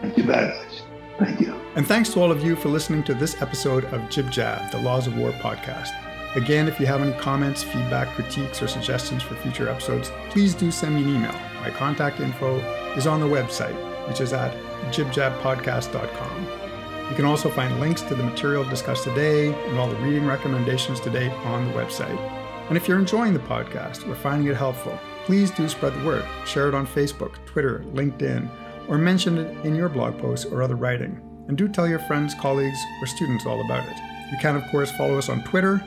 Thank 0.01 0.17
you 0.17 0.23
very 0.23 0.47
much. 0.47 0.83
Thank 1.19 1.39
you. 1.39 1.53
And 1.75 1.87
thanks 1.87 2.09
to 2.13 2.21
all 2.21 2.31
of 2.31 2.43
you 2.43 2.55
for 2.55 2.69
listening 2.69 3.03
to 3.03 3.13
this 3.13 3.41
episode 3.41 3.85
of 3.85 4.09
Jib 4.09 4.31
Jab, 4.31 4.71
the 4.71 4.79
Laws 4.79 5.07
of 5.07 5.17
War 5.17 5.31
podcast. 5.33 5.89
Again, 6.35 6.67
if 6.67 6.79
you 6.79 6.85
have 6.85 7.01
any 7.01 7.13
comments, 7.19 7.61
feedback, 7.61 8.07
critiques, 8.15 8.61
or 8.61 8.67
suggestions 8.67 9.21
for 9.21 9.35
future 9.35 9.69
episodes, 9.69 10.11
please 10.29 10.55
do 10.55 10.71
send 10.71 10.95
me 10.95 11.03
an 11.03 11.09
email 11.09 11.33
My 11.61 11.69
contact 11.71 12.19
info 12.19 12.57
is 12.95 13.05
on 13.05 13.19
the 13.19 13.27
website, 13.27 13.75
which 14.07 14.21
is 14.21 14.33
at 14.33 14.55
jibjabpodcast.com. 14.91 16.60
You 17.11 17.17
can 17.17 17.25
also 17.25 17.49
find 17.49 17.77
links 17.81 18.01
to 18.03 18.15
the 18.15 18.23
material 18.23 18.63
discussed 18.63 19.03
today 19.03 19.53
and 19.67 19.77
all 19.77 19.89
the 19.89 19.97
reading 19.97 20.25
recommendations 20.25 21.01
to 21.01 21.09
date 21.09 21.33
on 21.43 21.67
the 21.67 21.73
website. 21.73 22.17
And 22.69 22.77
if 22.77 22.87
you're 22.87 22.99
enjoying 22.99 23.33
the 23.33 23.39
podcast 23.39 24.07
or 24.07 24.15
finding 24.15 24.47
it 24.47 24.55
helpful, 24.55 24.97
please 25.25 25.51
do 25.51 25.67
spread 25.67 25.93
the 25.93 26.05
word. 26.05 26.25
Share 26.45 26.69
it 26.69 26.73
on 26.73 26.87
Facebook, 26.87 27.33
Twitter, 27.45 27.83
LinkedIn, 27.89 28.49
or 28.87 28.97
mention 28.97 29.37
it 29.37 29.65
in 29.65 29.75
your 29.75 29.89
blog 29.89 30.17
posts 30.19 30.45
or 30.45 30.63
other 30.63 30.77
writing. 30.77 31.19
And 31.49 31.57
do 31.57 31.67
tell 31.67 31.85
your 31.85 31.99
friends, 31.99 32.33
colleagues, 32.33 32.79
or 33.01 33.07
students 33.07 33.45
all 33.45 33.59
about 33.65 33.89
it. 33.89 33.97
You 34.31 34.37
can, 34.37 34.55
of 34.55 34.65
course, 34.71 34.89
follow 34.91 35.17
us 35.17 35.27
on 35.27 35.43
Twitter 35.43 35.83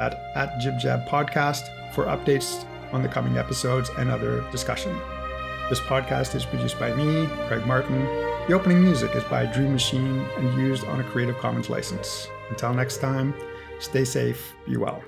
at, 0.00 0.14
at 0.34 0.58
JibJabPodcast 0.58 1.92
for 1.92 2.06
updates 2.06 2.64
on 2.94 3.02
the 3.02 3.10
coming 3.10 3.36
episodes 3.36 3.90
and 3.98 4.08
other 4.08 4.40
discussion. 4.50 4.98
This 5.68 5.80
podcast 5.80 6.34
is 6.34 6.46
produced 6.46 6.78
by 6.78 6.94
me, 6.94 7.26
Craig 7.46 7.66
Martin. 7.66 8.31
The 8.52 8.58
opening 8.58 8.82
music 8.82 9.14
is 9.14 9.24
by 9.24 9.46
Dream 9.46 9.72
Machine 9.72 10.20
and 10.36 10.60
used 10.60 10.84
on 10.84 11.00
a 11.00 11.04
Creative 11.04 11.38
Commons 11.38 11.70
license. 11.70 12.28
Until 12.50 12.74
next 12.74 12.98
time, 12.98 13.32
stay 13.78 14.04
safe, 14.04 14.52
be 14.66 14.76
well. 14.76 15.02